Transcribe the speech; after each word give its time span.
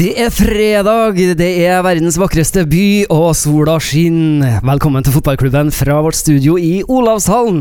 Det 0.00 0.14
er 0.16 0.30
fredag, 0.32 1.18
det 1.36 1.46
er 1.60 1.82
verdens 1.84 2.16
vakreste 2.16 2.62
by, 2.64 2.84
og 3.12 3.34
sola 3.36 3.74
skinner. 3.84 4.54
Velkommen 4.64 5.04
til 5.04 5.12
fotballklubben 5.12 5.68
fra 5.76 5.98
vårt 6.00 6.16
studio 6.16 6.54
i 6.56 6.78
Olavshallen. 6.88 7.58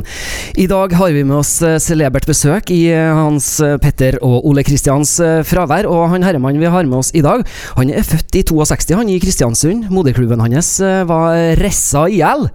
I 0.56 0.70
dag 0.72 0.96
har 0.96 1.12
vi 1.12 1.26
med 1.28 1.36
oss 1.42 1.58
eh, 1.68 1.76
celebert 1.84 2.24
besøk 2.30 2.72
i 2.72 2.94
eh, 2.94 3.12
Hans 3.12 3.50
eh, 3.60 3.76
Petter 3.84 4.16
og 4.24 4.48
Ole 4.48 4.64
Kristians 4.64 5.18
fravær. 5.50 5.90
Og 5.92 6.06
han 6.14 6.24
herremannen 6.24 6.64
vi 6.64 6.72
har 6.72 6.88
med 6.88 7.02
oss 7.02 7.10
i 7.12 7.26
dag, 7.26 7.44
han 7.76 7.92
er 7.92 8.08
født 8.08 8.40
i 8.40 8.46
62, 8.48 8.96
han 8.96 9.12
i 9.12 9.20
Kristiansund. 9.20 9.90
Moderklubben 9.92 10.40
hans 10.40 10.72
var 11.12 11.36
Ressa 11.60 12.06
hjel. 12.08 12.48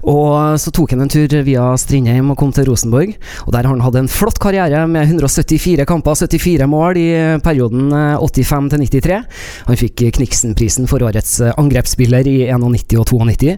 Og 0.00 0.56
så 0.64 0.72
tok 0.72 0.96
han 0.96 1.04
en 1.04 1.12
tur 1.12 1.36
via 1.44 1.68
Strindheim 1.76 2.32
og 2.32 2.40
kom 2.40 2.56
til 2.56 2.70
Rosenborg. 2.70 3.12
Og 3.44 3.52
der 3.52 3.68
har 3.68 3.74
han 3.74 3.84
hatt 3.84 4.00
en 4.00 4.08
flott 4.08 4.40
karriere 4.40 4.86
med 4.88 5.12
174 5.12 5.84
kamper, 5.92 6.16
74 6.24 6.72
mål 6.72 7.04
i 7.04 7.08
perioden 7.44 7.92
85 8.24 8.72
til 8.72 8.88
93. 8.88 9.25
Han 9.68 9.80
fikk 9.80 10.04
Kniksen-prisen 10.18 10.88
for 10.90 11.04
årets 11.06 11.38
eh, 11.44 11.54
angrepsspiller 11.60 12.26
i 12.30 12.36
91 12.50 12.98
og 13.00 13.10
92. 13.12 13.56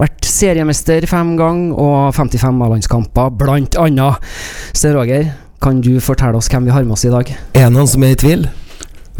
Vært 0.00 0.30
seriemester 0.30 1.06
fem 1.10 1.34
ganger 1.40 1.76
og 1.80 2.14
55 2.16 2.64
A-landskamper, 2.66 3.34
blant 3.40 3.78
annet. 3.80 4.30
Sten 4.72 4.96
Roger, 4.96 5.32
kan 5.60 5.82
du 5.84 5.94
fortelle 6.04 6.38
oss 6.40 6.50
hvem 6.52 6.68
vi 6.68 6.74
har 6.74 6.86
med 6.86 6.96
oss 6.96 7.06
i 7.08 7.12
dag? 7.12 7.34
Er 7.58 7.72
noen 7.72 7.90
som 7.90 8.04
er 8.06 8.16
i 8.16 8.20
tvil? 8.20 8.48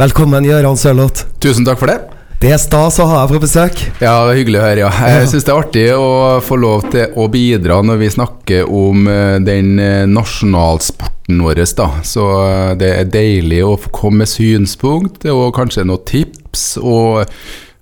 Velkommen, 0.01 0.47
Gøran 0.49 0.79
Sørloth. 0.81 1.27
Tusen 1.45 1.67
takk 1.69 1.83
for 1.83 1.93
det. 1.93 2.20
Det 2.41 2.55
er 2.55 2.57
stas 2.57 2.97
å 3.03 3.05
ha 3.05 3.19
deg 3.29 3.35
på 3.37 3.43
besøk. 3.43 3.81
Ja, 4.01 4.15
det 4.25 4.33
er 4.33 4.39
hyggelig 4.39 4.61
å 4.63 4.63
høre. 4.65 4.81
ja. 4.81 4.91
Jeg 5.13 5.27
syns 5.29 5.45
det 5.45 5.53
er 5.53 5.59
artig 5.61 5.83
å 5.93 6.07
få 6.41 6.57
lov 6.57 6.87
til 6.89 7.19
å 7.21 7.27
bidra 7.29 7.83
når 7.85 7.99
vi 8.01 8.09
snakker 8.15 8.71
om 8.73 9.11
eh, 9.13 9.37
den 9.45 9.75
eh, 9.77 10.07
nasjonalsporten 10.09 11.43
vår. 11.45 11.61
da. 11.77 11.91
Så 12.01 12.25
eh, 12.47 12.71
det 12.81 12.91
er 12.97 13.13
deilig 13.13 13.61
å 13.67 13.75
få 13.83 13.93
komme 13.93 14.23
med 14.23 14.33
synspunkt 14.33 15.29
og 15.29 15.51
kanskje 15.59 15.85
noen 15.85 16.07
tips 16.09 16.65
og, 16.81 17.29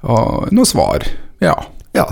og 0.03 0.51
noen 0.51 0.67
svar. 0.67 1.06
Ja. 1.39 1.55
ja. 1.95 2.09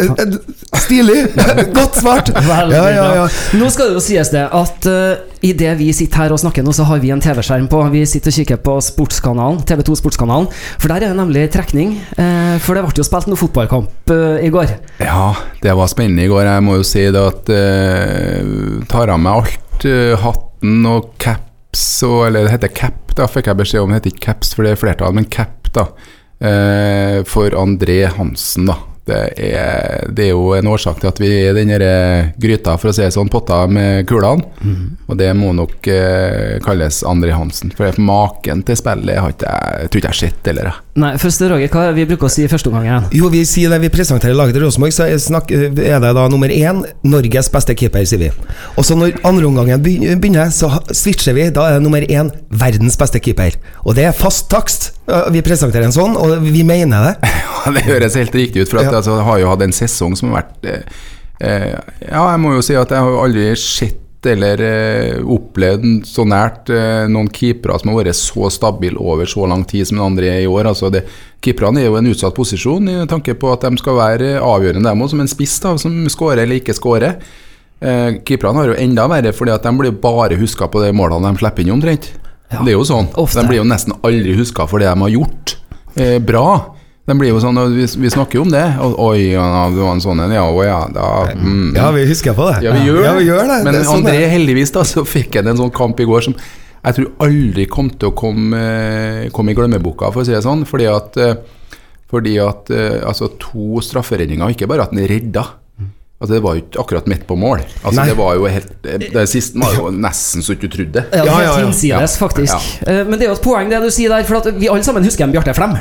Eh, 0.00 0.10
eh, 0.18 0.78
stilig! 0.80 1.26
Godt 1.76 1.96
svart! 2.00 2.30
ja, 2.48 2.90
ja, 2.90 3.08
ja. 3.14 3.26
Nå 3.58 3.70
skal 3.72 3.90
det 3.90 3.98
jo 3.98 4.04
sies 4.04 4.32
det 4.32 4.46
at 4.46 4.88
uh, 4.88 4.96
eh, 5.12 5.50
idet 5.50 5.74
vi 5.80 5.90
sitter 5.96 6.24
her 6.24 6.34
og 6.34 6.40
snakker 6.42 6.64
nå, 6.64 6.72
så 6.76 6.86
har 6.88 7.00
vi 7.02 7.12
en 7.14 7.22
TV-skjerm 7.22 7.68
på. 7.70 7.82
Vi 7.92 8.04
sitter 8.08 8.32
og 8.32 8.38
kikker 8.40 8.60
på 8.64 8.76
sportskanalen, 8.84 9.62
TV2 9.68 9.98
Sportskanalen. 10.00 10.48
For 10.80 10.88
der 10.92 11.04
er 11.04 11.12
det 11.12 11.20
nemlig 11.20 11.46
trekning. 11.54 11.96
Uh, 12.16 12.56
for 12.64 12.76
det 12.76 12.84
ble 12.86 12.96
jo 13.00 13.06
spilt 13.06 13.30
noe 13.30 13.40
fotballkamp 13.40 14.14
uh, 14.14 14.38
i 14.40 14.52
går. 14.52 14.76
Ja, 15.02 15.32
det 15.62 15.76
var 15.76 15.90
spennende 15.92 16.26
i 16.26 16.32
går. 16.32 16.46
Jeg 16.48 16.66
må 16.66 16.78
jo 16.80 16.86
si 16.86 17.06
det 17.08 17.24
at 17.24 17.52
uh, 17.52 18.80
tar 18.90 19.12
av 19.12 19.20
meg 19.20 19.42
alt. 19.42 19.88
hatten 20.20 20.84
og 20.84 21.14
caps 21.16 22.02
og 22.04 22.26
Eller 22.26 22.44
det 22.44 22.56
heter 22.56 22.72
cap, 22.74 23.12
da 23.16 23.28
fikk 23.30 23.46
jeg 23.48 23.60
beskjed 23.60 23.84
om. 23.84 23.92
Det 23.92 24.00
heter 24.00 24.14
ikke 24.14 24.26
caps, 24.26 24.54
for 24.56 24.66
det 24.66 24.74
er 24.74 24.80
flertall, 24.80 25.14
men 25.16 25.28
cap, 25.30 25.70
da. 25.70 25.86
for 27.30 27.54
André 27.54 28.00
Hansen, 28.16 28.66
da 28.66 28.78
er, 29.10 30.06
det 30.08 30.26
er, 30.26 30.32
jo 30.32 30.54
en 30.56 30.70
årsak 30.70 31.00
til 31.02 31.10
at 31.10 31.20
vi 31.22 31.30
er 31.30 31.52
i 31.52 31.64
den 31.64 31.72
gryta, 32.40 32.76
for 32.80 32.90
å 32.90 32.94
si 32.94 33.04
det 33.04 33.12
sånn, 33.14 33.30
potta 33.32 33.62
med 33.70 34.06
kulene. 34.10 34.46
Mm. 34.60 34.84
Og 35.06 35.18
det 35.20 35.30
må 35.38 35.52
nok 35.56 35.90
eh, 35.90 36.58
kalles 36.64 37.02
André 37.08 37.34
Hansen. 37.36 37.74
For 37.76 38.00
maken 38.00 38.64
til 38.66 38.78
spillet 38.78 39.20
har 39.20 39.34
jeg, 39.34 39.90
tror 39.90 40.02
ikke 40.02 40.06
jeg 40.06 40.14
har 40.14 40.20
sett 40.20 40.50
heller. 40.52 40.72
Nei, 41.00 41.14
først 41.20 41.40
Roger, 41.48 41.70
hva 41.72 41.90
vi 41.96 42.04
bruker 42.08 42.28
å 42.28 42.32
si 42.32 42.44
i 42.44 42.50
første 42.50 42.68
omgang 42.68 42.86
igjen? 42.86 43.06
Jo, 43.16 43.30
vi 43.32 43.40
sier 43.48 43.72
det 43.72 43.78
vi 43.84 43.90
presenterer 43.92 44.36
laget 44.36 44.56
til 44.56 44.66
Rosenborg, 44.66 44.92
så 44.92 45.06
er 45.08 46.02
det 46.02 46.12
da 46.16 46.26
nummer 46.32 46.52
én 46.52 46.82
Norges 47.06 47.48
beste 47.52 47.76
keeper, 47.78 48.04
sier 48.08 48.20
vi. 48.20 48.30
Og 48.76 48.84
så 48.86 48.96
når 48.98 49.20
andre 49.26 49.48
omgangen 49.48 49.80
begynner, 49.82 50.50
så 50.54 50.72
switcher 50.92 51.36
vi. 51.36 51.48
Da 51.54 51.68
er 51.68 51.78
det 51.78 51.86
nummer 51.86 52.04
én 52.04 52.32
verdens 52.50 52.98
beste 53.00 53.22
keeper. 53.22 53.56
Og 53.84 53.96
det 53.96 54.10
er 54.10 54.16
fast 54.16 54.50
takst. 54.52 54.90
Vi 55.32 55.44
presenterer 55.46 55.88
en 55.88 55.96
sånn, 55.96 56.18
og 56.20 56.36
vi 56.44 56.66
mener 56.66 57.10
det. 57.10 57.16
Ja, 57.60 57.74
det 57.76 57.82
høres 57.84 58.14
helt 58.16 58.32
riktig 58.32 58.62
ut. 58.64 58.70
For 58.70 58.80
at, 58.80 58.88
ja. 58.88 58.94
altså, 58.96 59.18
jeg 59.18 59.26
har 59.26 59.40
jo 59.42 59.48
hatt 59.50 59.64
en 59.66 59.74
sesong 59.76 60.14
som 60.16 60.30
har 60.30 60.46
vært 60.46 60.68
eh, 60.70 61.00
eh, 61.44 61.74
Ja, 62.06 62.22
jeg 62.30 62.40
må 62.40 62.54
jo 62.54 62.62
si 62.64 62.72
at 62.78 62.94
jeg 62.94 63.04
har 63.04 63.18
aldri 63.20 63.50
sett 63.60 63.98
eller 64.28 64.60
eh, 64.60 65.20
opplevd 65.24 66.04
så 66.08 66.26
nært 66.28 66.68
eh, 66.74 67.06
noen 67.08 67.30
keepere 67.32 67.78
som 67.80 67.92
har 67.92 68.02
vært 68.02 68.18
så 68.18 68.50
stabile 68.52 69.00
over 69.00 69.28
så 69.30 69.46
lang 69.48 69.64
tid 69.68 69.88
som 69.88 69.96
den 69.96 70.06
andre 70.06 70.32
er 70.34 70.42
i 70.44 70.50
år. 70.50 70.68
Altså 70.70 70.90
Keeperne 71.40 71.80
er 71.80 71.88
jo 71.88 71.96
en 71.96 72.10
utsatt 72.10 72.36
posisjon 72.36 72.90
i 72.92 72.96
tanke 73.08 73.32
på 73.40 73.52
at 73.54 73.64
de 73.64 73.80
skal 73.80 73.96
være 73.96 74.34
avgjørende, 74.44 74.84
dem 74.90 75.04
òg, 75.04 75.12
som 75.12 75.22
en 75.24 75.30
spiss 75.30 75.56
da, 75.64 75.76
som 75.80 75.94
skårer 76.12 76.44
eller 76.44 76.60
ikke 76.60 76.76
skårer. 76.76 77.16
Eh, 77.80 78.18
keeperne 78.28 78.60
har 78.60 78.74
jo 78.74 78.80
enda 78.82 79.06
verre, 79.08 79.32
fordi 79.32 79.54
at 79.54 79.64
de 79.64 79.72
blir 79.78 79.96
bare 80.02 80.36
huska 80.40 80.68
på 80.68 80.82
de 80.84 80.92
målene 80.92 81.30
de 81.30 81.40
slipper 81.40 81.64
inn, 81.64 81.72
omtrent. 81.78 82.10
Ja, 82.50 82.60
det 82.60 82.74
er 82.74 82.76
jo 82.76 82.84
sånn. 82.84 83.08
Ofte. 83.20 83.40
De 83.40 83.48
blir 83.48 83.62
jo 83.62 83.68
nesten 83.68 83.96
aldri 84.04 84.34
huska 84.36 84.66
for 84.68 84.82
det 84.82 84.90
de 84.90 85.06
har 85.06 85.14
gjort 85.14 85.56
eh, 85.94 86.18
bra. 86.20 86.76
Den 87.10 87.18
blir 87.18 87.32
jo 87.32 87.40
sånn, 87.42 87.58
vi, 87.74 87.88
vi, 88.04 88.10
snakker 88.12 88.38
jo 88.38 88.44
om 88.46 88.52
det. 88.52 88.62
Oi, 88.86 89.32
ja, 89.32 89.66
det 89.74 89.82
var 89.82 89.96
en 89.96 90.02
sånn 90.04 90.20
en, 90.22 90.30
ja, 90.36 90.44
å, 90.46 90.60
ja, 90.62 90.80
da, 90.94 91.06
mm. 91.34 91.72
ja, 91.74 91.88
vi 91.96 92.04
husker 92.06 92.36
på 92.38 92.46
det. 92.52 92.60
Ja, 92.68 92.74
vi 92.76 92.86
gjør, 92.86 93.00
ja, 93.02 93.14
vi 93.18 93.24
gjør 93.26 93.48
det. 93.50 93.56
Men 93.66 93.74
det 93.74 93.80
sånn 93.88 94.04
André, 94.04 94.28
heldigvis, 94.30 94.70
da, 94.76 94.84
så 94.86 95.02
fikk 95.02 95.40
han 95.40 95.50
en 95.50 95.58
sånn 95.58 95.72
kamp 95.74 95.98
i 95.98 96.06
går 96.06 96.28
som 96.28 96.36
jeg 96.80 96.96
tror 96.96 97.08
aldri 97.26 97.66
kom 97.68 97.90
til 97.92 98.08
å 98.08 98.16
komme, 98.16 98.60
komme 99.34 99.52
i 99.52 99.56
glemmeboka, 99.58 100.08
for 100.14 100.22
å 100.22 100.28
si 100.28 100.32
det 100.32 100.44
sånn. 100.46 100.62
Fordi 100.68 100.86
at, 100.88 101.18
eh, 101.20 101.34
fordi 102.10 102.38
at 102.40 102.70
eh, 102.72 103.00
altså, 103.02 103.32
to 103.42 103.82
strafferedninger, 103.84 104.54
ikke 104.54 104.70
bare 104.70 104.86
at 104.86 104.94
han 104.94 105.10
redda. 105.10 105.44
Altså 106.20 106.34
Det 106.34 106.42
var 106.44 106.56
jo 106.56 106.62
ikke 106.62 106.80
akkurat 106.82 107.06
midt 107.08 107.22
på 107.26 107.36
mål. 107.40 107.62
Altså 107.80 108.04
Det 108.04 108.16
var 108.18 108.34
jo 108.36 108.48
helt 108.52 108.72
Det 108.84 109.22
siste 109.32 109.56
var 109.56 109.72
jo 109.72 109.86
nesten 109.88 110.44
så 110.44 110.52
du 110.52 110.58
ikke 110.58 110.74
trodde. 110.74 111.04
Ja, 111.16 111.22
helt 111.24 111.48
ja, 111.48 111.94
ja, 111.96 112.00
ja. 112.02 112.10
faktisk. 112.20 112.74
Eh, 112.84 113.06
men 113.08 113.16
det 113.16 113.24
er 113.24 113.32
jo 113.32 113.38
et 113.38 113.44
poeng, 113.46 113.72
det 113.72 113.80
du 113.80 113.88
sier 113.90 114.12
der. 114.12 114.28
For 114.28 114.52
vi 114.52 114.68
alle 114.68 114.84
sammen 114.84 115.04
husker 115.08 115.26
en 115.26 115.32
Bjarte 115.32 115.56
Flem. 115.56 115.80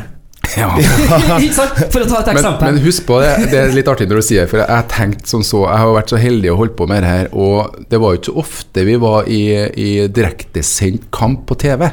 Ja. 0.59 0.69
Ikke 1.43 1.53
sant? 1.55 1.77
For 1.93 2.03
å 2.03 2.07
ta 2.09 2.21
et 2.23 2.31
eksempel. 2.33 2.65
Men, 2.65 2.79
men 2.79 2.83
husk 2.83 3.05
på 3.07 3.19
det, 3.21 3.31
det 3.51 3.59
er 3.61 3.73
litt 3.75 3.89
artig 3.91 4.09
når 4.09 4.21
du 4.21 4.25
sier 4.25 4.43
det, 4.45 4.51
for 4.51 4.61
jeg 4.63 4.71
har 4.71 4.87
tenkt 4.91 5.29
som 5.29 5.43
så 5.45 5.63
Jeg 5.67 5.81
har 5.83 5.93
vært 5.95 6.13
så 6.13 6.19
heldig 6.19 6.51
å 6.53 6.57
holde 6.59 6.75
på 6.79 6.87
med 6.89 7.03
det 7.05 7.11
her, 7.13 7.31
og 7.37 7.79
det 7.91 7.99
var 8.01 8.13
jo 8.13 8.21
ikke 8.21 8.31
så 8.31 8.37
ofte 8.43 8.85
vi 8.87 8.95
var 9.01 9.29
i, 9.29 9.41
i 9.69 9.89
direktesendt 10.09 11.09
kamp 11.15 11.45
på 11.49 11.59
TV. 11.61 11.85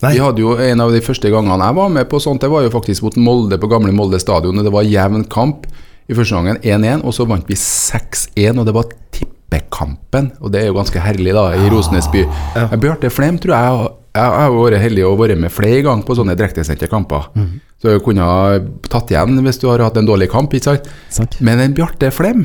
Nei. 0.00 0.14
Vi 0.16 0.22
hadde 0.24 0.40
jo 0.40 0.54
En 0.64 0.80
av 0.80 0.94
de 0.94 1.02
første 1.04 1.28
gangene 1.32 1.60
jeg 1.60 1.76
var 1.76 1.92
med 1.92 2.08
på 2.08 2.20
sånt, 2.24 2.40
det 2.40 2.48
var 2.52 2.64
jo 2.64 2.72
faktisk 2.72 3.04
mot 3.04 3.20
Molde 3.20 3.60
på 3.60 3.68
gamle 3.70 3.92
Molde 3.92 4.20
stadion. 4.22 4.64
Det 4.64 4.72
var 4.72 4.88
jevn 4.88 5.26
kamp 5.28 5.68
i 6.10 6.16
første 6.16 6.34
gangen, 6.34 6.58
1-1, 6.64 7.04
og 7.06 7.14
så 7.14 7.26
vant 7.28 7.46
vi 7.46 7.54
6-1, 7.54 8.58
og 8.58 8.64
det 8.66 8.74
var 8.74 8.88
tippekampen. 9.14 10.32
Og 10.40 10.50
det 10.50 10.64
er 10.64 10.70
jo 10.70 10.78
ganske 10.80 11.02
herlig, 11.04 11.34
da, 11.36 11.50
i 11.54 11.68
Rosenes 11.70 12.08
by. 12.10 12.24
Ja. 12.56 12.64
Bjarte 12.80 13.12
Flem 13.14 13.38
tror 13.38 13.54
jeg 13.54 13.90
jeg 14.10 14.30
har 14.42 14.54
vært 14.54 14.82
heldig 14.82 15.04
å 15.06 15.12
vært 15.18 15.38
med 15.38 15.52
flere 15.54 15.84
ganger 15.86 16.06
på 16.06 16.16
sånne 16.18 16.34
direktesendte 16.38 16.88
kamper. 16.90 17.28
Mm. 17.38 17.52
Så 17.80 17.94
jeg 17.94 18.02
kunne 18.04 18.26
ha 18.26 18.58
tatt 18.90 19.12
igjen 19.12 19.38
hvis 19.44 19.60
du 19.62 19.68
har 19.70 19.82
hatt 19.84 20.00
en 20.00 20.08
dårlig 20.08 20.30
kamp. 20.32 20.54
ikke 20.54 20.66
sant? 20.72 20.90
sant. 21.12 21.38
Men 21.40 21.62
en 21.62 21.76
Bjarte 21.76 22.10
Flem 22.12 22.44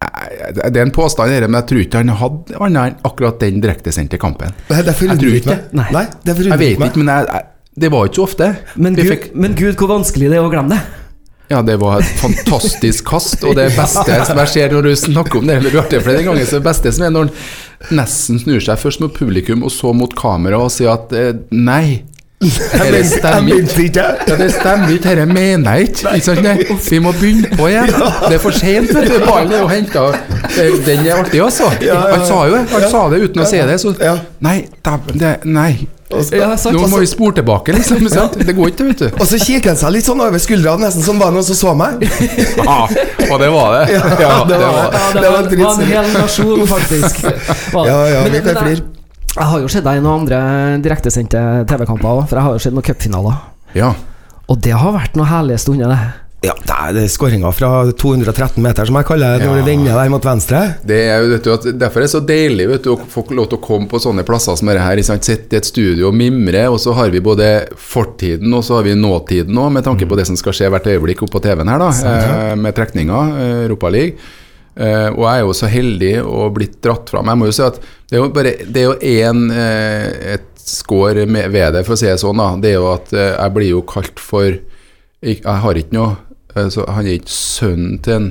Det 0.00 0.70
er 0.70 0.84
en 0.84 0.94
påstand, 0.94 1.34
men 1.44 1.58
jeg 1.58 1.68
tror 1.68 1.82
ikke 1.82 2.00
han 2.00 2.14
hadde 2.22 2.60
annet 2.62 2.94
enn 2.94 3.08
akkurat 3.10 3.42
den 3.42 3.60
direktesendte 3.60 4.20
kampen. 4.20 4.54
Det 4.70 4.94
forundrer 4.96 5.40
ikke. 5.42 5.58
Nei. 5.76 5.90
Nei, 5.92 6.06
det 6.24 6.38
jeg 6.38 6.62
vet 6.62 6.86
ikke, 6.86 7.02
men 7.02 7.12
jeg, 7.12 7.42
det 7.80 7.90
var 7.92 8.08
ikke 8.08 8.20
så 8.22 8.24
ofte. 8.24 8.48
Men 8.80 8.96
Gud, 8.96 9.10
fikk... 9.10 9.28
men 9.34 9.58
Gud, 9.58 9.74
hvor 9.76 9.90
vanskelig 9.92 10.30
det 10.32 10.38
er 10.38 10.46
å 10.46 10.52
glemme 10.52 10.78
det. 10.78 10.99
Ja, 11.50 11.62
det 11.66 11.80
var 11.80 11.98
et 11.98 12.10
fantastisk 12.20 13.08
kast, 13.10 13.40
og 13.42 13.56
det 13.58 13.72
beste 13.74 14.20
som 14.28 14.38
jeg 14.38 14.50
ser 14.52 14.70
når 14.76 14.86
du 14.86 14.92
snakker 14.94 15.40
om 15.40 15.48
det 15.50 15.56
eller 15.58 15.74
du 15.74 15.80
har 15.80 15.88
det 15.90 15.98
flere 16.04 16.22
ganger, 16.22 16.46
så 16.46 16.60
det 16.60 16.66
beste 16.68 16.92
som 16.94 17.08
er 17.08 17.10
når 17.16 17.26
han 17.26 17.98
nesten 17.98 18.38
snur 18.38 18.62
seg 18.62 18.78
først 18.78 19.02
mot 19.02 19.10
publikum 19.16 19.64
og 19.66 19.74
så 19.74 19.90
mot 19.96 20.14
kamera 20.14 20.60
og 20.62 20.70
sier 20.70 20.94
at 20.94 21.10
eh, 21.16 21.32
nei. 21.50 22.04
Det 22.40 23.02
stemmer 23.04 23.58
ikke. 23.58 24.06
Ja, 24.30 24.36
det 24.38 24.46
stemmer 24.54 24.94
ikke, 24.94 25.10
dette 25.10 25.26
mener 25.28 25.74
jeg 25.76 25.90
ikke. 25.90 26.14
ikke 26.16 26.78
Vi 26.86 26.98
må 27.02 27.12
begynne 27.18 27.50
på 27.58 27.66
igjen. 27.68 27.90
Det 27.98 28.38
er 28.38 28.40
for 28.40 28.56
sent. 28.56 28.94
Ballen 29.26 29.52
er 29.52 29.60
jo 29.60 29.68
henta. 29.68 30.06
Den 30.86 31.02
er 31.04 31.18
artig, 31.18 31.42
altså. 31.44 31.68
Han 31.82 32.26
sa 32.30 32.44
jo 32.46 32.54
det. 32.56 32.64
Han 32.72 32.90
sa 32.94 33.02
det 33.12 33.24
uten 33.26 33.42
å 33.42 33.48
si 33.50 33.60
det. 33.74 33.80
Så 33.82 33.92
nei, 34.46 34.58
det, 35.18 35.34
nei. 35.44 35.72
Ja, 36.10 36.56
sant, 36.58 36.74
Nå 36.74 36.88
må 36.90 36.98
vi 37.04 37.06
spore 37.06 37.36
tilbake, 37.38 37.74
liksom. 37.76 38.02
Det 38.34 38.54
går 38.56 38.72
ikke, 38.72 38.86
vet 38.88 39.02
du. 39.04 39.08
Og 39.14 39.28
så 39.30 39.38
kikker 39.38 39.70
han 39.70 39.78
seg 39.78 39.92
litt 39.94 40.08
sånn 40.08 40.22
over 40.24 40.42
skuldra, 40.42 40.74
nesten 40.80 41.04
som 41.06 41.20
var 41.22 41.30
noen 41.34 41.46
som 41.46 41.58
så 41.58 41.74
meg. 41.78 42.02
ja, 42.02 42.78
og 43.28 43.36
det 43.38 43.50
var 43.54 43.76
det. 43.76 43.84
Ja, 44.00 44.08
det 44.10 44.24
var 44.24 44.48
det. 44.48 44.58
Var, 44.58 44.96
ja, 44.96 45.04
det, 45.14 45.28
var, 45.30 45.50
det 45.52 45.60
var, 45.60 45.76
en 45.76 45.92
hel 45.92 46.08
nasjon, 46.16 46.64
faktisk. 46.66 47.20
ja, 47.76 48.00
ja, 48.10 48.24
vi 48.26 48.42
kan 48.42 48.58
flire. 48.58 48.88
Jeg 49.30 49.46
har 49.46 49.62
jo 49.62 49.68
sett 49.70 49.86
deg 49.86 50.00
i 50.00 50.02
noen 50.02 50.24
andre 50.24 50.40
direktesendte 50.82 51.40
TV-kamper 51.70 52.10
òg, 52.10 52.24
for 52.26 52.40
jeg 52.40 52.46
har 52.48 52.56
jo 52.56 52.62
sett 52.64 52.74
noen 52.74 52.86
cupfinaler. 52.88 53.38
Ja. 53.78 53.92
Og 54.50 54.58
det 54.66 54.74
har 54.74 54.96
vært 54.96 55.14
noen 55.14 55.30
herlige 55.30 55.62
stunder, 55.62 55.94
det. 55.94 56.29
Ja, 56.40 56.54
det 56.94 57.02
er 57.02 57.10
skåringa 57.12 57.50
fra 57.52 57.68
213 58.00 58.62
meter, 58.64 58.88
som 58.88 58.96
jeg 58.96 59.06
kaller 59.10 59.36
det, 59.36 59.44
når 59.44 59.58
ja. 59.58 59.60
det 59.60 59.66
vender 59.66 59.98
der 59.98 60.12
mot 60.12 60.24
venstre. 60.24 60.60
Det 60.88 61.00
er, 61.12 61.24
vet 61.28 61.44
du, 61.44 61.72
derfor 61.76 62.00
er 62.00 62.06
det 62.06 62.12
så 62.14 62.22
deilig 62.24 62.68
vet 62.70 62.86
du, 62.86 62.94
å 62.94 63.08
få 63.12 63.26
lov 63.36 63.50
til 63.50 63.58
å 63.58 63.64
komme 63.66 63.90
på 63.90 64.00
sånne 64.00 64.24
plasser 64.24 64.56
som 64.56 64.70
dette 64.70 64.80
her. 64.80 65.02
Sitte 65.04 65.58
i 65.58 65.60
et 65.60 65.68
studio 65.68 66.08
og 66.08 66.16
mimre, 66.16 66.62
og 66.72 66.78
så 66.80 66.94
har 66.96 67.12
vi 67.12 67.20
både 67.24 67.50
fortiden 67.76 68.56
og 68.56 68.64
så 68.64 68.78
har 68.78 68.88
vi 68.88 68.96
nåtiden 68.96 69.60
òg, 69.60 69.74
med 69.76 69.84
tanke 69.84 70.08
på 70.08 70.16
mm. 70.16 70.20
det 70.22 70.26
som 70.30 70.38
skal 70.40 70.56
skje 70.56 70.70
hvert 70.72 70.88
øyeblikk 70.88 71.26
oppe 71.26 71.36
på 71.36 71.42
TV-en 71.44 71.72
her, 71.74 71.84
da, 71.84 71.90
eh, 72.14 72.54
med 72.56 72.78
trekninga, 72.78 73.24
eh, 73.42 73.58
Europaligaen. 73.66 74.30
Uh, 74.80 75.10
og 75.10 75.24
jeg 75.26 75.32
er 75.34 75.40
jo 75.42 75.54
så 75.58 75.68
heldig 75.68 76.12
og 76.22 76.52
blitt 76.56 76.76
dratt 76.80 77.10
fram. 77.10 77.28
Jeg 77.28 77.40
må 77.40 77.48
jo 77.48 77.52
si 77.52 77.64
at 77.66 77.80
det 77.82 78.14
er 78.16 78.20
jo 78.22 78.28
bare 78.32 78.52
Det 78.62 78.80
er 78.80 78.86
jo 78.86 78.94
én 79.02 79.50
uh, 79.50 80.06
et 80.38 80.62
skår 80.62 81.24
ved 81.26 81.74
det, 81.74 81.82
for 81.84 81.96
å 81.96 81.98
si 82.00 82.06
det 82.06 82.14
sånn. 82.22 82.38
da 82.38 82.54
Det 82.62 82.70
er 82.70 82.78
jo 82.78 82.86
at 82.94 83.10
uh, 83.12 83.26
jeg 83.34 83.54
blir 83.58 83.68
jo 83.74 83.82
kalt 83.90 84.22
for 84.22 84.46
Jeg, 84.46 85.42
jeg 85.42 85.58
har 85.66 85.80
ikke 85.82 85.98
noe 85.98 86.14
så 86.70 86.86
Han 86.90 87.06
er 87.06 87.18
ikke 87.18 87.34
sønnen 87.34 87.98
til 88.04 88.16
en 88.18 88.30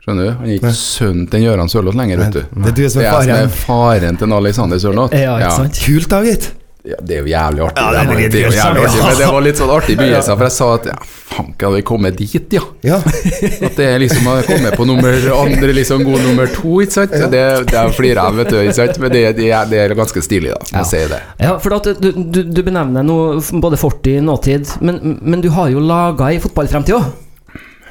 Skjønner 0.00 0.24
du? 0.24 0.30
Han 0.38 0.48
er 0.48 0.54
ikke 0.56 0.72
sønnen 0.76 1.26
til 1.28 1.42
en 1.42 1.44
Gøran 1.44 1.68
Sørloth 1.68 1.98
lenger, 1.98 2.22
vet 2.22 2.38
du. 2.38 2.40
Det 2.64 2.70
er 2.70 2.76
du 2.78 2.86
som 2.88 3.02
er 3.02 3.10
faren. 3.10 3.28
Det 3.28 3.42
er 3.42 3.52
faren 3.52 4.16
til 4.16 4.30
en 4.30 4.36
Alexander 4.38 4.80
Sørloth. 4.80 5.12
Ja, 5.16 5.36
ikke 5.36 5.50
sant? 5.58 5.76
Ja. 5.76 5.90
Kult 5.90 6.10
da, 6.14 6.22
gitt. 6.24 6.48
Ja, 6.82 6.96
det 7.04 7.16
er 7.18 7.18
jo 7.20 7.28
jævlig 7.28 7.60
artig. 7.66 7.82
Ja, 7.82 7.90
det, 7.92 8.00
er, 8.00 8.30
det, 8.32 8.40
er 8.40 8.46
jo 8.46 8.52
jævlig 8.56 8.84
artig 8.86 9.00
men 9.04 9.18
det 9.18 9.26
var 9.34 9.42
litt 9.44 9.58
sånn 9.60 9.72
artig 9.74 9.96
begynnelse, 10.00 10.32
for 10.32 10.46
jeg 10.46 10.54
sa 10.54 10.68
at 10.78 10.86
ja, 10.88 10.94
fanken, 11.04 11.66
hadde 11.66 11.76
vi 11.76 11.82
kommet 11.90 12.16
dit, 12.16 12.56
ja. 12.56 12.62
ja. 12.86 12.96
At 13.68 13.76
det 13.76 13.88
er 13.90 14.00
liksom 14.00 14.30
å 14.32 14.38
komme 14.48 14.72
på 14.72 14.86
nummer 14.88 15.28
andre, 15.36 15.74
liksom 15.76 16.06
god 16.08 16.24
nummer 16.24 16.48
to, 16.54 16.78
ikke 16.80 16.96
sant. 16.96 17.16
Det, 17.34 17.44
det 17.68 17.84
flirer 17.98 18.22
jeg, 18.22 18.38
vet 18.40 18.52
du, 18.54 18.58
ikke 18.62 18.78
sant. 18.78 19.00
Men 19.04 19.12
det, 19.12 19.24
det, 19.36 19.50
er, 19.52 19.68
det 19.68 19.82
er 19.84 19.96
ganske 19.98 20.24
stilig, 20.24 20.54
da, 20.56 20.70
ja. 20.72 20.86
si 20.88 21.02
det. 21.12 21.20
Ja, 21.44 21.56
for 21.60 21.76
at 21.76 21.90
du, 22.00 22.12
du, 22.16 22.40
du 22.48 22.62
benevner 22.64 23.04
nå 23.04 23.18
både 23.60 23.80
fortid, 23.80 24.22
nåtid, 24.24 24.78
men, 24.80 25.18
men 25.20 25.44
du 25.44 25.52
har 25.52 25.68
jo 25.74 25.84
laga 25.84 26.32
i 26.32 26.40
fotballfremtid 26.40 26.96
òg? 26.96 27.10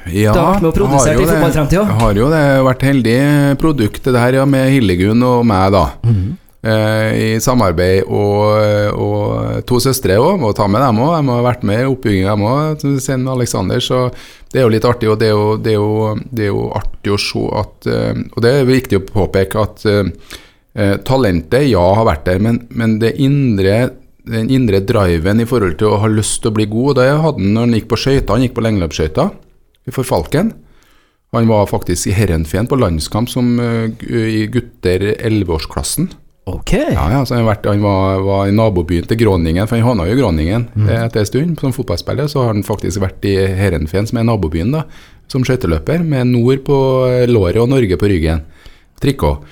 Ja, 0.08 0.32
vært 0.34 0.62
med 0.64 0.70
å 0.70 0.76
produsere 0.76 1.20
i 1.20 1.26
fotballfremtida? 1.28 1.82
Har 2.00 2.16
jo 2.16 2.28
det. 2.32 2.44
Vært 2.66 2.84
heldig 2.88 3.16
produkt 3.60 4.06
det 4.08 4.20
her 4.20 4.40
ja, 4.40 4.46
med 4.48 4.70
Hillegunn 4.72 5.26
og 5.26 5.42
meg, 5.48 5.74
da. 5.74 5.84
Mm. 6.06 6.30
Eh, 6.60 7.10
I 7.16 7.28
samarbeid 7.40 8.04
og, 8.04 8.98
og 9.00 9.62
to 9.68 9.80
søstre 9.80 10.18
òg. 10.20 10.40
Må 10.42 10.52
ta 10.56 10.68
med 10.70 10.84
dem 10.84 11.00
òg. 11.04 11.14
De 11.18 11.34
har 11.34 11.46
vært 11.46 11.64
med 11.68 11.82
i 11.82 11.88
oppbygginga, 11.88 12.34
dem 12.34 12.46
òg. 12.48 12.84
Sen 13.04 13.28
Aleksander. 13.30 13.84
Så 13.84 14.06
det 14.52 14.60
er 14.60 14.66
jo 14.66 14.74
litt 14.74 14.88
artig. 14.88 15.10
Og 15.12 15.20
det 15.20 15.30
er 15.30 15.36
jo, 15.36 15.56
det 15.60 15.74
er 15.74 15.78
jo, 15.78 16.14
det 16.30 16.46
er 16.46 16.52
jo 16.52 16.66
artig 16.80 17.14
å 17.14 17.20
se 17.20 17.46
at 17.60 17.90
uh, 17.90 18.12
Og 18.34 18.44
det 18.44 18.54
er 18.54 18.68
viktig 18.68 19.00
å 19.00 19.06
påpeke 19.08 19.64
at 19.64 19.86
eh, 19.88 20.96
talentet, 21.06 21.68
ja, 21.70 21.82
har 21.96 22.06
vært 22.08 22.28
der, 22.28 22.38
men, 22.42 22.62
men 22.70 23.00
det 23.02 23.16
indre 23.20 23.90
den 24.30 24.50
indre 24.52 24.78
driven 24.84 25.40
i 25.42 25.46
forhold 25.48 25.78
til 25.80 25.88
å 25.90 26.00
ha 26.02 26.08
lyst 26.10 26.42
til 26.44 26.52
å 26.52 26.54
bli 26.54 26.66
god, 26.70 27.00
det 27.00 27.06
hadde 27.08 27.40
han 27.40 27.54
når 27.54 27.64
han 27.64 27.72
gikk 27.78 27.88
på 27.90 27.98
skøyter. 27.98 28.34
Han 28.36 28.44
gikk 28.44 28.52
på 28.54 28.62
lengdeløpsskøyter 28.66 29.30
for 29.94 30.06
Falken. 30.06 30.54
Han 31.32 31.46
var 31.48 31.68
faktisk 31.70 32.10
i 32.10 32.14
Herrenfeen 32.16 32.66
på 32.66 32.78
landskamp 32.78 33.30
som 33.30 33.52
uh, 33.62 33.86
i 34.10 34.46
gutter 34.50 35.12
11-årsklassen. 35.14 36.10
Ok. 36.50 36.72
Ja, 36.72 37.04
ja, 37.12 37.20
så 37.26 37.36
han, 37.36 37.46
vært, 37.46 37.66
han 37.68 37.82
var, 37.84 38.22
var, 38.26 38.48
i 38.48 38.54
nabobyen 38.54 39.06
til 39.06 39.20
Gråningen, 39.20 39.68
for 39.68 39.78
han 39.78 39.86
havna 39.86 40.08
jo 40.08 40.16
i 40.16 40.18
Gråningen 40.18 40.66
mm. 40.72 40.88
etter 40.96 41.22
en 41.22 41.28
stund. 41.28 41.60
Som 41.60 41.74
fotballspiller 41.76 42.30
så 42.32 42.42
har 42.42 42.54
han 42.54 42.66
faktisk 42.66 43.02
vært 43.04 43.26
i 43.28 43.36
Herrenfeen, 43.60 44.08
som 44.10 44.18
er 44.18 44.26
nabobyen, 44.26 44.72
da, 44.74 44.86
som 45.30 45.44
skøyteløper, 45.46 46.02
med 46.02 46.32
nord 46.32 46.64
på 46.66 46.80
låret 47.30 47.60
og 47.62 47.70
Norge 47.70 48.00
på 48.00 48.10
ryggen. 48.10 48.42
Trikot. 49.00 49.46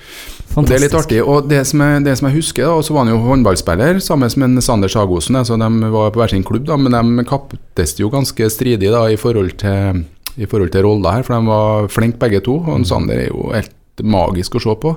Det 0.49 0.75
er 0.75 0.81
litt 0.81 0.95
artig. 0.97 1.19
Og 1.21 1.47
det 1.49 1.61
som 1.69 1.81
jeg, 1.85 2.01
det 2.05 2.15
som 2.19 2.27
jeg 2.27 2.39
husker, 2.39 2.65
da, 2.65 2.83
så 2.83 2.93
var 2.93 3.05
han 3.05 3.13
jo 3.13 3.21
håndballspiller 3.23 4.01
sammen 4.03 4.49
med 4.57 4.65
Sander 4.65 4.91
Sagosen. 4.91 5.37
Altså 5.39 5.57
de 5.61 5.91
var 5.93 6.11
på 6.11 6.21
hver 6.21 6.33
sin 6.33 6.45
klubb, 6.45 6.65
da, 6.67 6.77
men 6.77 6.93
de 6.93 7.25
kaptes 7.29 7.95
jo 8.01 8.11
ganske 8.13 8.49
stridig 8.51 8.91
da, 8.91 9.05
i 9.09 9.17
forhold 9.19 9.55
til 9.61 10.03
i 10.39 10.47
forhold 10.49 10.71
til 10.73 10.85
roller 10.87 11.19
her, 11.19 11.25
for 11.27 11.35
de 11.35 11.49
var 11.49 11.89
flinke 11.91 12.21
begge 12.21 12.43
to. 12.45 12.59
Og 12.63 12.85
Sander 12.87 13.25
er 13.25 13.27
jo 13.29 13.49
helt 13.53 14.05
magisk 14.05 14.55
å 14.55 14.63
se 14.63 14.75
på. 14.79 14.95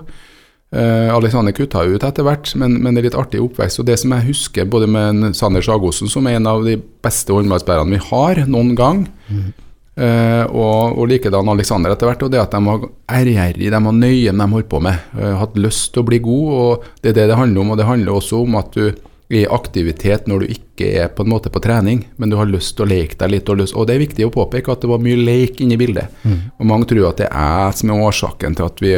Uh, 0.73 1.11
Alexander 1.13 1.53
kutta 1.53 1.83
ut 1.85 2.05
etter 2.07 2.25
hvert, 2.25 2.55
men, 2.57 2.79
men, 2.81 2.95
det 2.95 3.03
er 3.03 3.07
litt 3.11 3.19
artig 3.21 3.43
oppvekst. 3.45 3.83
Og 3.83 3.89
det 3.91 3.99
som 4.01 4.15
jeg 4.17 4.31
husker 4.31 4.71
både 4.73 4.89
med 4.89 5.35
Sander 5.37 5.65
Sagosen, 5.65 6.09
som 6.09 6.25
er 6.29 6.39
en 6.39 6.49
av 6.49 6.65
de 6.65 6.79
beste 7.05 7.35
håndballspillerne 7.35 7.93
vi 7.93 8.01
har 8.07 8.41
noen 8.49 8.73
gang, 8.79 9.03
mm. 9.29 9.51
uh, 10.01 10.45
og, 10.49 10.97
og 10.97 11.11
likedan 11.13 11.51
Alexander 11.53 11.93
etter 11.93 12.09
hvert, 12.09 12.25
og 12.25 12.33
det 12.33 12.41
at 12.41 12.57
de 12.57 12.63
var 12.65 12.89
ærgjerrige, 13.19 13.75
de 13.75 13.83
var 13.85 13.99
nøye 13.99 14.33
med 14.33 14.47
de 14.47 14.57
holdt 14.57 14.71
på 14.73 14.81
med. 14.89 15.11
Uh, 15.19 15.35
hatt 15.43 15.61
lyst 15.61 15.91
til 15.93 16.07
å 16.07 16.09
bli 16.09 16.23
god, 16.25 16.55
og 16.63 16.89
det 17.03 17.13
er 17.13 17.21
det 17.21 17.31
det 17.35 17.41
handler 17.43 17.67
om. 17.67 17.75
Og 17.75 17.83
det 17.83 17.91
handler 17.91 18.17
også 18.17 18.41
om 18.47 18.57
at 18.63 18.73
du 18.79 18.87
i 19.33 19.47
aktivitet 19.49 20.29
når 20.31 20.45
du 20.45 20.55
ikke 20.55 20.93
er 21.03 21.11
på 21.15 21.25
en 21.25 21.33
måte 21.33 21.53
på 21.53 21.63
trening, 21.65 22.05
men 22.17 22.33
du 22.33 22.39
har 22.39 22.51
lyst 22.51 22.77
til 22.77 22.87
å 22.87 22.93
leke 22.93 23.19
deg 23.21 23.37
litt. 23.37 23.49
Og, 23.49 23.65
og 23.73 23.89
det 23.89 23.97
er 23.97 24.05
viktig 24.05 24.29
å 24.29 24.35
påpeke 24.35 24.75
at 24.75 24.85
det 24.85 24.91
var 24.93 25.03
mye 25.03 25.19
lek 25.19 25.63
inne 25.65 25.77
i 25.77 25.81
bildet. 25.81 26.23
Mm. 26.23 26.41
Og 26.59 26.69
mange 26.69 26.89
tror 26.91 27.13
at 27.13 27.23
det 27.23 27.29
er 27.31 27.53
jeg 27.67 27.79
som 27.81 27.93
er 27.93 28.09
årsaken 28.09 28.59
til 28.59 28.69
at 28.69 28.83
vi 28.85 28.97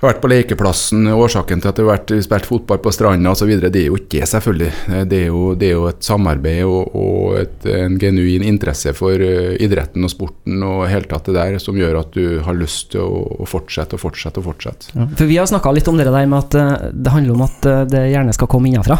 har 0.00 0.14
vært 0.14 0.22
på 0.22 0.30
lekeplassen, 0.32 1.08
årsaken 1.12 1.60
til 1.60 1.68
at 1.68 1.76
det 1.76 1.84
har 1.84 1.90
vært 1.90 2.12
spilt 2.24 2.46
fotball 2.48 2.78
på 2.80 2.92
stranda 2.94 3.34
osv. 3.34 3.50
Det 3.60 3.82
er 3.82 3.90
jo 3.90 3.98
ikke 4.00 4.14
det, 4.14 4.28
selvfølgelig. 4.30 4.70
Det 5.10 5.18
er 5.18 5.28
jo, 5.28 5.42
det 5.60 5.68
er 5.68 5.74
jo 5.74 5.86
et 5.90 6.00
samarbeid 6.06 6.62
og, 6.64 6.96
og 6.96 7.36
et, 7.42 7.68
en 7.68 7.98
genuin 8.00 8.46
interesse 8.48 8.94
for 8.96 9.20
uh, 9.20 9.52
idretten 9.60 10.06
og 10.06 10.12
sporten 10.12 10.64
og 10.64 10.86
helt 10.88 11.10
tatt 11.12 11.28
det 11.28 11.36
der 11.36 11.60
som 11.60 11.76
gjør 11.76 12.00
at 12.00 12.16
du 12.16 12.40
har 12.46 12.56
lyst 12.56 12.94
til 12.94 13.04
å, 13.04 13.44
fortsette 13.50 13.98
og 13.98 14.04
fortsette 14.06 14.40
og 14.40 14.48
fortsette. 14.48 14.94
Ja, 14.96 15.08
for 15.12 15.28
Vi 15.28 15.36
har 15.36 15.48
snakka 15.50 15.76
litt 15.76 15.88
om 15.92 16.00
det 16.00 16.08
der 16.08 16.16
med 16.16 16.38
at 16.38 16.56
uh, 16.56 16.90
det 16.92 17.16
handler 17.16 17.36
om 17.36 17.48
at 17.50 17.68
uh, 17.68 17.82
det 17.90 18.06
gjerne 18.14 18.36
skal 18.36 18.48
komme 18.48 18.72
innenfra. 18.72 18.96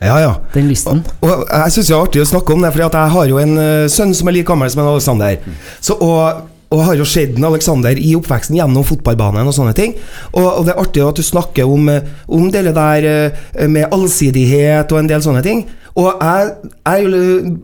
Ja, 0.00 0.20
ja. 0.20 0.36
Den 0.54 0.68
listen. 0.70 1.02
Og, 1.20 1.28
og 1.28 1.42
jeg 1.50 1.74
syns 1.74 1.90
det 1.90 1.96
er 1.96 2.04
artig 2.06 2.22
å 2.22 2.30
snakke 2.30 2.54
om 2.54 2.62
det, 2.64 2.70
for 2.72 2.86
jeg 2.86 3.14
har 3.14 3.26
jo 3.28 3.40
en 3.42 3.58
uh, 3.60 3.90
sønn 3.92 4.14
som 4.16 4.30
er 4.30 4.38
like 4.38 4.48
gammel 4.48 4.70
som 4.72 4.80
en 4.80 4.94
Alexander. 4.94 5.36
Så, 5.76 5.96
og, 6.00 6.46
og 6.72 6.84
har 6.86 6.96
jo 6.96 7.08
sett 7.08 7.36
Alexander 7.36 7.98
i 8.00 8.14
oppveksten 8.16 8.56
gjennom 8.56 8.86
fotballbanen 8.88 9.50
og 9.50 9.56
sånne 9.56 9.74
ting. 9.76 9.92
Og, 10.32 10.46
og 10.46 10.64
det 10.64 10.72
er 10.72 10.80
artig 10.80 11.04
at 11.04 11.20
du 11.20 11.26
snakker 11.26 11.68
om, 11.68 11.90
eh, 11.92 12.08
om 12.32 12.48
det 12.54 12.64
der 12.70 13.10
uh, 13.10 13.66
med 13.68 13.92
allsidighet 13.92 14.88
og 14.88 15.02
en 15.02 15.12
del 15.12 15.24
sånne 15.26 15.44
ting. 15.44 15.66
Og 16.00 16.08
jeg, 16.16 16.72
jeg 16.86 17.58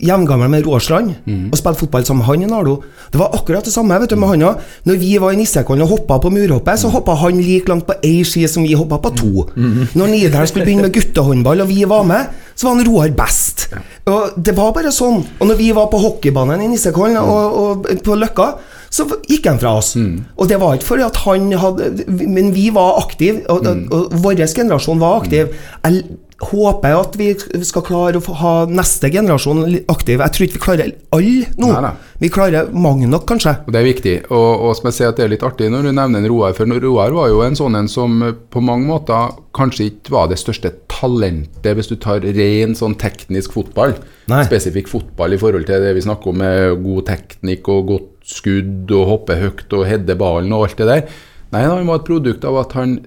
jevngammel 0.00 0.50
med 0.52 0.66
Råsland 0.66 1.14
mm. 1.24 1.48
og 1.50 1.58
spilte 1.58 1.82
fotball 1.84 2.06
med 2.16 2.26
han 2.28 2.42
i 2.42 2.50
Nardo. 2.50 2.76
Det 3.12 3.20
var 3.20 3.34
akkurat 3.36 3.64
det 3.64 3.72
samme 3.72 3.98
vet 4.00 4.10
du, 4.10 4.16
med 4.16 4.28
han 4.34 4.46
òg. 4.50 4.64
Når 4.88 4.98
vi 5.00 5.12
var 5.22 5.34
i 5.34 5.40
Nissekollen 5.40 5.84
og 5.86 5.92
hoppa 5.94 6.18
på 6.22 6.32
murhoppet, 6.34 6.80
så 6.80 6.90
hoppa 6.92 7.16
han 7.20 7.40
like 7.40 7.70
langt 7.70 7.86
på 7.88 7.96
ei 8.04 8.24
ski 8.24 8.46
som 8.50 8.66
vi 8.66 8.76
hoppa 8.76 8.98
på 9.02 9.14
to. 9.16 9.46
Mm. 9.56 9.86
Når 9.94 10.12
Nidahl 10.12 10.48
skulle 10.48 10.66
begynne 10.66 10.88
med 10.88 10.96
guttehåndball 10.98 11.64
og 11.64 11.70
vi 11.70 11.84
var 11.88 12.06
med, 12.08 12.32
så 12.56 12.68
var 12.68 12.78
han 12.78 12.88
Roar 12.88 13.12
best. 13.16 13.68
Og 14.08 14.36
Det 14.36 14.54
var 14.56 14.72
bare 14.76 14.92
sånn. 14.94 15.20
Og 15.40 15.50
når 15.50 15.58
vi 15.60 15.72
var 15.76 15.90
på 15.92 16.00
hockeybanen 16.00 16.64
i 16.64 16.70
Nissekollen 16.72 17.18
og, 17.20 17.60
og, 17.60 17.90
på 18.04 18.16
Løkka, 18.16 18.54
så 18.96 19.04
gikk 19.28 19.48
han 19.50 19.58
fra 19.60 19.74
oss. 19.80 19.94
Mm. 19.98 20.22
Og 20.38 20.48
det 20.48 20.60
var 20.62 20.76
ikke 20.76 20.88
fordi 20.88 21.04
at 21.04 21.18
han 21.24 21.50
hadde 21.58 22.06
Men 22.06 22.52
vi 22.54 22.68
var 22.72 23.00
aktive, 23.02 23.42
og, 23.52 23.66
og, 23.66 23.90
og 23.92 24.16
vår 24.24 24.44
generasjon 24.46 25.02
var 25.02 25.20
aktiv. 25.20 25.52
Jeg 25.84 26.04
håper 26.36 26.92
jeg 26.92 26.98
at 27.00 27.14
vi 27.16 27.26
skal 27.64 27.84
klare 27.86 28.20
å 28.20 28.34
ha 28.42 28.52
neste 28.68 29.08
generasjon 29.12 29.62
aktiv. 29.88 30.20
Jeg 30.20 30.34
tror 30.34 30.44
ikke 30.44 30.58
vi 30.58 30.64
klarer 30.66 30.90
alle 31.16 31.46
nå. 31.56 31.70
Nei, 31.70 31.80
nei. 31.86 31.92
Vi 32.20 32.30
klarer 32.32 32.68
mange 32.76 33.08
nok, 33.08 33.24
kanskje. 33.28 33.54
Og 33.64 33.72
Det 33.72 33.80
er 33.80 33.86
viktig. 33.86 34.14
Og, 34.28 34.66
og 34.68 34.74
som 34.76 34.90
jeg 34.90 34.98
sier 34.98 35.12
at 35.12 35.20
det 35.20 35.24
er 35.24 35.32
litt 35.32 35.46
artig 35.46 35.70
når 35.72 35.88
du 35.88 35.92
nevner 35.96 36.28
Roar. 36.28 36.52
For 36.56 36.68
Roar 36.68 37.16
var 37.16 37.30
jo 37.32 37.40
en 37.46 37.56
sånn 37.56 37.78
en 37.80 37.88
som 37.88 38.20
på 38.52 38.64
mange 38.64 38.88
måter 38.90 39.32
kanskje 39.56 39.88
ikke 39.94 40.12
var 40.12 40.28
det 40.28 40.40
største 40.42 40.74
talentet 40.92 41.72
hvis 41.78 41.88
du 41.88 41.96
tar 42.00 42.20
ren 42.20 42.76
sånn 42.76 42.98
teknisk 43.00 43.56
fotball. 43.56 43.96
Nei. 44.28 44.44
Spesifikk 44.48 44.92
fotball 44.92 45.36
i 45.36 45.40
forhold 45.40 45.68
til 45.68 45.80
det 45.88 45.96
vi 45.96 46.04
snakker 46.04 46.34
om 46.34 46.40
med 46.44 46.84
god 46.84 47.08
teknikk 47.14 47.72
og 47.72 47.92
godt 47.94 48.12
skudd 48.28 48.92
og 48.92 49.08
hoppe 49.14 49.40
høyt 49.40 49.72
og 49.72 49.88
heade 49.88 50.20
ballen 50.20 50.52
og 50.52 50.68
alt 50.68 50.80
det 50.82 50.92
der. 50.92 51.18
Nei, 51.54 51.64
han 51.64 51.88
var 51.88 52.02
et 52.02 52.08
produkt 52.08 52.44
av 52.44 52.60
at 52.60 52.76
han 52.76 52.98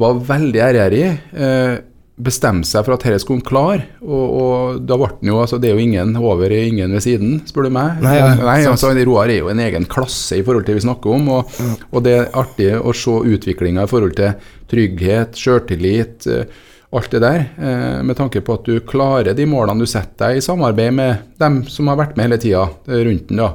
var 0.00 0.20
veldig 0.28 0.60
ærgjerrig. 0.62 1.06
Eh, 1.34 1.78
bestemte 2.24 2.68
seg 2.68 2.84
for 2.86 2.96
at 2.96 3.04
dette 3.04 3.20
skulle 3.22 3.40
han 3.40 3.48
klare. 3.48 3.84
Og, 4.04 4.24
og, 4.40 4.80
da 4.86 4.96
ble 5.00 5.10
han 5.10 5.30
jo 5.30 5.40
altså 5.42 5.58
Det 5.60 5.70
er 5.70 5.78
jo 5.78 5.84
ingen 5.84 6.16
over, 6.20 6.52
ingen 6.54 6.94
ved 6.96 7.04
siden, 7.04 7.38
spør 7.48 7.68
du 7.68 7.74
meg. 7.74 8.00
Nei, 8.04 8.16
ja, 8.18 8.30
Nei 8.38 8.56
altså 8.68 8.92
Roar 8.98 9.30
er 9.30 9.40
jo 9.40 9.52
en 9.52 9.62
egen 9.64 9.86
klasse 9.90 10.40
i 10.40 10.44
forhold 10.46 10.66
til 10.66 10.74
det 10.74 10.80
vi 10.80 10.86
snakker 10.86 11.14
om. 11.16 11.30
Og, 11.36 11.54
ja. 11.60 11.76
og 11.90 12.04
det 12.06 12.16
er 12.16 12.32
artig 12.42 12.72
å 12.76 12.94
se 12.96 13.16
utviklinga 13.34 13.86
i 13.86 13.90
forhold 13.90 14.16
til 14.20 14.52
trygghet, 14.70 15.38
sjøltillit, 15.40 16.28
eh, 16.30 16.62
alt 16.96 17.12
det 17.14 17.22
der. 17.24 17.42
Eh, 17.58 17.98
med 18.06 18.18
tanke 18.18 18.42
på 18.44 18.58
at 18.58 18.68
du 18.68 18.80
klarer 18.86 19.34
de 19.36 19.48
målene 19.48 19.86
du 19.86 19.90
setter 19.90 20.30
deg 20.30 20.40
i 20.40 20.44
samarbeid 20.44 20.96
med 20.96 21.28
dem 21.40 21.62
som 21.70 21.90
har 21.90 22.00
vært 22.00 22.16
med 22.18 22.28
hele 22.28 22.40
tida 22.42 22.66
eh, 22.88 23.04
rundt 23.08 23.30
den. 23.30 23.42
da. 23.42 23.54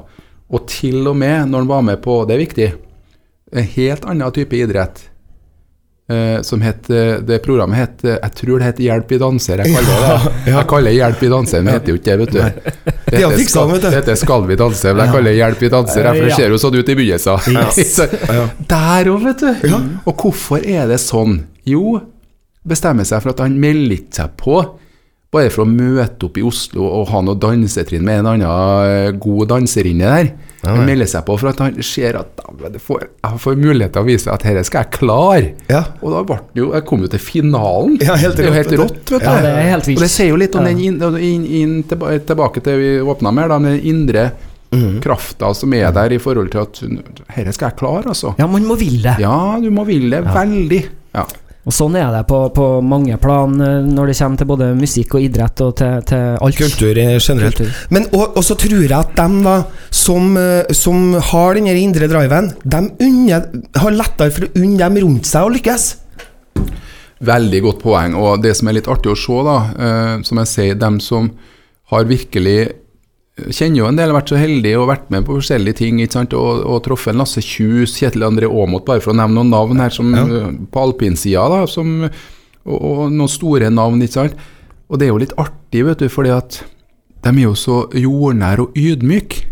Og 0.56 0.68
til 0.70 1.02
og 1.10 1.18
med 1.18 1.50
når 1.50 1.66
han 1.66 1.74
var 1.74 1.90
med 1.94 2.02
på, 2.04 2.22
det 2.28 2.36
er 2.36 2.46
viktig, 2.46 2.72
en 3.56 3.70
helt 3.76 4.08
annen 4.10 4.34
type 4.36 4.58
idrett 4.58 5.04
Uh, 6.06 6.42
som 6.46 6.62
het, 6.62 6.86
uh, 6.94 7.16
det 7.26 7.40
programmet 7.42 7.80
het 7.80 8.04
uh, 8.06 8.12
Jeg 8.12 8.34
tror 8.38 8.60
det 8.62 8.66
heter 8.68 8.84
Hjelp 8.86 9.14
i 9.16 9.18
danser. 9.18 9.64
Jeg 9.64 9.74
kaller 9.74 9.88
det 9.90 10.10
ja, 10.12 10.18
ja. 10.46 10.52
Jeg 10.60 10.68
kaller 10.70 10.94
Hjelp 10.94 11.24
i 11.26 11.30
danser, 11.34 11.64
men 11.64 11.72
det 11.72 11.80
heter 11.80 11.90
jo 11.90 11.98
ikke 11.98 12.06
det, 12.06 12.18
vet 12.20 12.36
du. 12.36 12.38
Det 13.06 13.22
heter, 13.24 13.42
skal, 13.48 13.74
det 13.74 13.94
heter 13.96 14.20
Skal 14.22 14.46
vi 14.46 14.58
danse, 14.60 14.92
men 14.92 15.02
jeg 15.02 15.16
kaller 15.16 15.32
det 15.32 15.40
Hjelp 15.40 15.64
i 15.66 15.72
danser. 15.74 16.10
For 16.12 16.28
det 16.28 16.38
ser 16.38 16.54
jo 16.54 16.60
sånn 16.62 16.78
ut 16.78 16.92
i 16.94 16.98
begynnelsen. 17.00 17.58
Yes. 17.58 17.98
Der 18.76 19.10
òg, 19.16 19.26
vet 19.26 19.46
du. 19.48 19.72
Og 20.06 20.14
hvorfor 20.14 20.62
er 20.62 20.86
det 20.94 21.02
sånn? 21.02 21.40
Jo, 21.66 21.98
bestemmer 22.70 23.10
seg 23.10 23.26
for 23.26 23.34
at 23.34 23.42
han 23.42 23.58
melder 23.66 23.98
ikke 23.98 24.20
seg 24.20 24.38
på 24.38 24.62
bare 25.36 25.52
for 25.54 25.66
å 25.66 25.70
møte 25.70 26.30
opp 26.30 26.40
i 26.40 26.46
Oslo 26.48 26.88
og 26.88 27.10
ha 27.12 27.22
noe 27.26 27.40
dansetrinn 27.40 28.06
med 28.06 28.24
en 28.24 28.32
annen 28.34 29.20
god 29.22 29.52
danserinne 29.54 30.12
der. 30.18 30.34
Han 30.66 30.82
melder 30.88 31.06
seg 31.10 31.26
på 31.28 31.36
for 31.38 31.52
at 31.52 31.60
han 31.62 31.76
ser 31.86 32.18
at 32.18 32.40
får, 32.82 33.04
jeg 33.22 33.42
får 33.44 33.60
mulighet 33.60 33.94
til 33.94 34.02
å 34.02 34.08
vise 34.08 34.32
at 34.34 34.46
dette 34.48 34.64
skal 34.66 34.86
jeg 34.86 34.94
klare. 34.96 35.52
Ja. 35.70 35.84
Og 36.02 36.16
da 36.16 36.24
ble 36.26 36.40
det 36.56 36.64
jo, 36.64 36.72
jeg 36.74 36.88
kom 36.90 37.06
jo 37.06 37.12
til 37.14 37.22
finalen. 37.22 38.00
Ja, 38.02 38.18
helt 38.18 38.40
det 38.40 38.48
er 38.48 38.50
jo 38.50 38.56
helt 38.56 38.74
rått. 38.82 38.98
vet 39.04 39.14
du. 39.14 39.28
Ja, 39.28 39.36
det 39.44 39.54
er 39.54 39.70
helt 39.76 39.92
Og 39.94 40.04
det 40.08 40.12
sier 40.16 40.32
jo 40.32 40.42
litt 40.42 40.58
om 40.58 40.66
den 40.66 40.82
inn, 40.82 41.00
inn, 41.20 41.46
inn, 41.62 41.78
tilbake 41.92 42.66
til 42.66 42.82
vi 42.82 42.92
åpna 43.06 43.34
med, 43.36 43.54
da, 43.54 43.62
den 43.70 43.80
indre 43.94 44.30
Mm. 44.76 44.98
Krafta 45.00 45.54
som 45.56 45.72
er 45.78 45.92
der 45.96 46.12
i 46.12 46.18
forhold 46.20 46.50
til 46.52 46.64
at 46.66 46.80
Dette 46.82 47.54
skal 47.56 47.70
jeg 47.70 47.78
klare, 47.80 48.10
altså. 48.12 48.34
Ja, 48.42 48.48
man 48.50 48.66
må 48.68 48.76
ville 48.80 49.06
det. 49.06 49.22
Ja, 49.24 49.56
du 49.62 49.70
må 49.72 49.86
ville 49.88 50.18
det. 50.18 50.34
Veldig. 50.36 50.82
Ja. 51.16 51.24
Og 51.66 51.74
sånn 51.74 51.96
er 51.98 52.12
det 52.14 52.22
på, 52.30 52.40
på 52.54 52.66
mange 52.86 53.16
plan 53.22 53.54
eh, 53.58 53.86
når 53.86 54.12
det 54.12 54.18
kommer 54.20 54.42
til 54.42 54.50
både 54.52 54.68
musikk 54.78 55.16
og 55.18 55.26
idrett 55.26 55.64
og 55.66 55.72
til, 55.80 56.04
til 56.06 56.38
alt. 56.38 56.60
Kultur 56.62 57.00
eh, 57.02 57.16
generelt. 57.18 57.58
Kultur. 57.58 57.80
Men 57.96 58.06
og, 58.14 58.38
så 58.46 58.58
tror 58.62 58.84
jeg 58.84 58.94
at 58.94 59.16
dem 59.18 59.40
da, 59.46 59.56
som, 59.90 60.36
eh, 60.38 60.70
som 60.78 61.16
har 61.32 61.58
den 61.58 61.72
her 61.72 61.80
indre 61.82 62.10
driven, 62.12 62.52
de 62.62 62.84
unner, 63.08 63.50
har 63.82 63.98
lettere 63.98 64.36
for 64.36 64.46
å 64.46 64.52
unne 64.62 64.78
dem 64.84 65.02
rundt 65.08 65.30
seg 65.30 65.48
å 65.48 65.54
lykkes. 65.56 65.88
Veldig 67.26 67.62
godt 67.66 67.82
poeng. 67.82 68.14
Og 68.20 68.46
det 68.46 68.54
som 68.60 68.70
er 68.70 68.78
litt 68.78 68.92
artig 68.92 69.16
å 69.16 69.18
se, 69.18 69.42
da, 69.50 69.58
eh, 69.74 70.16
som 70.28 70.42
jeg 70.44 70.52
sier, 70.52 70.80
dem 70.80 71.02
som 71.02 71.32
har 71.90 72.06
virkelig 72.10 72.60
Kjenner 73.36 73.82
jo 73.82 73.88
en 73.90 73.98
del, 74.00 74.08
har 74.14 74.16
vært 74.22 74.30
så 74.32 74.38
heldige 74.40 74.78
og 74.80 74.88
vært 74.88 75.10
med 75.12 75.26
på 75.28 75.36
forskjellige 75.36 75.76
ting. 75.82 75.98
ikke 76.00 76.14
sant, 76.16 76.34
Og, 76.34 76.62
og 76.72 76.78
truffet 76.86 77.18
Lasse 77.20 77.42
Kjus, 77.44 77.98
Kjetil 78.00 78.24
André 78.24 78.48
Aamodt, 78.48 78.86
bare 78.88 79.02
for 79.04 79.12
å 79.12 79.18
nevne 79.20 79.36
noen 79.42 79.50
navn 79.52 79.82
her 79.84 79.90
som, 79.92 80.14
Ja. 80.16 80.24
eh, 80.24 80.54
på 80.72 80.80
alpinsida. 80.86 81.44
da, 81.52 81.66
som, 81.68 82.04
og, 82.66 82.78
og 82.82 83.12
noen 83.12 83.28
store 83.28 83.70
navn. 83.70 84.00
ikke 84.02 84.14
sant, 84.14 84.34
Og 84.90 85.00
det 85.00 85.08
er 85.08 85.12
jo 85.12 85.18
litt 85.18 85.34
artig, 85.38 85.84
vet 85.84 85.98
du, 86.00 86.08
fordi 86.08 86.30
at 86.32 86.62
de 87.24 87.30
er 87.30 87.44
jo 87.44 87.56
så 87.58 87.90
jordnære 87.92 88.60
og 88.62 88.74
ydmyke. 88.78 89.44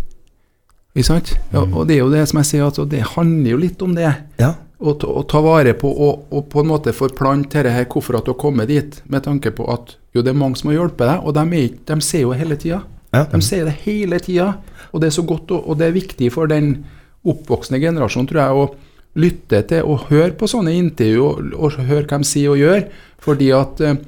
Ikke 0.96 1.06
sant? 1.10 1.34
Ja, 1.52 1.63
og 1.66 1.88
det 1.90 1.96
er 1.98 2.04
jo 2.06 2.12
det 2.13 2.28
som 2.30 2.38
jeg 2.40 2.46
sier, 2.46 2.63
altså, 2.70 2.86
det 2.88 3.02
handler 3.18 3.50
jo 3.52 3.58
litt 3.58 3.82
om 3.82 3.96
det 3.96 4.13
Ja. 4.40 4.54
å 4.80 4.94
ta, 4.98 5.08
å 5.08 5.24
ta 5.28 5.42
vare 5.42 5.74
på 5.74 5.90
og, 5.90 6.28
og 6.32 6.48
på 6.50 6.62
en 6.62 6.68
måte 6.70 6.94
forplante 6.94 7.50
dette 7.63 7.72
her, 7.74 7.86
hvorfor 7.86 8.16
at 8.20 8.25
du 8.25 8.32
har 8.32 8.38
kommet 8.40 8.68
dit, 8.68 9.02
med 9.10 9.24
tanke 9.24 9.50
på 9.52 9.68
at 9.74 9.96
jo, 10.13 10.22
det 10.22 10.30
er 10.30 10.38
mange 10.40 10.56
som 10.56 10.70
har 10.70 10.78
hjulpet 10.78 11.00
deg, 11.10 11.25
og 11.25 11.34
de, 11.34 11.40
er, 11.66 11.70
de 11.86 12.00
ser 12.02 12.22
jo 12.22 12.32
hele 12.38 12.56
tida. 12.56 12.84
Ja. 13.13 13.27
De 13.29 13.39
sier 13.46 13.67
det 13.70 13.77
hele 13.86 14.20
tida, 14.24 14.55
og 14.91 15.01
det 15.01 15.10
er 15.10 15.15
så 15.17 15.25
godt, 15.27 15.51
og, 15.53 15.70
og 15.70 15.79
det 15.79 15.89
er 15.89 15.96
viktig 15.96 16.32
for 16.34 16.50
den 16.50 16.75
oppvoksende 17.24 17.79
generasjonen, 17.82 18.29
tror 18.29 18.41
jeg, 18.41 18.58
å 18.58 19.20
lytte 19.24 19.62
til 19.70 19.86
og 19.86 20.08
høre 20.10 20.34
på 20.38 20.50
sånne 20.50 20.74
intervju 20.74 21.25
og, 21.27 21.51
og 21.53 21.77
høre 21.86 22.08
hva 22.10 22.20
de 22.24 22.27
sier 22.27 22.53
og 22.53 22.62
gjør, 22.62 22.88
fordi 23.24 23.50
at 23.53 23.84
eh, 23.86 24.00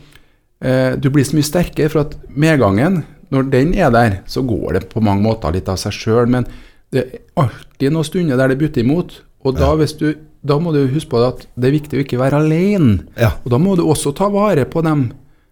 eh, 0.66 0.94
du 0.98 1.12
blir 1.14 1.28
så 1.28 1.38
mye 1.38 1.48
sterkere, 1.48 1.92
for 1.94 2.06
at 2.08 2.16
medgangen, 2.30 3.04
når 3.34 3.52
den 3.54 3.76
er 3.78 3.94
der, 3.94 4.20
så 4.30 4.44
går 4.46 4.80
det 4.80 4.88
på 4.92 5.04
mange 5.06 5.26
måter 5.26 5.54
litt 5.54 5.70
av 5.70 5.78
seg 5.82 5.94
sjøl, 5.96 6.26
men 6.32 6.50
det 6.94 7.04
er 7.04 7.22
alltid 7.42 7.94
noen 7.94 8.08
stunder 8.08 8.40
der 8.40 8.54
det 8.54 8.60
butter 8.62 8.86
imot, 8.86 9.20
og 9.46 9.60
da, 9.60 9.70
hvis 9.78 9.94
du, 10.00 10.08
da 10.46 10.58
må 10.62 10.74
du 10.74 10.82
huske 10.90 11.12
på 11.12 11.22
at 11.22 11.46
det 11.54 11.70
er 11.70 11.76
viktig 11.76 12.00
å 12.00 12.02
ikke 12.02 12.18
være 12.18 12.40
alene. 12.42 13.04
Ja. 13.20 13.36
Og 13.46 13.52
da 13.54 13.60
må 13.62 13.76
du 13.78 13.84
også 13.86 14.14
ta 14.18 14.26
vare 14.34 14.66
på 14.66 14.82
dem 14.86 15.12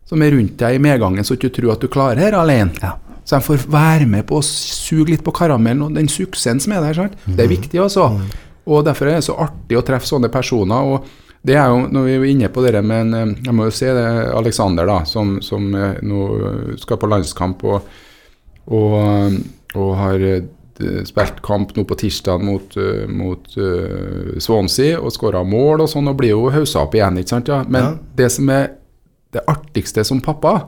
som 0.09 0.21
er 0.25 0.33
rundt 0.33 0.57
deg 0.57 0.77
i 0.77 0.81
medgangen, 0.81 1.25
så 1.25 1.37
ikke 1.37 1.51
du 1.51 1.59
tror 1.59 1.75
at 1.75 1.83
du 1.83 1.91
klarer 1.93 2.33
det 2.33 2.39
alene. 2.39 2.73
Ja. 2.81 2.95
Så 3.23 3.37
de 3.37 3.45
får 3.45 3.67
være 3.71 4.05
med 4.09 4.25
på 4.27 4.39
å 4.39 4.43
suge 4.45 5.13
litt 5.13 5.23
på 5.23 5.31
karamellen 5.35 5.85
og 5.85 5.95
den 5.95 6.09
suksessen 6.11 6.59
som 6.59 6.73
er 6.75 6.81
der. 6.81 6.93
sant? 6.93 7.13
Det 7.25 7.45
er 7.45 7.51
viktig, 7.51 7.79
altså. 7.79 8.09
Og 8.67 8.83
Derfor 8.85 9.07
er 9.07 9.19
det 9.19 9.27
så 9.27 9.37
artig 9.39 9.77
å 9.79 9.83
treffe 9.85 10.07
sånne 10.07 10.29
personer. 10.31 10.75
og 10.83 11.05
det 11.43 11.55
er 11.55 11.67
jo, 11.67 11.87
Når 11.91 12.03
vi 12.03 12.13
er 12.13 12.25
inne 12.31 12.49
på 12.49 12.63
det 12.63 12.83
med 12.83 13.01
en, 13.01 13.13
eh, 13.13 13.35
Jeg 13.45 13.53
må 13.53 13.65
jo 13.65 13.71
se 13.71 13.85
det 13.85 14.33
Alexander, 14.33 14.85
da, 14.85 15.03
som, 15.03 15.41
som 15.41 15.73
eh, 15.75 15.97
nå 16.01 16.77
skal 16.79 16.97
på 16.97 17.07
landskamp 17.11 17.63
og, 17.63 17.81
og, 18.67 19.33
og 19.75 19.95
har 19.99 20.23
eh, 20.23 20.43
spilt 21.05 21.41
kamp 21.43 21.75
nå 21.75 21.83
på 21.87 21.95
tirsdag 21.99 22.41
mot, 22.43 22.77
eh, 22.77 23.05
mot 23.07 23.45
uh, 23.57 24.33
Swansea 24.41 24.99
og 24.99 25.11
skåra 25.13 25.43
mål 25.45 25.83
og 25.85 25.89
sånn, 25.91 26.07
og 26.09 26.17
blir 26.17 26.33
jo 26.33 26.49
haussa 26.49 26.81
opp 26.81 26.95
igjen. 26.95 27.19
ikke 27.21 27.29
sant? 27.35 27.47
Ja? 27.47 27.63
Men 27.67 27.83
Ja. 27.83 27.91
det 28.15 28.31
som 28.31 28.49
er 28.49 28.71
det 29.33 29.43
artigste 29.47 30.03
som 30.05 30.21
pappa 30.21 30.67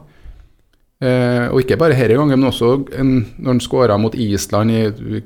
Eh, 1.04 1.50
og 1.52 1.60
ikke 1.60 1.76
bare 1.78 1.92
denne 1.98 2.16
gangen, 2.16 2.40
men 2.40 2.48
også 2.50 2.70
en, 2.96 3.10
når 3.38 3.52
han 3.52 3.60
skåra 3.60 3.98
mot 4.00 4.14
Island 4.16 4.72
i, 4.72 4.84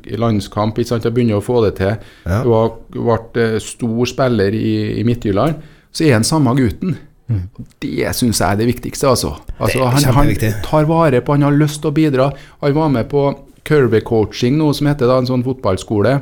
i 0.10 0.18
landskamp. 0.18 0.78
ikke 0.80 0.90
sant, 0.96 1.06
Jeg 1.06 1.14
begynner 1.14 1.38
å 1.38 1.46
få 1.46 1.62
det 1.68 1.76
til. 1.78 1.94
Ja. 2.26 2.40
Har 2.44 2.72
vært 2.96 3.38
eh, 3.38 3.60
stor 3.62 4.10
spiller 4.10 4.56
i, 4.58 4.98
i 5.00 5.04
Midtjylland. 5.06 5.60
Så 5.94 6.08
er 6.08 6.16
han 6.18 6.26
samme 6.26 6.56
gutten. 6.58 6.98
Mm. 7.30 7.44
Det 7.82 8.10
syns 8.18 8.40
jeg 8.42 8.50
er 8.50 8.58
det 8.58 8.68
viktigste. 8.72 9.08
altså. 9.08 9.36
altså 9.60 9.80
Mm. 9.80 9.86
er 9.86 10.12
han, 10.18 10.34
han 10.34 10.64
tar 10.66 10.86
vare 10.90 11.22
på, 11.22 11.34
han 11.38 11.46
har 11.46 11.52
lyst 11.54 11.82
til 11.84 11.92
å 11.92 11.94
bidra. 11.94 12.32
Han 12.64 12.74
var 12.74 12.90
med 12.90 13.10
på 13.10 13.28
Curvy 13.70 14.02
Coaching, 14.02 14.58
noe 14.58 14.74
som 14.74 14.88
heter 14.90 15.06
da, 15.06 15.20
en 15.22 15.30
sånn 15.30 15.44
fotballskole 15.46 16.16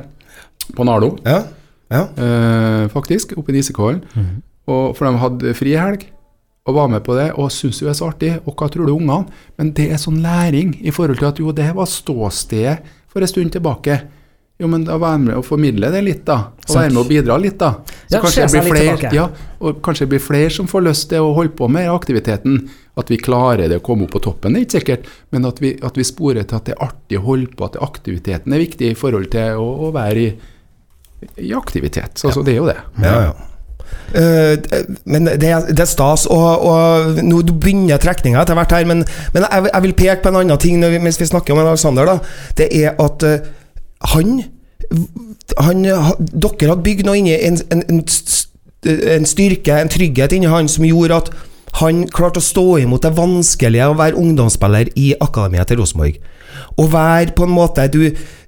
på 0.76 0.84
Nardo 0.84 1.14
Ja. 1.24 1.38
ja. 1.88 2.02
eh, 2.20 2.84
faktisk, 2.92 3.32
oppe 3.40 3.54
i 3.54 3.56
Nisekollen. 3.56 4.02
Og 4.68 4.92
For 4.98 5.08
de 5.08 5.16
hadde 5.24 5.54
frihelg 5.56 6.04
og 6.68 6.76
var 6.76 6.90
med 6.92 7.00
på 7.06 7.16
det, 7.16 7.30
og 7.40 7.48
syns 7.52 7.80
jo 7.80 7.88
det 7.88 7.94
er 7.94 7.98
så 8.02 8.10
artig. 8.12 8.34
Og 8.44 8.52
hva 8.52 8.68
tror 8.68 8.88
du 8.88 8.92
ungene? 8.92 9.24
Men 9.56 9.72
det 9.76 9.88
er 9.88 10.00
sånn 10.00 10.20
læring 10.20 10.74
i 10.84 10.92
forhold 10.92 11.20
til 11.22 11.30
at 11.30 11.40
jo, 11.40 11.54
det 11.56 11.70
var 11.76 11.88
ståstedet 11.88 12.78
for 13.08 13.24
en 13.24 13.30
stund 13.30 13.54
tilbake. 13.56 13.96
Jo, 14.58 14.66
men 14.66 14.82
da 14.82 14.96
være 14.98 15.20
med 15.22 15.36
og 15.38 15.44
formidle 15.46 15.88
det 15.94 16.00
litt, 16.02 16.24
da. 16.26 16.50
Og 16.66 16.74
være 16.74 16.90
med 16.90 17.00
og 17.04 17.08
bidra 17.08 17.36
litt, 17.38 17.56
da. 17.60 17.70
Så 18.10 18.16
Ja, 18.16 18.20
kanskje 18.24 18.42
det 18.42 18.50
blir 18.56 18.72
flere, 18.72 19.12
ja, 19.14 19.26
og 19.62 19.78
kanskje 19.86 20.04
det 20.04 20.12
blir 20.16 20.22
flere 20.24 20.50
som 20.50 20.66
får 20.68 20.82
lyst 20.88 21.08
til 21.12 21.22
å 21.22 21.30
holde 21.36 21.54
på 21.56 21.68
med 21.70 21.86
aktiviteten. 21.92 22.64
At 22.98 23.12
vi 23.12 23.20
klarer 23.22 23.70
det 23.70 23.78
å 23.78 23.84
komme 23.86 24.08
opp 24.08 24.16
på 24.16 24.22
toppen, 24.24 24.56
det 24.56 24.60
er 24.60 24.66
ikke 24.66 24.80
sikkert. 24.80 25.10
Men 25.30 25.46
at 25.46 25.62
vi, 25.62 25.76
at 25.86 25.96
vi 25.96 26.04
sporer 26.04 26.42
til 26.42 26.58
at 26.58 26.66
det 26.66 26.74
er 26.74 26.82
artig 26.88 27.20
å 27.20 27.26
holde 27.28 27.54
på, 27.54 27.68
at 27.70 27.78
aktiviteten 27.86 28.52
er 28.56 28.64
viktig 28.64 28.90
i 28.90 28.98
forhold 28.98 29.30
til 29.30 29.62
å, 29.62 29.68
å 29.86 29.92
være 29.94 30.24
i, 30.24 30.32
i 31.46 31.54
aktivitet. 31.54 32.18
Så, 32.18 32.34
så 32.34 32.42
det 32.42 32.56
er 32.56 32.58
jo 32.58 32.66
det. 32.66 32.80
Ja, 32.98 33.14
ja. 33.30 33.36
Eh, 34.14 34.56
men 35.04 35.26
det, 35.28 35.50
det 35.68 35.82
er 35.84 35.88
stas, 35.90 36.26
og, 36.32 36.62
og 36.64 37.18
nå 37.24 37.42
begynner 37.50 38.00
trekninga 38.00 38.40
etter 38.40 38.56
hvert 38.56 38.72
her, 38.72 38.86
men, 38.88 39.02
men 39.34 39.44
jeg, 39.44 39.66
jeg 39.68 39.84
vil 39.84 39.96
peke 39.98 40.22
på 40.24 40.32
en 40.32 40.40
annen 40.40 40.62
ting 40.62 40.80
vi, 40.80 41.00
mens 41.02 41.20
vi 41.20 41.28
snakker 41.28 41.52
om 41.52 41.60
Alexander. 41.60 42.08
da 42.08 42.18
Det 42.56 42.70
er 42.72 42.96
at 43.04 43.26
uh, 43.28 43.50
han, 44.14 44.38
han 45.60 45.84
ha- 45.92 46.16
Dere 46.18 46.70
hadde 46.72 46.86
bygd 46.86 47.04
noe 47.08 47.20
inni 47.20 47.36
en, 47.36 47.60
en, 47.74 47.84
en 47.98 49.28
styrke, 49.28 49.76
en 49.76 49.92
trygghet 49.92 50.32
inni 50.32 50.48
han 50.48 50.68
som 50.72 50.88
gjorde 50.88 51.20
at 51.24 51.30
han 51.82 52.06
klarte 52.08 52.40
å 52.40 52.46
stå 52.46 52.66
imot 52.80 53.04
det 53.04 53.12
vanskelige 53.18 53.90
å 53.90 53.96
være 53.98 54.16
ungdomsspiller 54.16 54.88
i 54.96 55.10
akademiet 55.20 55.68
til 55.68 55.82
Rosenborg. 55.82 56.16
Å 56.80 56.84
være 56.90 57.34
på 57.36 57.44
en 57.44 57.52
måte 57.52 57.84
Du, 57.92 58.00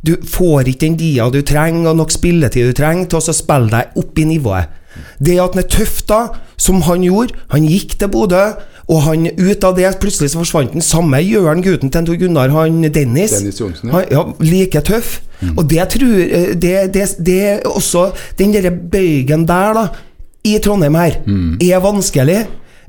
du 0.03 0.15
får 0.25 0.71
ikke 0.73 0.87
den 0.87 0.97
dia 0.99 1.29
du 1.31 1.43
trenger, 1.45 1.91
og 1.93 1.99
nok 2.01 2.15
spilletid 2.15 2.71
du 2.71 2.73
trenger 2.75 3.11
til 3.13 3.21
å 3.21 3.35
spille 3.37 3.69
deg 3.75 4.01
opp 4.01 4.19
i 4.19 4.25
nivået. 4.33 4.80
Det 5.23 5.37
at 5.41 5.55
han 5.55 5.63
er 5.63 5.69
tøff, 5.71 6.03
da, 6.09 6.21
som 6.61 6.81
han 6.83 7.03
gjorde 7.07 7.37
Han 7.55 7.67
gikk 7.69 7.99
til 8.01 8.09
Bodø, 8.11 8.43
og 8.91 9.03
han 9.07 9.29
ut 9.39 9.65
av 9.65 9.77
det 9.77 9.91
plutselig 10.03 10.33
så 10.33 10.41
forsvant 10.43 10.73
den 10.75 10.83
Samme 10.83 11.21
gjør 11.23 11.47
han 11.53 11.63
gutten 11.63 11.93
til 11.95 12.07
Tor 12.09 12.19
Gunnar, 12.19 12.51
han 12.51 12.81
Dennis. 12.93 13.37
Dennis 13.39 13.61
Johnsen, 13.61 13.89
ja. 13.93 13.95
Han, 13.95 14.05
ja, 14.11 14.25
like 14.43 14.81
tøff. 14.89 15.21
Og 15.57 15.63
det 15.71 15.85
tror 15.95 16.17
eh, 16.21 16.49
det, 16.61 16.73
det, 16.95 17.05
det 17.25 17.43
også 17.71 18.11
Den 18.39 18.53
derre 18.53 18.73
bøygen 18.75 19.47
der, 19.49 19.73
da, 19.79 19.87
i 20.45 20.59
Trondheim 20.65 20.95
her, 20.99 21.21
er 21.63 21.81
vanskelig. 21.85 22.41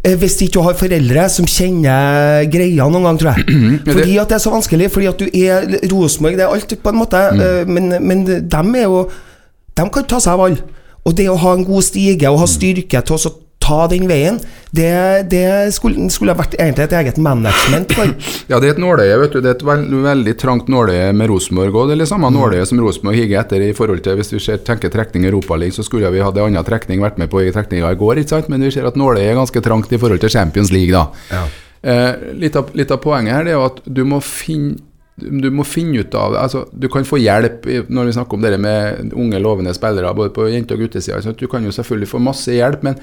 eh, 0.04 0.18
Hvis 0.18 0.42
ikke 0.42 0.54
du 0.58 0.62
har 0.66 0.74
foreldre 0.80 1.30
som 1.30 1.46
kjenner 1.46 2.44
greia 2.52 2.90
noen 2.90 3.06
gang, 3.08 3.20
tror 3.22 3.38
jeg. 3.38 3.46
Fordi 3.94 4.18
at 4.18 4.30
det 4.34 4.40
er 4.40 4.44
så 4.44 4.52
vanskelig. 4.58 4.90
Fordi 4.92 5.06
at 5.14 5.20
du 5.22 5.28
er 5.30 5.70
Rosenborg, 5.94 6.34
det 6.40 6.48
er 6.48 6.54
alt, 6.58 6.76
på 6.84 6.90
en 6.90 6.98
måte. 6.98 7.22
Mm. 7.38 7.72
Men, 7.78 7.96
men 8.08 8.26
dem 8.50 8.76
er 8.76 8.88
jo 8.90 9.04
De 9.78 9.86
kan 9.94 10.04
ta 10.10 10.18
seg 10.20 10.34
av 10.34 10.48
alle. 10.50 10.64
Og 11.08 11.16
det 11.18 11.30
å 11.32 11.40
ha 11.42 11.56
en 11.58 11.66
god 11.66 11.86
stige 11.86 12.30
og 12.30 12.44
ha 12.44 12.50
styrke 12.50 13.02
til 13.06 13.18
å 13.18 13.38
ta 13.62 13.86
den 13.92 14.08
veien, 14.10 14.40
det, 14.74 14.90
det 15.32 15.46
skulle, 15.76 16.08
skulle 16.14 16.34
ha 16.34 16.40
vært 16.40 16.58
egentlig 16.58 16.88
et 16.88 16.96
eget 16.98 17.20
management 17.22 17.94
for. 17.96 18.14
Ja, 18.52 18.60
det 18.60 18.68
er 18.68 18.74
et 18.74 18.82
nåløye, 18.82 19.16
vet 19.22 19.36
du. 19.36 19.40
Det 19.44 19.52
er 19.52 19.58
et 19.60 19.66
veld, 19.66 19.94
veldig 20.04 20.34
trangt 20.42 20.70
nåløye 20.72 21.12
med 21.16 21.30
Rosenborg 21.32 21.78
òg. 21.78 21.92
Det 21.92 21.96
er 21.96 22.04
det 22.04 22.10
samme 22.10 22.32
nåløyet 22.34 22.72
som 22.72 22.82
Rosenborg 22.82 23.22
higer 23.22 23.44
etter 23.44 23.64
i 23.64 23.72
forhold 23.78 24.04
til 24.04 24.18
Hvis 24.20 24.34
vi 24.34 24.42
ser, 24.44 24.62
tenker 24.66 24.92
trekning 24.94 25.28
Europaligaen, 25.30 25.76
så 25.78 25.86
skulle 25.88 26.12
vi 26.12 26.24
hatt 26.26 26.38
en 26.38 26.50
annen 26.50 26.68
trekning 26.68 27.04
vært 27.06 27.22
med 27.22 27.32
på 27.32 27.44
i 27.46 27.54
trekninga 27.54 27.94
i 27.94 28.00
går, 28.00 28.24
ikke 28.24 28.36
sant? 28.36 28.52
Men 28.52 28.66
vi 28.66 28.74
ser 28.74 28.90
at 28.90 29.00
nåløyet 29.00 29.30
er 29.30 29.40
ganske 29.40 29.64
trangt 29.64 29.94
i 29.94 30.02
forhold 30.02 30.24
til 30.24 30.34
Champions 30.34 30.74
League, 30.74 30.92
da. 30.92 31.08
Ja. 31.32 31.46
Eh, 31.82 32.32
litt, 32.38 32.58
av, 32.60 32.74
litt 32.78 32.92
av 32.94 33.00
poenget 33.02 33.34
her 33.34 33.48
det 33.48 33.56
er 33.56 33.58
jo 33.58 33.68
at 33.72 33.80
du 33.90 34.04
må 34.06 34.20
finne 34.22 34.78
du 35.20 35.50
må 35.54 35.66
finne 35.68 36.02
ut 36.02 36.16
av 36.18 36.36
altså, 36.40 36.64
Du 36.72 36.88
kan 36.92 37.06
få 37.06 37.20
hjelp 37.22 37.66
når 37.92 38.08
vi 38.08 38.14
snakker 38.16 38.38
om 38.38 38.46
det 38.46 38.60
med 38.62 39.12
unge, 39.14 39.42
lovende 39.44 39.74
spillere, 39.76 40.14
både 40.18 40.34
på 40.36 40.48
jente- 40.50 40.78
og 40.78 40.86
guttesida. 40.86 41.20
Sånn 41.22 41.38
du 41.38 41.48
kan 41.52 41.66
jo 41.66 41.74
selvfølgelig 41.76 42.10
få 42.10 42.22
masse 42.24 42.56
hjelp, 42.56 42.86
men, 42.88 42.96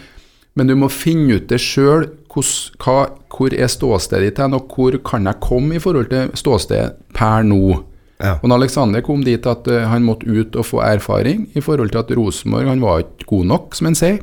men 0.58 0.70
du 0.70 0.74
må 0.78 0.88
finne 0.92 1.38
ut 1.38 1.48
det 1.50 1.60
sjøl. 1.62 2.08
Hvor 2.38 3.54
er 3.54 3.70
ståstedet 3.70 4.24
ditt 4.24 4.40
hen, 4.42 4.56
og 4.56 4.72
hvor 4.72 4.96
kan 5.04 5.26
jeg 5.26 5.42
komme 5.44 5.76
i 5.76 5.82
forhold 5.82 6.10
til 6.12 6.32
ståstedet 6.38 7.14
per 7.16 7.46
nå? 7.46 7.80
Ja. 8.18 8.36
Og 8.42 8.48
når 8.50 8.64
Alexander 8.64 9.02
kom 9.06 9.22
dit 9.26 9.44
at 9.46 9.68
eh, 9.70 9.86
han 9.86 10.06
måtte 10.06 10.26
ut 10.26 10.56
og 10.58 10.66
få 10.66 10.80
erfaring 10.82 11.46
i 11.54 11.62
forhold 11.62 11.92
til 11.94 12.00
at 12.00 12.10
Rosenborg 12.18 12.66
han 12.66 12.82
var 12.82 13.04
ikke 13.04 13.28
god 13.30 13.44
nok, 13.52 13.76
som 13.78 13.90
han 13.90 13.98
sier, 13.98 14.18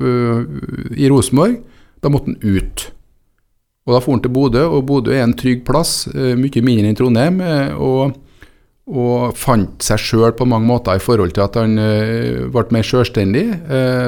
øh, 0.00 0.40
i 0.98 1.10
Rosenborg, 1.10 1.60
da 2.02 2.10
måtte 2.10 2.32
han 2.32 2.40
ut. 2.42 2.88
Og 3.86 3.94
da 3.94 4.00
for 4.00 4.14
han 4.14 4.24
til 4.24 4.32
Bodø, 4.34 4.64
og 4.68 4.82
Bodø 4.88 5.14
er 5.16 5.24
en 5.24 5.36
trygg 5.36 5.62
plass, 5.66 6.04
eh, 6.12 6.34
mye 6.38 6.62
mindre 6.64 6.90
enn 6.90 6.98
Trondheim. 6.98 7.40
eh, 7.40 7.72
og, 7.74 8.18
og 8.90 9.36
fant 9.38 9.82
seg 9.86 10.02
sjøl 10.02 10.32
på 10.36 10.46
mange 10.50 10.66
måter 10.66 10.98
i 10.98 11.02
forhold 11.02 11.32
til 11.32 11.44
at 11.44 11.56
han 11.60 11.78
eh, 11.78 12.42
ble 12.50 12.64
mer 12.74 12.86
sjølstendig. 12.86 13.44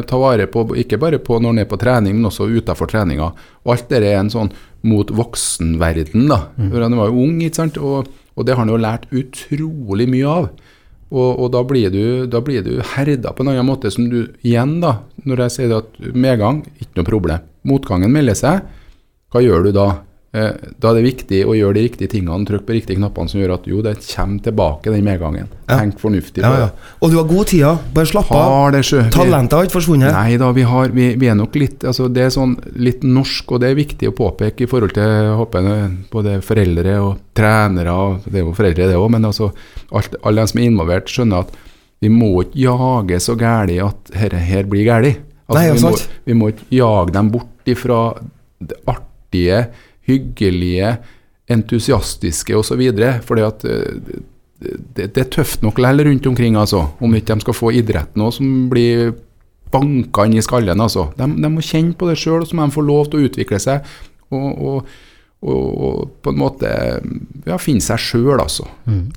Ta 0.09 0.19
vare 0.19 0.49
på, 0.51 0.67
ikke 0.77 0.99
bare 0.99 1.21
på 1.23 1.39
når 1.39 1.55
han 1.55 1.63
er 1.63 1.71
på 1.71 1.79
trening, 1.81 2.17
men 2.19 2.29
også 2.31 2.51
utenfor 2.51 2.91
treninga. 2.91 3.31
Og 3.63 3.77
alt 3.77 3.89
det 3.93 4.03
er 4.03 4.19
en 4.19 4.33
sånn 4.33 4.51
mot 4.83 5.07
voksenverden, 5.15 6.27
da. 6.27 6.49
Mm. 6.59 6.73
Han 6.83 6.99
var 6.99 7.13
jo 7.13 7.23
ung, 7.23 7.39
ikke 7.47 7.61
sant. 7.63 7.79
Og, 7.79 8.11
Og 8.35 8.47
det 8.47 8.55
har 8.55 8.65
han 8.65 8.71
jo 8.73 8.81
lært 8.81 9.11
utrolig 9.13 10.07
mye 10.09 10.25
av. 10.27 10.47
Og, 11.13 11.31
og 11.45 11.51
da, 11.53 11.61
blir 11.69 11.91
du, 11.93 12.27
da 12.27 12.41
blir 12.41 12.63
du 12.65 12.79
herda 12.95 13.35
på 13.37 13.45
en 13.45 13.51
annen 13.53 13.67
måte, 13.69 13.91
som 13.93 14.07
du 14.09 14.33
igjen, 14.41 14.79
da, 14.81 15.03
når 15.29 15.43
jeg 15.45 15.53
sier 15.57 15.75
at 15.77 15.99
medgang, 16.17 16.63
ikke 16.81 16.97
noe 16.97 17.05
problem. 17.11 17.43
Motgangen 17.69 18.11
melder 18.15 18.39
seg. 18.39 18.63
Hva 19.33 19.43
gjør 19.45 19.69
du 19.69 19.73
da? 19.77 19.91
Eh, 20.33 20.53
da 20.81 20.89
er 20.89 20.97
det 20.97 21.03
viktig 21.05 21.39
å 21.45 21.53
gjøre 21.53 21.77
de 21.77 21.83
riktige 21.85 22.09
tingene, 22.09 22.47
trykke 22.49 22.65
på 22.65 22.73
riktige 22.73 22.97
knappene 22.97 23.29
som 23.29 23.37
gjør 23.43 23.51
at 23.59 23.67
jo, 23.69 23.83
det 23.85 23.99
kommer 24.01 24.41
tilbake, 24.47 24.89
den 24.95 25.05
medgangen. 25.05 25.51
Ja. 25.69 25.77
Tenk 25.83 25.99
fornuftig 26.01 26.41
på 26.41 26.49
Ja, 26.49 26.61
ja. 26.63 26.69
det. 26.71 26.93
Og 27.05 27.13
du 27.13 27.17
har 27.19 27.27
god 27.29 27.51
tid. 27.51 27.83
Bare 27.93 28.09
slapp 28.09 28.31
av. 28.33 28.73
Det, 28.73 28.81
Talentet 29.13 29.59
har 29.59 29.69
ikke 29.69 29.77
forsvunnet. 29.77 30.15
Nei 30.17 30.39
da, 30.41 30.49
vi, 30.57 30.65
har, 30.69 30.89
vi, 30.97 31.11
vi 31.21 31.29
er 31.29 31.37
nok 31.37 31.59
litt 31.61 31.85
altså 31.85 32.09
Det 32.09 32.25
er 32.25 32.33
sånn 32.33 32.55
litt 32.81 33.05
norsk, 33.05 33.53
og 33.53 33.61
det 33.61 33.73
er 33.73 33.77
viktig 33.83 34.09
å 34.09 34.17
påpeke 34.23 34.65
i 34.65 34.71
forhold 34.73 34.97
til 34.97 35.35
håper 35.43 35.69
jeg, 35.69 35.93
både 36.17 36.39
foreldre 36.49 36.97
og 37.05 37.13
trenere. 37.37 37.93
og 37.93 38.25
Det 38.25 38.41
er 38.41 38.47
jo 38.47 38.57
foreldre, 38.57 38.89
det 38.89 38.97
òg, 38.97 39.11
men 39.13 39.29
altså 39.29 39.53
alt, 39.93 40.17
alle 40.25 40.41
de 40.41 40.55
som 40.55 40.61
er 40.65 40.71
involvert, 40.73 41.13
skjønner 41.13 41.45
at 41.45 41.53
vi 42.03 42.09
må 42.11 42.33
ikke 42.41 42.65
jage 42.65 43.21
så 43.21 43.37
gæli 43.39 43.77
at 43.85 44.09
dette 44.17 44.41
her 44.49 44.65
blir 44.65 44.89
gæli. 44.89 45.13
Altså, 45.45 45.61
Nei, 45.61 45.69
ja, 45.69 45.77
vi, 45.77 45.85
må, 45.85 45.97
vi 46.25 46.41
må 46.41 46.53
ikke 46.57 46.71
jage 46.81 47.19
dem 47.21 47.29
bort 47.37 47.69
ifra 47.77 48.01
det 48.65 48.81
artige, 48.89 49.12
hyggelige, 50.09 50.97
entusiastiske 51.53 52.57
osv. 52.57 52.83
Fordi 53.27 53.45
at 53.47 53.67
eh, 53.69 54.21
det, 54.63 55.11
det 55.15 55.25
er 55.25 55.31
tøft 55.33 55.63
nok 55.65 55.81
likevel 55.83 56.07
rundt 56.09 56.27
omkring, 56.27 56.57
altså. 56.57 56.87
Om 57.01 57.15
ikke 57.19 57.35
de 57.35 57.47
skal 57.47 57.59
få 57.59 57.73
idretten 57.79 58.23
òg 58.23 58.35
som 58.37 58.51
blir 58.71 59.13
banka 59.73 60.27
inn 60.29 60.37
i 60.37 60.45
skallen, 60.45 60.81
altså. 60.85 61.09
De, 61.19 61.27
de 61.27 61.51
må 61.51 61.65
kjenne 61.65 61.97
på 61.99 62.11
det 62.11 62.19
sjøl, 62.21 62.43
og 62.43 62.51
så 62.51 62.59
må 62.59 62.69
de 62.69 62.77
få 62.77 62.85
lov 62.87 63.09
til 63.11 63.23
å 63.23 63.31
utvikle 63.31 63.61
seg. 63.63 63.89
Og, 64.33 64.51
og, 64.53 64.93
og, 65.43 65.83
og 65.87 66.11
på 66.23 66.31
en 66.31 66.39
måte 66.39 66.69
ja, 67.49 67.57
finne 67.59 67.83
seg 67.83 67.99
sjøl, 67.99 68.39
altså. 68.39 68.67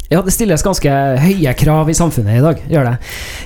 Ja, 0.09 0.23
det 0.25 0.33
stilles 0.33 0.63
ganske 0.65 0.89
høye 1.21 1.53
krav 1.57 1.89
i 1.91 1.97
samfunnet 1.97 2.39
i 2.39 2.43
dag, 2.43 2.63
gjør 2.71 2.89
det. 2.89 2.95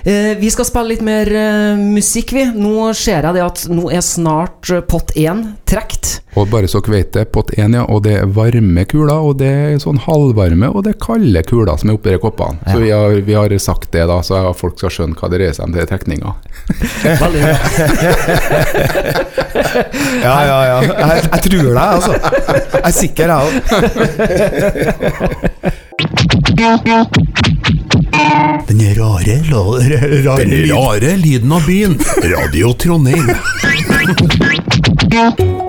Eh, 0.08 0.32
vi 0.40 0.52
skal 0.54 0.68
spille 0.68 0.94
litt 0.94 1.04
mer 1.04 1.28
eh, 1.28 1.80
musikk, 1.80 2.32
vi. 2.38 2.46
Nå 2.56 2.94
ser 2.96 3.28
jeg 3.28 3.36
det 3.36 3.44
at 3.44 3.66
nå 3.72 3.90
er 3.92 4.04
snart 4.06 4.72
eh, 4.72 4.84
pott 4.88 5.12
én 5.20 5.44
trukket. 5.68 6.22
Og 6.40 6.48
bare 6.52 6.70
så 6.72 6.80
dere 6.86 6.94
vet 6.94 7.12
det, 7.18 7.26
pott 7.36 7.52
én, 7.58 7.76
ja, 7.76 7.84
og 7.90 8.06
det 8.06 8.16
er 8.22 8.32
varme 8.32 8.86
kuler, 8.88 9.18
og 9.18 9.40
det 9.42 9.50
er 9.50 9.80
sånn 9.84 10.00
halvvarme, 10.06 10.70
og 10.72 10.86
det 10.86 10.96
er 10.96 11.02
kalde 11.04 11.44
kuler 11.50 11.76
som 11.82 11.92
er 11.92 12.00
oppi 12.00 12.16
koppene. 12.16 12.62
koppene. 12.62 12.72
Så 12.72 12.80
vi 12.86 12.94
har, 12.96 13.20
vi 13.28 13.36
har 13.36 13.58
sagt 13.60 13.92
det, 13.92 14.06
da, 14.08 14.22
så 14.24 14.54
folk 14.56 14.80
skal 14.80 14.94
skjønne 14.96 15.20
hva 15.20 15.28
det 15.28 15.42
dreier 15.42 15.58
seg 15.58 15.68
om 15.68 15.76
til 15.76 15.90
trekninga. 15.90 16.36
Veldig 17.26 17.42
bra. 17.44 17.56
Ja, 20.20 20.36
ja, 20.46 20.58
ja. 20.66 20.78
Jeg, 20.84 21.24
jeg 21.26 21.42
tror 21.46 21.68
deg, 21.68 21.80
altså. 21.80 22.14
Jeg 22.74 22.82
er 22.86 22.92
sikker, 22.94 23.28
jeg 23.30 23.38
òg. 23.40 23.52
Den 28.70 28.82
rare, 28.98 29.36
la, 29.50 29.62
rare, 30.26 30.44
Den 30.44 30.54
rare 30.70 31.16
lyden 31.18 31.52
av 31.56 31.66
byen. 31.66 31.98
Radio 32.36 32.74
Trondheim. 32.74 33.28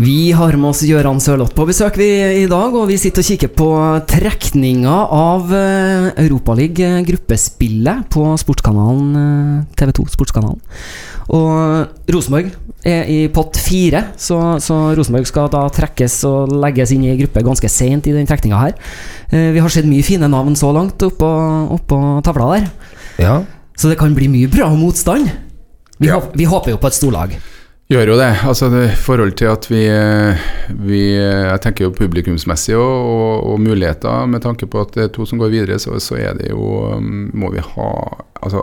Vi 0.00 0.30
har 0.32 0.54
med 0.56 0.70
oss 0.70 0.80
Gøran 0.88 1.18
Sørloth 1.20 1.52
på 1.52 1.66
besøk 1.68 1.98
vi 2.00 2.06
i 2.40 2.46
dag, 2.48 2.72
og 2.72 2.86
vi 2.88 2.96
sitter 2.96 3.20
og 3.20 3.26
kikker 3.26 3.50
på 3.52 3.66
trekninga 4.08 4.94
av 5.12 5.50
uh, 5.52 6.06
Europaliga-gruppespillet 6.22 8.06
på 8.08 8.22
sportskanalen 8.40 9.10
eh, 9.20 9.66
TV2 9.76 10.06
Sportskanalen. 10.14 10.56
Og 11.36 12.08
Rosenborg 12.16 12.48
er 12.88 13.12
i 13.12 13.18
pott 13.34 13.60
fire, 13.60 14.06
så, 14.16 14.56
så 14.64 14.78
Rosenborg 14.96 15.28
skal 15.28 15.52
da 15.52 15.66
trekkes 15.74 16.16
og 16.30 16.56
legges 16.64 16.96
inn 16.96 17.04
i 17.04 17.18
gruppe 17.20 17.44
ganske 17.44 17.68
seint 17.68 18.08
i 18.08 18.16
den 18.16 18.28
trekninga 18.30 18.56
her. 18.64 18.74
Eh, 19.28 19.50
vi 19.52 19.60
har 19.60 19.68
sett 19.74 19.88
mye 19.90 20.06
fine 20.06 20.32
navn 20.32 20.56
så 20.56 20.72
langt 20.76 20.96
oppå, 21.10 21.28
oppå 21.76 22.00
tavla 22.24 22.54
der, 22.56 22.64
Ja. 23.20 23.36
så 23.76 23.92
det 23.92 24.00
kan 24.00 24.16
bli 24.16 24.32
mye 24.32 24.48
bra 24.48 24.72
motstand. 24.72 25.28
Vi, 26.00 26.08
Ja. 26.08 26.16
håp, 26.16 26.32
vi 26.32 26.48
håper 26.48 26.72
jo 26.72 26.80
på 26.80 26.88
et 26.88 26.96
storlag. 26.96 27.36
Gjør 27.90 28.12
jo 28.12 28.16
det. 28.20 28.28
altså 28.46 28.68
det, 28.70 28.84
forhold 29.02 29.32
til 29.34 29.48
at 29.50 29.66
vi, 29.66 29.80
vi 30.78 31.00
Jeg 31.16 31.58
tenker 31.64 31.88
jo 31.88 31.90
publikumsmessig 31.90 32.76
og, 32.78 32.84
og, 32.86 33.46
og 33.50 33.60
muligheter. 33.60 34.26
Med 34.30 34.44
tanke 34.44 34.68
på 34.70 34.84
at 34.84 34.94
det 34.94 35.04
er 35.04 35.12
to 35.16 35.26
som 35.26 35.40
går 35.42 35.50
videre, 35.50 35.78
så, 35.82 35.98
så 35.98 36.14
er 36.14 36.38
det 36.38 36.52
jo 36.52 36.94
um, 36.94 37.30
Må 37.34 37.50
vi 37.50 37.58
ha 37.58 37.90
altså 38.40 38.62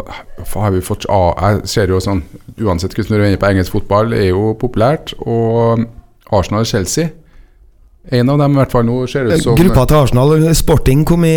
har 0.56 0.72
vi 0.72 0.82
fått, 0.82 1.06
ah, 1.12 1.36
Jeg 1.42 1.68
ser 1.68 1.92
jo 1.92 2.00
sånn 2.00 2.24
Uansett 2.63 2.96
hvordan 2.96 3.18
du 3.18 3.24
er 3.26 3.28
inne 3.34 3.42
på 3.42 3.52
engelsk 3.52 3.76
fotball, 3.76 4.16
er 4.16 4.30
jo 4.32 4.54
populært. 4.60 5.12
Og 5.20 5.84
Arsenal 6.32 6.63
og 6.63 6.72
Chelsea 6.72 7.12
En 8.16 8.32
av 8.32 8.40
dem 8.40 8.56
i 8.56 8.62
hvert 8.62 8.72
fall 8.72 8.88
nå 8.88 9.02
ser 9.12 9.28
ut 9.28 9.44
som 9.44 9.60
Gruppa 9.60 9.90
til 9.92 10.06
Arsenal, 10.06 10.48
Sporting, 10.56 11.04
kom 11.04 11.28
i 11.28 11.36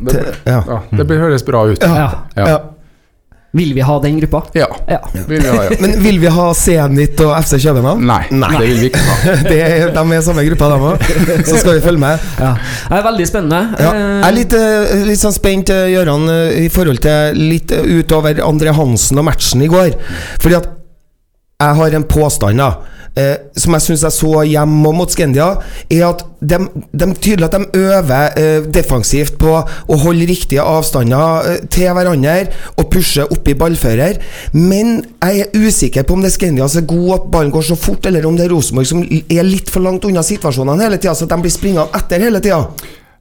til, 0.00 0.32
ja. 0.48 0.62
ja, 0.64 0.80
det 0.96 1.12
høres 1.12 1.44
bra 1.44 1.66
ut. 1.68 1.84
Ja. 1.84 2.08
Ja. 2.40 2.48
ja. 2.48 2.62
Vil 3.54 3.70
vi 3.76 3.80
ha 3.86 3.94
den 4.02 4.16
gruppa? 4.18 4.40
Ja, 4.58 4.66
Ja. 4.90 4.98
vil 5.28 5.40
vi 5.44 5.48
ha, 5.48 5.60
ja. 5.68 5.76
Men 5.80 5.92
vil 6.02 6.16
vi 6.18 6.26
ha 6.26 6.46
Zenit 6.58 7.20
og 7.22 7.36
FC 7.38 7.60
København? 7.62 8.00
Nei, 8.08 8.24
Nei. 8.34 8.50
det 8.58 8.66
vil 8.72 8.80
vi 8.82 8.88
ikke 8.90 9.02
ha. 9.06 9.34
Det 9.50 9.58
er, 9.62 9.92
de 9.94 10.02
er 10.02 10.18
i 10.18 10.22
samme 10.26 10.44
gruppa, 10.48 10.70
de 10.72 10.78
òg. 10.88 11.04
Så 11.46 11.60
skal 11.62 11.76
vi 11.78 11.84
følge 11.84 12.02
med. 12.02 12.24
Ja. 12.40 12.50
Det 12.88 12.98
er 12.98 13.04
veldig 13.06 13.28
spennende. 13.30 13.60
Ja, 13.78 13.92
jeg 13.94 14.24
er 14.28 14.36
litt, 14.40 14.56
eh, 14.58 15.04
litt 15.06 15.22
sånn 15.22 15.36
spent, 15.36 15.70
eh, 15.70 15.84
Gøran, 15.94 16.26
eh, 16.34 16.64
i 16.64 16.68
forhold 16.74 16.98
til 17.06 17.38
litt 17.44 17.70
eh, 17.78 17.86
utover 18.00 18.42
André 18.42 18.74
Hansen 18.74 19.22
og 19.22 19.28
matchen 19.30 19.62
i 19.62 19.70
går. 19.70 19.94
Fordi 20.42 20.58
at 20.58 20.66
jeg 21.62 21.78
har 21.78 21.94
en 22.00 22.08
påstand, 22.10 22.58
da. 22.58 22.72
Eh, 23.14 23.34
som 23.54 23.76
jeg 23.76 23.84
syns 23.84 24.02
jeg 24.02 24.16
så 24.16 24.30
hjemme 24.48 24.90
mot 24.96 25.10
Skandia, 25.10 25.52
er 25.86 26.06
at 26.08 26.24
de, 26.44 26.58
de 26.90 27.06
tydelig 27.14 27.46
at 27.46 27.54
de 27.54 27.84
øver 27.84 28.40
eh, 28.40 28.66
defensivt 28.74 29.38
på 29.38 29.52
å 29.54 29.98
holde 30.02 30.26
riktige 30.28 30.64
avstander 30.66 31.50
eh, 31.52 31.60
til 31.70 31.92
hverandre 31.94 32.48
og 32.74 32.88
pushe 32.90 33.22
opp 33.22 33.48
i 33.50 33.56
ballfører. 33.60 34.18
Men 34.58 34.98
jeg 35.22 35.46
er 35.46 35.54
usikker 35.54 36.06
på 36.06 36.18
om 36.18 36.24
det 36.24 36.32
er 36.32 36.36
Skandia 36.40 36.68
som 36.68 36.82
er 36.82 36.90
god 36.90 37.14
at 37.20 37.30
ballen 37.36 37.54
går 37.54 37.68
så 37.70 37.78
fort, 37.78 38.10
eller 38.10 38.26
om 38.26 38.36
det 38.38 38.48
er 38.48 38.52
Rosenborg 38.54 38.90
som 38.90 39.06
er 39.06 39.46
litt 39.46 39.70
for 39.70 39.84
langt 39.84 40.04
unna 40.08 40.24
situasjonene 40.26 40.88
hele 40.88 40.98
tida, 40.98 41.14
så 41.14 41.28
at 41.28 41.36
de 41.36 41.42
blir 41.46 41.54
springende 41.54 41.88
etter 41.94 42.26
hele 42.26 42.42
tida. 42.42 42.64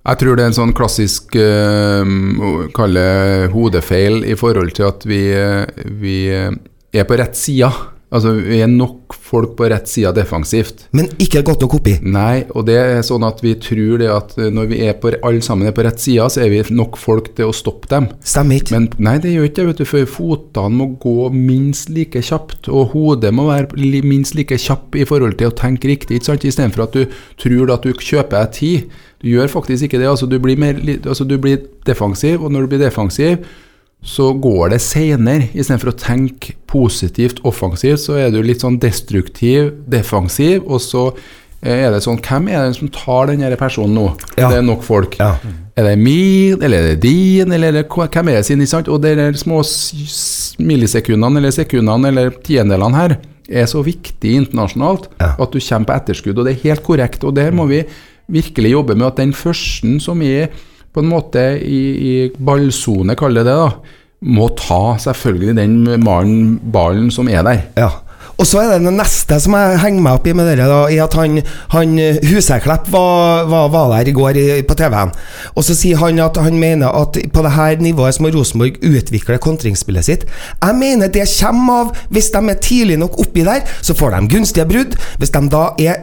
Jeg 0.03 0.19
tror 0.19 0.35
det 0.35 0.43
er 0.43 0.49
en 0.51 0.57
sånn 0.57 0.73
klassisk 0.75 1.37
uh, 1.39 2.03
kalle 2.75 3.03
hodefeil 3.53 4.25
i 4.27 4.35
forhold 4.35 4.73
til 4.75 4.89
at 4.89 5.05
vi, 5.07 5.21
eh, 5.31 5.63
vi 6.01 6.17
eh, 6.27 6.49
er 6.91 7.07
på 7.07 7.15
rett 7.19 7.39
side. 7.39 7.69
Altså, 8.13 8.35
vi 8.45 8.59
er 8.61 8.69
nok 8.69 9.15
folk 9.17 9.55
på 9.57 9.67
rett 9.71 9.89
side 9.89 10.11
defensivt. 10.13 10.85
Men 10.93 11.07
ikke 11.21 11.41
godt 11.45 11.63
nok 11.65 11.79
oppi. 11.79 11.95
Nei, 12.05 12.43
og 12.53 12.67
det 12.67 12.75
er 12.77 13.01
sånn 13.05 13.25
at 13.25 13.41
vi 13.41 13.55
tror 13.57 13.97
det 14.01 14.09
at 14.13 14.35
eh, 14.37 14.51
når 14.53 14.69
vi 14.69 14.81
er 14.85 14.97
på, 15.01 15.09
alle 15.25 15.41
sammen 15.45 15.69
er 15.69 15.73
på 15.73 15.85
rett 15.87 16.01
side, 16.01 16.27
så 16.29 16.43
er 16.43 16.51
vi 16.53 16.61
nok 16.77 16.99
folk 17.01 17.31
til 17.37 17.49
å 17.49 17.55
stoppe 17.55 17.89
dem. 17.89 18.11
Stemmer 18.21 18.61
ikke. 18.61 18.75
Men 18.75 18.87
nei, 19.01 19.15
det 19.23 19.33
gjør 19.33 19.49
ikke 19.49 19.59
det, 19.61 19.67
vet 19.71 19.81
du, 19.81 19.87
for 19.89 20.13
fotene 20.19 20.77
må 20.77 20.89
gå 21.01 21.31
minst 21.33 21.89
like 21.93 22.21
kjapt, 22.21 22.69
og 22.69 22.93
hodet 22.93 23.33
må 23.33 23.47
være 23.49 24.03
minst 24.05 24.37
like 24.37 24.61
kjapp 24.61 24.93
i 24.99 25.07
forhold 25.09 25.39
til 25.41 25.49
å 25.49 25.57
tenke 25.57 25.89
riktig, 25.89 26.21
ikke 26.21 26.33
sant? 26.33 26.45
Istedenfor 26.45 26.85
at 26.85 26.97
du 26.99 27.19
tror 27.41 27.73
at 27.73 27.85
du 27.87 27.97
kjøper 27.97 28.37
deg 28.37 28.55
tid. 28.59 28.95
Du 29.23 29.31
gjør 29.31 29.49
faktisk 29.49 29.87
ikke 29.87 30.01
det. 30.01 30.09
altså 30.11 30.29
Du 30.29 30.37
blir, 30.43 30.59
mer, 30.59 30.77
altså, 31.01 31.25
du 31.25 31.39
blir 31.41 31.65
defensiv, 31.87 32.43
og 32.43 32.53
når 32.53 32.65
du 32.65 32.75
blir 32.75 32.85
defensiv, 32.85 33.41
så 34.03 34.33
går 34.35 34.73
det 34.73 34.81
senere. 34.83 35.47
Istedenfor 35.55 35.93
å 35.93 35.97
tenke 35.97 36.57
positivt 36.67 37.39
offensivt, 37.47 38.01
så 38.03 38.17
er 38.19 38.33
du 38.33 38.41
litt 38.43 38.63
sånn 38.65 38.79
destruktiv 38.81 39.71
defensiv, 39.87 40.65
og 40.67 40.81
så 40.83 41.05
eh, 41.63 41.85
er 41.85 41.93
det 41.95 42.01
sånn 42.03 42.19
Hvem 42.19 42.49
er 42.51 42.67
det 42.67 42.77
som 42.79 42.91
tar 42.91 43.31
den 43.31 43.45
her 43.45 43.55
personen 43.59 43.95
nå? 43.95 44.07
Ja. 44.35 44.49
Det 44.51 44.59
er 44.59 44.65
nok 44.67 44.83
folk. 44.83 45.15
Ja. 45.21 45.37
Er 45.79 45.87
det 45.87 45.95
min, 45.97 46.59
eller 46.61 46.83
er 46.83 46.89
det 46.93 46.99
din, 47.07 47.51
eller 47.51 47.71
er 47.71 47.79
det, 47.81 47.87
hvem 47.89 48.27
er 48.29 48.41
det 48.41 48.45
sin? 48.49 48.61
Ikke 48.61 48.75
sant? 48.75 48.91
Og 48.91 49.01
de 49.01 49.31
små 49.39 49.63
millisekundene 50.61 51.39
eller 51.41 51.55
sekundene 51.55 52.11
eller 52.11 52.35
tiendelene 52.45 52.99
her 52.99 53.15
er 53.49 53.65
så 53.67 53.81
viktig 53.83 54.35
internasjonalt 54.39 55.09
Ja. 55.19 55.33
at 55.39 55.51
du 55.51 55.59
kommer 55.59 55.87
på 55.89 55.95
etterskudd, 55.97 56.37
og 56.39 56.45
det 56.45 56.53
er 56.57 56.69
helt 56.69 56.83
korrekt. 56.83 57.23
Og 57.23 57.33
der 57.35 57.51
må 57.51 57.65
vi 57.67 57.83
virkelig 58.31 58.71
jobbe 58.71 58.95
med 58.95 59.07
at 59.07 59.17
den 59.17 59.33
første 59.33 59.99
som 59.99 60.21
er 60.21 60.49
på 60.93 61.01
en 61.01 61.09
måte 61.09 61.43
i, 61.57 61.81
i 62.09 62.13
ballsone, 62.37 63.17
kaller 63.19 63.45
det 63.45 63.53
det, 63.53 63.59
da, 63.59 63.99
må 64.23 64.47
ta 64.55 64.95
selvfølgelig 65.03 65.55
den 65.57 65.77
mannen, 66.03 66.57
ballen 66.73 67.11
som 67.11 67.27
er 67.27 67.43
der. 67.43 67.65
Ja. 67.75 67.91
Og 68.33 68.47
så 68.49 68.63
er 68.63 68.71
det 68.71 68.87
den 68.87 68.95
neste 68.97 69.37
som 69.41 69.53
jeg 69.53 69.79
henger 69.83 70.01
meg 70.01 70.17
opp 70.17 70.25
i 70.25 70.33
med 70.33 70.47
dere, 70.49 70.65
da, 70.65 70.79
i 70.89 70.97
at 71.03 71.13
han, 71.17 71.37
han 71.73 71.91
Huseklepp 72.25 72.87
var, 72.91 73.45
var, 73.51 73.67
var 73.73 73.91
der 73.93 74.09
i 74.09 74.15
går 74.15 74.39
i, 74.41 74.45
på 74.65 74.77
TV-en. 74.79 75.13
Og 75.53 75.65
så 75.67 75.75
sier 75.77 76.01
han 76.01 76.21
at 76.23 76.39
han 76.41 76.57
mener 76.59 76.95
at 76.97 77.19
på 77.33 77.43
det 77.45 77.53
her 77.53 77.83
nivået 77.83 78.17
så 78.17 78.25
må 78.25 78.31
Rosenborg 78.33 78.79
utvikle 78.81 79.37
kontringsspillet 79.43 80.07
sitt. 80.07 80.25
Jeg 80.57 80.79
mener 80.79 81.13
det 81.13 81.27
kommer 81.37 81.83
av 81.83 81.93
Hvis 82.13 82.31
de 82.33 82.41
er 82.49 82.59
tidlig 82.61 82.97
nok 83.01 83.19
oppi 83.21 83.45
der, 83.45 83.61
så 83.85 83.93
får 83.97 84.15
de 84.15 84.33
gunstige 84.33 84.65
brudd. 84.69 84.97
Hvis 85.21 85.33
de 85.33 85.43
da 85.53 85.67
er 85.77 85.93
eh, 85.93 86.02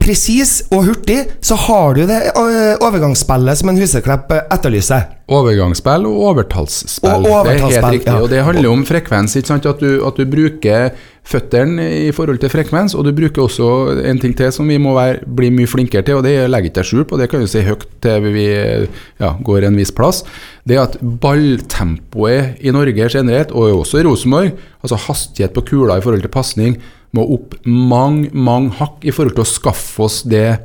presis 0.00 0.62
og 0.74 0.88
hurtig, 0.88 1.20
så 1.44 1.56
har 1.68 1.94
du 1.94 2.02
det 2.08 2.18
eh, 2.32 2.74
overgangsspillet 2.82 3.60
som 3.60 3.70
en 3.70 3.78
Huseklepp 3.78 4.32
eh, 4.34 4.46
etterlyser. 4.54 5.06
Overgangsspill 5.28 6.06
og 6.08 6.24
overtallsspill. 6.30 7.28
Og 7.28 7.46
det 7.46 7.52
er 7.52 7.62
helt 7.66 7.86
riktig. 7.92 8.08
ja. 8.08 8.16
Og 8.24 8.32
det 8.32 8.42
handler 8.46 8.72
om 8.72 8.82
frekvens. 8.88 9.36
At 9.38 9.82
du, 9.82 10.00
at 10.06 10.16
du 10.16 10.24
bruker 10.24 10.88
føttene 11.28 11.84
i 12.08 12.12
forhold 12.16 12.40
til 12.40 12.50
frekvens, 12.50 12.96
og 12.96 13.04
du 13.04 13.12
bruker 13.12 13.44
også 13.44 13.68
en 14.08 14.20
ting 14.22 14.32
til 14.36 14.48
som 14.54 14.68
vi 14.68 14.78
må 14.80 14.94
være, 14.96 15.20
bli 15.28 15.50
mye 15.52 15.68
flinkere 15.68 16.06
til, 16.06 16.16
og 16.18 16.24
det 16.24 16.48
legger 16.48 16.70
ikke 16.70 16.80
jeg 16.80 16.90
skjul 16.90 17.04
på, 17.04 17.18
det 17.20 17.28
kan 17.28 17.44
du 17.44 17.50
si 17.50 17.60
høyt 17.66 17.84
til 18.00 18.30
vi 18.32 18.46
ja, 18.48 19.34
går 19.44 19.68
en 19.68 19.76
viss 19.76 19.92
plass. 19.92 20.22
Det 20.64 20.80
at 20.80 20.96
balltempoet 21.20 22.64
i 22.64 22.72
Norge 22.72 23.10
generelt, 23.12 23.52
og 23.52 23.82
også 23.82 24.00
i 24.00 24.06
Rosenborg, 24.08 24.56
altså 24.80 25.02
hastighet 25.04 25.52
på 25.52 25.66
kula 25.68 25.98
i 25.98 26.06
forhold 26.06 26.24
til 26.24 26.32
pasning, 26.32 26.78
må 27.16 27.24
opp 27.34 27.54
mange, 27.64 28.28
mange 28.34 28.74
hakk 28.78 29.04
i 29.08 29.12
forhold 29.14 29.34
til 29.38 29.44
å 29.46 29.48
skaffe 29.48 30.02
oss 30.04 30.22
det, 30.28 30.58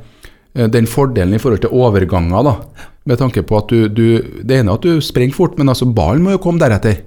eh, 0.54 0.66
den 0.68 0.86
fordelen 0.90 1.34
i 1.34 1.38
forhold 1.40 1.62
til 1.64 1.70
overganger. 1.72 2.44
da. 2.44 2.56
Med 3.06 3.18
tanke 3.20 3.42
på 3.44 3.58
at 3.58 3.68
du, 3.68 3.88
du 3.88 4.22
Det 4.44 4.60
ene 4.60 4.70
er 4.70 4.74
at 4.78 4.82
du 4.82 5.00
springer 5.00 5.34
fort, 5.34 5.58
men 5.58 5.68
altså 5.68 5.84
ballen 5.92 6.22
må 6.24 6.30
jo 6.32 6.38
komme 6.38 6.58
deretter. 6.60 7.02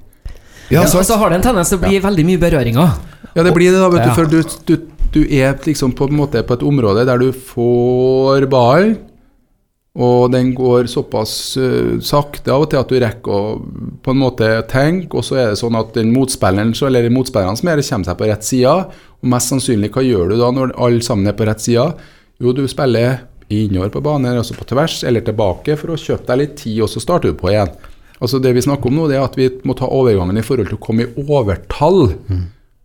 Ja, 0.69 0.81
Ja, 0.81 0.85
så, 0.85 0.99
og 0.99 1.05
så 1.05 1.17
har 1.17 1.29
det 1.29 1.37
en 1.39 1.47
tendens 1.47 1.69
til 1.69 1.77
å 1.79 1.85
bli 1.87 1.99
veldig 2.03 2.25
mye 2.27 2.37
berøringer. 2.41 2.97
Ja, 3.35 3.43
det 3.43 3.53
blir 3.55 3.71
det, 3.71 3.79
da, 3.79 3.89
vet 3.89 4.03
Ja. 4.03 4.09
du. 4.09 4.15
For 4.15 4.25
du, 4.25 4.43
du, 4.67 4.75
du 5.13 5.21
er 5.31 5.53
liksom 5.63 5.93
på 5.95 6.09
en 6.09 6.17
måte 6.17 6.43
på 6.43 6.53
et 6.57 6.63
område 6.67 7.05
der 7.07 7.17
du 7.17 7.31
får 7.31 8.45
ballen, 8.51 8.97
og 9.97 10.27
den 10.31 10.51
går 10.53 10.85
såpass 10.91 11.31
uh, 11.57 11.95
sakte 12.05 12.51
av 12.53 12.65
og 12.65 12.69
til 12.69 12.77
at 12.83 12.91
du 12.91 12.99
rekker 13.01 13.33
å 13.33 13.55
på 14.05 14.13
en 14.13 14.19
måte 14.21 14.49
tenke, 14.69 15.17
og 15.17 15.25
så 15.25 15.39
er 15.41 15.47
det 15.51 15.57
sånn 15.61 15.77
at 15.79 15.95
den 15.97 16.11
motspilleren, 16.13 16.75
så- 16.77 16.85
eller 16.91 17.09
motspillerne 17.09 17.57
som 17.57 17.69
er, 17.71 17.81
kommer 17.81 18.05
seg 18.11 18.17
på 18.19 18.27
rett 18.29 18.43
side. 18.45 18.75
Og 19.17 19.31
mest 19.33 19.49
sannsynlig, 19.49 19.89
hva 19.95 20.03
gjør 20.05 20.29
du 20.29 20.37
da 20.37 20.51
når 20.53 20.75
alle 20.77 21.01
sammen 21.01 21.25
er 21.27 21.33
på 21.33 21.47
rett 21.49 21.59
side? 21.65 21.87
Jo, 22.39 22.53
du 22.53 22.67
spiller 22.69 23.21
innover 23.49 23.89
på 23.89 24.03
banen, 24.03 24.37
altså 24.37 24.53
på 24.59 24.67
tvers, 24.69 24.99
eller 25.07 25.21
tilbake 25.25 25.77
for 25.79 25.87
å 25.95 25.97
kjøpe 25.97 26.27
deg 26.27 26.37
litt 26.43 26.55
tid, 26.57 26.81
og 26.83 26.89
så 26.91 27.01
starter 27.01 27.31
du 27.31 27.37
på 27.39 27.49
igjen. 27.49 27.71
Altså 28.21 28.39
Det 28.41 28.53
vi 28.53 28.61
snakker 28.61 28.87
om 28.91 28.95
nå, 28.95 29.07
det 29.09 29.17
er 29.17 29.23
at 29.25 29.35
vi 29.37 29.49
må 29.63 29.73
ta 29.77 29.85
overgangen 29.87 30.37
i 30.37 30.41
forhold 30.45 30.67
til 30.69 30.77
å 30.77 30.83
komme 30.83 31.05
i 31.05 31.25
overtall 31.25 32.13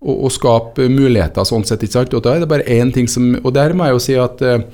og, 0.02 0.14
og 0.24 0.30
skape 0.34 0.88
muligheter 0.92 1.44
sånn 1.48 1.64
sett. 1.66 1.82
ikke 1.82 1.92
sant? 1.98 2.14
Og 2.14 2.22
da 2.24 2.34
er 2.36 2.40
det 2.40 2.48
bare 2.50 2.66
én 2.68 2.92
ting 2.94 3.08
som 3.08 3.34
Og 3.44 3.52
der 3.54 3.72
må 3.74 3.84
jeg 3.86 3.92
jo 3.96 4.02
si 4.06 4.14
at 4.20 4.42
eh, 4.42 4.64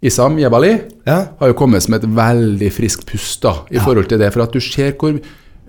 Isam 0.00 0.38
Jebali 0.38 0.70
ja. 1.04 1.18
har 1.40 1.50
jo 1.50 1.56
kommet 1.58 1.82
som 1.82 1.96
et 1.96 2.06
veldig 2.06 2.70
friskt 2.70 3.06
pust 3.08 3.42
da, 3.42 3.54
i 3.70 3.80
forhold 3.82 4.06
til 4.10 4.20
det. 4.20 4.30
For 4.34 4.44
at 4.44 4.54
du 4.54 4.60
ser 4.62 4.94
hvor, 4.98 5.16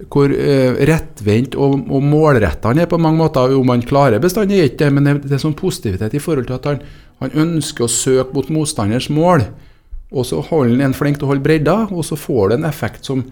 hvor 0.05 0.29
uh, 0.29 0.81
rettvendt 0.89 1.57
og, 1.57 1.79
og 1.89 2.05
målretta 2.05 2.69
han 2.69 2.83
er 2.83 2.89
på 2.91 2.99
mange 3.01 3.17
måter. 3.23 3.55
Om 3.57 3.73
han 3.73 3.85
klarer 3.89 4.21
bestandig, 4.21 4.61
ikke 4.67 4.83
det, 4.83 4.91
men 4.93 5.09
det, 5.09 5.15
det 5.25 5.37
er 5.37 5.41
sånn 5.41 5.57
positivitet 5.57 6.13
i 6.13 6.21
forhold 6.21 6.49
til 6.49 6.59
at 6.59 6.69
han, 6.69 6.83
han 7.23 7.33
ønsker 7.45 7.87
å 7.87 7.91
søke 7.91 8.37
mot 8.37 8.51
motstanders 8.53 9.09
mål. 9.13 9.47
Og 10.13 10.25
så 10.25 10.43
holder 10.45 10.75
han 10.75 10.91
en 10.91 10.97
flink 10.97 11.17
til 11.17 11.25
å 11.25 11.31
holde 11.33 11.45
bredda, 11.45 11.79
og 11.89 12.05
så 12.05 12.17
får 12.17 12.51
det 12.51 12.59
en 12.59 12.69
effekt 12.69 13.09
som, 13.09 13.25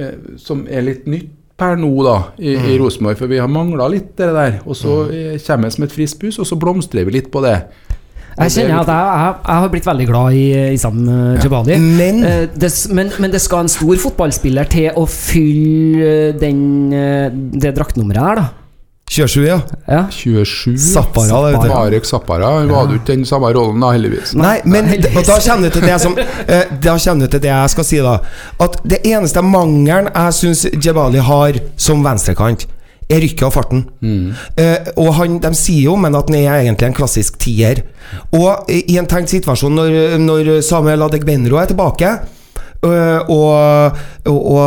uh, 0.00 0.14
som 0.40 0.64
er 0.64 0.88
litt 0.88 1.04
nytt 1.10 1.34
per 1.58 1.76
nå 1.76 1.90
da, 2.06 2.16
i, 2.38 2.54
i 2.54 2.78
Rosenborg. 2.80 3.18
For 3.18 3.28
vi 3.28 3.40
har 3.42 3.50
mangla 3.52 3.90
litt 3.92 4.14
det 4.16 4.30
der. 4.32 4.60
Og 4.64 4.78
så 4.78 5.02
mm. 5.10 5.44
kommer 5.44 5.68
det 5.68 5.76
som 5.76 5.84
et 5.84 5.94
friskt 5.94 6.22
pust, 6.22 6.40
og 6.40 6.48
så 6.48 6.56
blomstrer 6.56 7.04
vi 7.04 7.18
litt 7.18 7.32
på 7.34 7.42
det. 7.44 7.56
Jeg 8.38 8.46
er 8.46 8.54
kjenner 8.54 8.80
at 8.80 8.90
jeg, 8.92 9.06
jeg, 9.18 9.34
jeg 9.48 9.62
har 9.64 9.68
blitt 9.72 9.86
veldig 9.88 10.06
glad 10.06 10.36
i 10.38 10.44
Isam 10.74 11.00
Jabali. 11.42 11.72
Ja. 11.74 11.78
Men- 11.78 12.24
Eh, 12.28 12.46
det, 12.54 12.70
men, 12.94 13.10
men 13.18 13.30
det 13.34 13.40
skal 13.40 13.64
en 13.64 13.68
stor 13.72 13.96
fotballspiller 13.96 14.68
til 14.70 14.90
å 14.96 15.06
fylle 15.08 16.06
eh, 16.28 16.32
den, 16.38 16.92
eh, 16.92 17.28
det 17.32 17.74
draktnummeret 17.76 18.22
her, 18.28 18.34
da. 18.42 18.48
27, 19.10 19.46
ja. 19.46 19.56
Ja. 19.88 20.02
27 20.12 20.76
Zappara, 20.76 21.38
det 21.46 21.52
vet 21.54 21.62
du. 21.62 21.68
Marek 21.72 22.04
Zappara 22.04 22.50
Hun 22.60 22.68
hadde 22.76 22.92
jo 22.92 22.98
ikke 23.00 23.14
den 23.16 23.24
samme 23.24 23.48
rollen, 23.56 23.80
da, 23.80 23.92
heldigvis. 23.96 24.34
Nei, 24.36 24.58
men 24.68 24.84
og 24.84 25.22
da 25.24 25.38
kommer 25.40 25.64
du 25.70 25.78
til 25.78 25.86
det 25.88 25.96
som 26.02 26.18
eh, 26.18 26.64
Da 26.84 26.96
du 27.24 27.30
til 27.32 27.40
det 27.40 27.48
jeg 27.48 27.70
skal 27.72 27.86
si, 27.88 28.00
da. 28.04 28.18
At 28.60 28.76
det 28.84 29.00
eneste 29.08 29.40
mangelen 29.42 30.10
jeg 30.12 30.36
syns 30.36 30.66
Jebali 30.84 31.24
har 31.24 31.56
som 31.80 32.04
venstrekant, 32.04 32.66
er 33.08 33.22
rykket 33.24 33.46
og 33.48 33.52
farten. 33.54 33.84
Eh, 34.02 34.90
og 34.96 35.14
han, 35.16 35.38
De 35.42 35.52
sier 35.56 35.88
jo 35.88 35.96
men 35.96 36.16
at 36.18 36.28
han 36.28 36.38
er 36.40 36.62
egentlig 36.62 36.90
en 36.90 36.96
klassisk 36.96 37.38
tier. 37.40 37.82
Og 38.36 38.68
i 38.68 38.98
en 39.00 39.08
tenkt 39.08 39.32
situasjon, 39.32 39.74
når, 39.74 40.18
når 40.20 40.60
Samuel 40.64 41.02
Adegbenro 41.08 41.56
er 41.60 41.70
tilbake 41.70 42.12
øh, 42.84 43.20
og, 43.28 43.92
og, 44.24 44.46
og, 44.46 44.60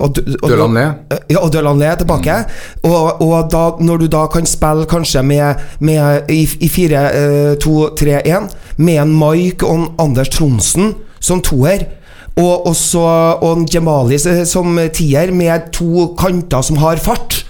og, 0.00 0.18
og 0.42 0.50
Delanlé. 0.50 0.84
ja, 1.30 1.38
og 1.38 1.78
Le 1.78 1.84
er 1.84 1.94
tilbake. 1.96 2.44
Og, 2.82 3.22
og 3.22 3.50
da, 3.52 3.70
når 3.80 3.96
du 3.96 4.06
da 4.06 4.26
kan 4.26 4.46
spille 4.46 4.86
kanskje 4.86 5.22
med, 5.22 5.54
med 5.80 6.30
i, 6.30 6.48
i 6.60 6.68
4-2-3-1 6.68 8.48
med 8.76 9.02
en 9.02 9.18
Mike 9.18 9.66
og 9.66 9.74
en 9.74 9.88
Anders 9.98 10.28
Tronsen 10.28 10.94
som 11.20 11.40
toer. 11.42 11.97
Og, 12.36 12.68
også 12.70 13.00
og 13.42 13.64
Jamali 13.72 14.18
Jemali 14.18 14.46
som 14.46 14.78
tier, 14.94 15.32
med 15.34 15.72
to 15.74 16.12
kanter 16.18 16.62
som 16.62 16.78
har 16.82 17.00
fart. 17.02 17.44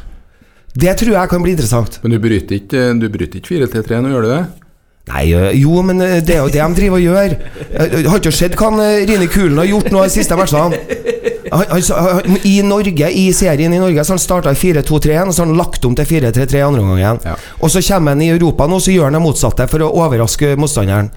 Det 0.78 0.94
tror 1.00 1.16
jeg 1.16 1.30
kan 1.32 1.42
bli 1.42 1.52
interessant. 1.56 1.98
Men 2.04 2.14
du 2.14 2.22
bryter 2.22 2.60
ikke, 2.60 2.86
du 3.00 3.08
bryter 3.10 3.40
ikke 3.40 3.66
4-3-3 3.66 4.00
nå, 4.04 4.14
gjør 4.14 4.26
du 4.26 4.32
det? 4.32 4.42
Nei, 5.08 5.22
jo, 5.56 5.78
men 5.82 6.02
det 6.02 6.34
er 6.34 6.42
jo 6.42 6.50
det 6.52 6.60
de 6.60 6.76
driver 6.76 6.98
og 6.98 7.04
gjør. 7.06 7.34
Jeg 7.72 8.08
har 8.12 8.20
ikke 8.20 8.32
sett 8.34 8.56
hva 8.60 8.68
Rine 9.08 9.28
Kulen 9.32 9.60
har 9.60 9.68
gjort 9.70 9.88
nå 9.94 10.02
de 10.04 10.12
siste 10.12 10.36
han, 10.36 10.76
I 12.44 12.58
Norge, 12.66 13.08
i 13.08 13.30
serien 13.32 13.72
i 13.72 13.80
Norge 13.80 14.04
så 14.04 14.12
har 14.12 14.18
han 14.18 14.20
starta 14.20 14.52
i 14.52 14.58
4-2-3-1, 14.58 15.30
og 15.30 15.32
så 15.32 15.42
har 15.42 15.48
han 15.48 15.56
lagt 15.56 15.86
om 15.88 15.94
til 15.96 16.08
4-3-3 16.10 16.60
andre 16.66 16.84
omgangen. 16.84 17.22
Ja. 17.24 17.38
Og 17.64 17.72
så 17.72 17.80
kommer 17.88 18.12
han 18.12 18.24
i 18.24 18.28
Europa 18.34 18.68
nå, 18.68 18.80
så 18.84 18.92
gjør 18.92 19.08
han 19.08 19.16
det 19.16 19.22
motsatte 19.24 19.68
for 19.72 19.86
å 19.86 19.88
overraske 20.02 20.52
motstanderen. 20.60 21.08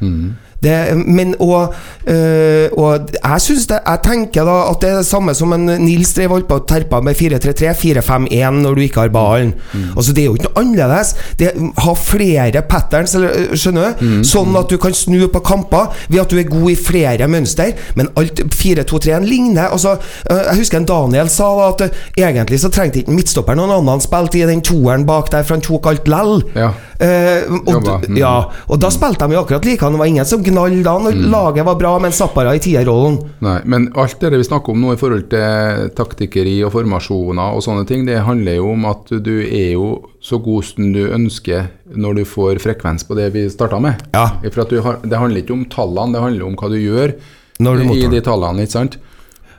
Det, 0.61 0.97
men 1.07 1.33
og, 1.39 1.73
øh, 2.07 2.69
og 2.77 3.09
jeg 3.23 3.41
synes 3.41 3.67
det 3.67 3.79
Jeg 3.87 3.99
tenker 4.03 4.45
da 4.45 4.57
at 4.69 4.81
det 4.81 4.89
er 4.89 4.97
det 4.99 5.05
samme 5.07 5.33
som 5.33 5.53
en 5.53 5.65
Nils 5.81 6.13
drev 6.13 6.29
holdt 6.35 6.47
på 6.47 6.59
og 6.61 6.67
terpa 6.69 6.99
med 7.01 7.15
4-3-3, 7.17 7.73
4-5-1 7.79 8.59
når 8.61 8.77
du 8.77 8.81
ikke 8.81 8.99
har 8.99 9.09
ballen. 9.09 9.53
Altså 9.95 10.13
Det 10.13 10.21
er 10.21 10.25
jo 10.25 10.35
ikke 10.37 10.49
noe 10.49 10.61
annerledes. 10.61 11.15
Det 11.39 11.51
Ha 11.81 11.93
flere 11.97 12.61
patterns, 12.69 13.15
eller, 13.15 13.31
øh, 13.35 13.57
skjønner 13.57 13.95
du? 13.99 14.05
Sånn 14.27 14.55
at 14.59 14.69
du 14.69 14.77
kan 14.81 14.93
snu 14.93 15.27
på 15.33 15.39
kamper 15.39 15.89
ved 16.09 16.21
at 16.21 16.31
du 16.31 16.37
er 16.37 16.49
god 16.49 16.69
i 16.71 16.75
flere 16.77 17.27
mønster. 17.27 17.73
Men 17.95 18.11
alt 18.17 18.43
4-2-3-en 18.53 19.25
ligner. 19.25 19.71
Altså, 19.71 19.97
øh, 20.31 20.43
jeg 20.47 20.57
husker 20.57 20.77
en 20.77 20.85
Daniel 20.85 21.29
sa 21.29 21.49
da 21.57 21.71
at 21.71 21.97
egentlig 22.17 22.59
så 22.61 22.69
trengte 22.69 23.01
ikke 23.01 23.15
midtstopperen 23.15 23.61
noen 23.61 23.73
annen 23.79 24.03
spilte 24.03 24.39
i 24.41 24.47
den 24.47 24.61
toeren 24.65 25.05
bak 25.07 25.31
der, 25.31 25.43
for 25.43 25.57
han 25.57 25.65
tok 25.65 25.89
alt 25.91 26.09
lell. 26.11 26.41
Ja. 26.55 26.71
Eh, 27.01 27.47
og, 27.49 27.71
Jobba. 27.73 27.97
Mm. 28.07 28.17
ja, 28.21 28.33
og 28.67 28.81
da 28.81 28.91
spilte 28.93 29.25
de 29.25 29.37
jo 29.37 29.41
akkurat 29.41 29.65
like. 29.65 29.89
Det 29.91 30.01
var 30.01 30.09
ingen 30.11 30.27
som 30.27 30.43
gnall 30.51 30.77
da 30.85 30.93
når 31.01 31.17
laget 31.31 31.67
var 31.67 31.79
bra, 31.79 31.95
men 32.03 32.13
Zappara 32.15 32.53
i 32.55 32.61
tierrollen. 32.63 33.17
Nei, 33.43 33.57
men 33.71 33.89
alt 33.99 34.21
det 34.21 34.35
vi 34.35 34.47
snakker 34.47 34.75
om 34.75 34.83
nå 34.83 34.93
i 34.93 34.99
forhold 35.01 35.27
til 35.31 35.89
taktikkeri 35.97 36.59
og 36.67 36.73
formasjoner 36.75 37.57
og 37.57 37.65
sånne 37.65 37.87
ting, 37.89 38.05
det 38.07 38.21
handler 38.27 38.59
jo 38.59 38.71
om 38.75 38.87
at 38.91 39.11
du 39.23 39.33
er 39.47 39.73
jo 39.73 39.91
så 40.21 40.37
god 40.43 40.67
som 40.67 40.91
du 40.93 41.01
ønsker 41.09 41.71
når 41.97 42.21
du 42.21 42.23
får 42.29 42.61
frekvens 42.63 43.07
på 43.07 43.17
det 43.17 43.31
vi 43.33 43.47
starta 43.51 43.79
med. 43.81 44.03
Ja. 44.13 44.27
Har, 44.37 45.01
det 45.03 45.17
handler 45.17 45.41
ikke 45.41 45.57
om 45.57 45.67
tallene, 45.71 46.15
det 46.15 46.25
handler 46.25 46.47
om 46.47 46.59
hva 46.59 46.69
du 46.71 46.77
gjør 46.79 47.15
du 47.61 47.93
i 47.93 48.07
de 48.09 48.21
tallene. 48.25 48.65
ikke 48.65 48.77
sant? 48.77 48.97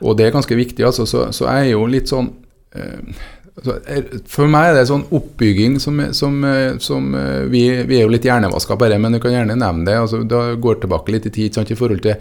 Og 0.03 0.17
det 0.17 0.27
er 0.27 0.35
ganske 0.35 0.55
viktig, 0.57 0.83
altså. 0.85 1.05
Så, 1.07 1.27
så 1.35 1.47
jeg 1.47 1.69
er 1.69 1.75
jo 1.75 1.85
litt 1.87 2.11
sånn 2.11 2.29
eh, 2.75 3.23
For 3.53 4.49
meg 4.49 4.71
er 4.71 4.79
det 4.79 4.87
sånn 4.89 5.03
oppbygging 5.13 5.75
som, 5.81 5.99
som, 6.17 6.39
eh, 6.47 6.79
som 6.81 7.11
eh, 7.13 7.43
vi, 7.51 7.61
vi 7.85 7.99
er 7.99 8.07
jo 8.07 8.13
litt 8.13 8.25
hjernevaska 8.25 8.77
det, 8.81 8.97
men 8.97 9.13
du 9.13 9.19
kan 9.21 9.35
gjerne 9.35 9.57
nevne 9.59 9.85
det. 9.85 9.97
altså 9.99 10.23
Da 10.25 10.55
går 10.57 10.81
tilbake 10.81 11.13
litt 11.13 11.27
i 11.29 11.33
tid 11.35 11.53
sant, 11.53 11.69
i 11.69 11.77
forhold 11.77 12.01
til 12.01 12.17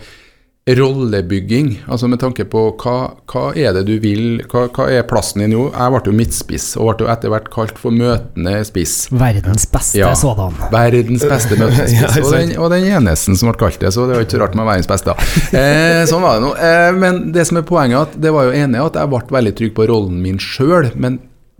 rollebygging. 0.68 1.72
Altså 1.90 2.07
med 2.11 2.20
tanke 2.22 2.44
på 2.46 2.61
hva, 2.79 2.94
hva 3.31 3.42
er 3.59 3.75
det 3.75 3.83
du 3.88 3.96
vil, 4.03 4.42
hva, 4.51 4.68
hva 4.70 4.87
er 4.94 5.03
plassen 5.11 5.42
din? 5.42 5.55
Jo, 5.57 5.64
jeg 5.75 5.94
ble 5.94 6.03
jo 6.07 6.14
midtspiss, 6.20 6.66
og 6.79 6.92
ble 6.92 7.07
jo 7.07 7.11
etter 7.12 7.33
hvert 7.33 7.48
kalt 7.55 7.81
for 7.83 7.94
møtende 7.94 8.55
spiss. 8.68 8.94
Verdens 9.11 9.66
beste 9.72 9.98
Ja. 9.98 10.12
sådan. 10.18 10.55
Verdens 10.72 11.27
beste 11.27 11.59
møtespiss. 11.59 11.96
ja, 12.03 12.12
og, 12.22 12.31
den, 12.37 12.55
og 12.62 12.70
den 12.75 12.87
eneste 12.94 13.35
som 13.35 13.51
ble 13.51 13.59
kalt 13.64 13.81
det, 13.83 13.90
så 13.94 14.07
det 14.07 14.16
var 14.16 14.27
ikke 14.27 14.37
så 14.38 14.42
rart 14.44 14.57
med 14.59 14.70
verdens 14.70 14.90
beste. 14.90 15.16
Eh, 15.62 16.03
sånn 16.09 16.22
var 16.25 16.38
det 16.38 16.44
nå. 16.46 16.51
Eh, 16.57 16.90
men 16.96 17.18
det 17.35 17.44
som 17.48 17.59
er 17.61 17.64
poenget, 17.66 18.09
at 18.09 18.14
det 18.22 18.31
var 18.33 18.46
jo 18.48 18.55
enig 18.57 18.81
at 18.81 18.96
jeg 18.96 19.11
ble 19.12 19.20
veldig 19.37 19.53
trygg 19.59 19.75
på 19.77 19.87
rollen 19.90 20.22
min 20.25 20.38
sjøl. 20.40 20.88
Men 20.96 21.18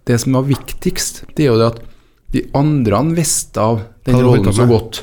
det 0.09 0.17
som 0.23 0.39
var 0.39 0.47
viktigst, 0.49 1.25
det 1.37 1.45
er 1.45 1.51
jo 1.51 1.59
det 1.61 1.69
at 1.75 1.81
de 2.33 2.43
andre 2.57 3.03
visste 3.19 3.61
av 3.61 3.83
den 4.09 4.17
rollen 4.25 4.55
så 4.57 4.65
godt. 4.71 5.03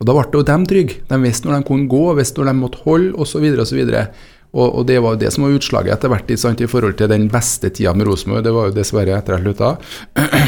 Og 0.00 0.08
da 0.08 0.16
ble 0.16 0.38
jo 0.40 0.46
dem 0.48 0.62
trygge. 0.64 1.02
De 1.10 1.16
visste 1.20 1.48
når 1.48 1.58
de 1.58 1.68
kunne 1.68 1.90
gå, 1.92 2.04
visste 2.16 2.40
når 2.40 2.48
de 2.48 2.60
måtte 2.62 2.84
holde, 2.86 3.10
osv. 3.20 3.44
osv. 3.60 3.80
Og, 4.50 4.64
og 4.64 4.86
det 4.88 4.96
var 4.98 5.14
jo 5.14 5.20
det 5.20 5.28
som 5.34 5.44
var 5.44 5.58
utslaget 5.58 5.92
etter 5.94 6.10
hvert 6.10 6.32
sant, 6.40 6.62
i 6.64 6.68
forhold 6.70 6.96
til 6.98 7.10
den 7.12 7.28
beste 7.30 7.68
tida 7.68 7.92
med 7.94 8.08
Rosenborg. 8.08 8.42
Det 8.46 8.54
var 8.56 8.70
jo 8.70 8.76
dessverre 8.78 9.18
etter 9.18 9.36
jeg 9.36 9.44
slutta. 9.44 9.74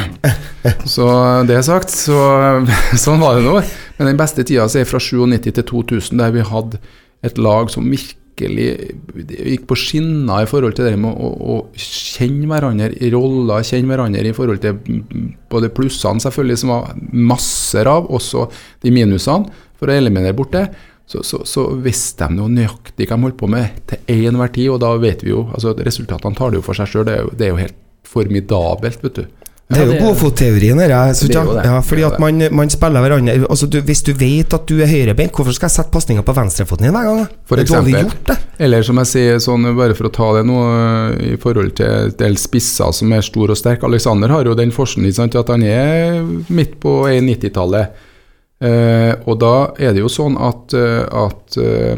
Så 0.95 1.07
det 1.47 1.59
er 1.59 1.67
sagt, 1.67 1.91
så 1.91 2.17
sånn 3.05 3.23
var 3.23 3.37
det 3.37 3.45
nå. 3.45 3.61
Men 3.99 4.13
den 4.13 4.19
beste 4.19 4.47
tida 4.47 4.69
så 4.71 4.81
er 4.81 4.89
fra 4.89 5.03
97 5.03 5.51
til 5.51 5.67
2000, 5.69 6.23
der 6.23 6.35
vi 6.35 6.49
hadde 6.49 6.81
et 7.27 7.39
lag 7.39 7.71
som 7.71 7.87
virkelig 7.87 8.22
gikk 8.41 9.67
på 9.69 9.77
skinner 9.79 10.45
i 10.45 10.49
forhold 10.49 10.77
til 10.77 10.89
det 10.89 10.99
med 11.01 11.13
å, 11.13 11.33
å 11.55 11.57
kjenne 11.77 12.49
hverandre 12.51 12.93
i 12.99 13.11
roller, 13.13 13.65
kjenne 13.67 13.93
hverandre 13.93 14.25
i 14.29 14.37
forhold 14.37 14.63
til 14.63 14.79
både 15.53 15.71
plussene, 15.75 16.23
selvfølgelig, 16.23 16.61
som 16.63 16.73
var 16.73 16.97
masser 17.13 17.91
av, 17.91 18.09
også 18.11 18.49
de 18.83 18.95
minusene. 18.95 19.53
for 19.79 19.91
å 19.91 19.95
eliminere 19.99 20.37
bort 20.39 20.53
det, 20.55 20.69
så, 21.07 21.23
så, 21.27 21.43
så 21.45 21.67
visste 21.83 22.29
de 22.29 22.39
noe 22.39 22.49
nøyaktig 22.53 23.09
hva 23.09 23.19
de 23.19 23.27
holdt 23.27 23.39
på 23.41 23.51
med 23.51 23.81
til 23.91 24.27
enhver 24.29 24.53
tid, 24.55 24.71
og 24.71 24.81
da 24.85 24.95
vet 25.03 25.25
vi 25.25 25.33
jo 25.33 25.49
altså 25.53 25.75
Resultatene 25.77 26.39
tar 26.39 26.53
det 26.53 26.61
jo 26.61 26.67
for 26.67 26.79
seg 26.79 26.89
sjøl. 26.89 27.09
Det, 27.09 27.17
det 27.37 27.49
er 27.49 27.53
jo 27.53 27.61
helt 27.61 27.81
formidabelt, 28.07 29.03
vet 29.03 29.19
du. 29.19 29.42
Det 29.73 29.83
er 29.83 29.91
jo 29.91 29.99
godfotteorien 30.07 30.83
her. 30.83 30.93
er. 30.93 31.65
Ja, 31.65 31.81
fordi 31.85 32.05
at 32.07 32.19
man, 32.23 32.47
man 32.55 32.73
spiller 32.73 33.05
hverandre 33.05 33.35
altså 33.49 33.67
du, 33.71 33.81
Hvis 33.85 34.05
du 34.07 34.13
vet 34.19 34.55
at 34.55 34.69
du 34.69 34.79
er 34.83 34.91
høyrebeint, 34.91 35.33
hvorfor 35.35 35.57
skal 35.57 35.71
jeg 35.71 35.77
sette 35.79 35.95
pasninga 35.95 36.25
på 36.27 36.35
venstrefoten 36.37 36.87
din 36.87 36.95
hver 36.95 37.09
gang? 37.09 37.25
For 37.49 37.59
det 37.59 37.67
er 37.67 37.73
dårlig 37.73 37.97
eksempel. 37.97 38.13
gjort, 38.13 38.31
det. 38.31 38.39
Eller 38.67 38.87
som 38.87 39.01
jeg 39.03 39.11
sier, 39.11 39.43
sånn, 39.43 39.67
bare 39.79 39.97
for 39.99 40.09
å 40.09 40.15
ta 40.15 40.31
det 40.39 40.45
nå, 40.47 40.61
i 41.33 41.35
forhold 41.43 41.75
til 41.81 41.99
en 42.07 42.17
del 42.21 42.39
spisser 42.41 42.95
som 42.95 43.13
er 43.17 43.27
stor 43.27 43.55
og 43.55 43.59
sterk. 43.59 43.85
Alexander 43.89 44.33
har 44.35 44.47
jo 44.47 44.57
den 44.59 44.75
forskningen 44.75 45.37
at 45.41 45.51
han 45.51 45.67
er 45.67 46.23
midt 46.53 46.79
på 46.83 47.03
90-tallet. 47.11 48.09
Eh, 48.63 49.13
og 49.27 49.41
da 49.43 49.55
er 49.83 49.95
det 49.95 50.05
jo 50.05 50.11
sånn 50.13 50.37
at, 50.39 50.75
eh, 50.79 51.03
at 51.03 51.57
eh, 51.59 51.97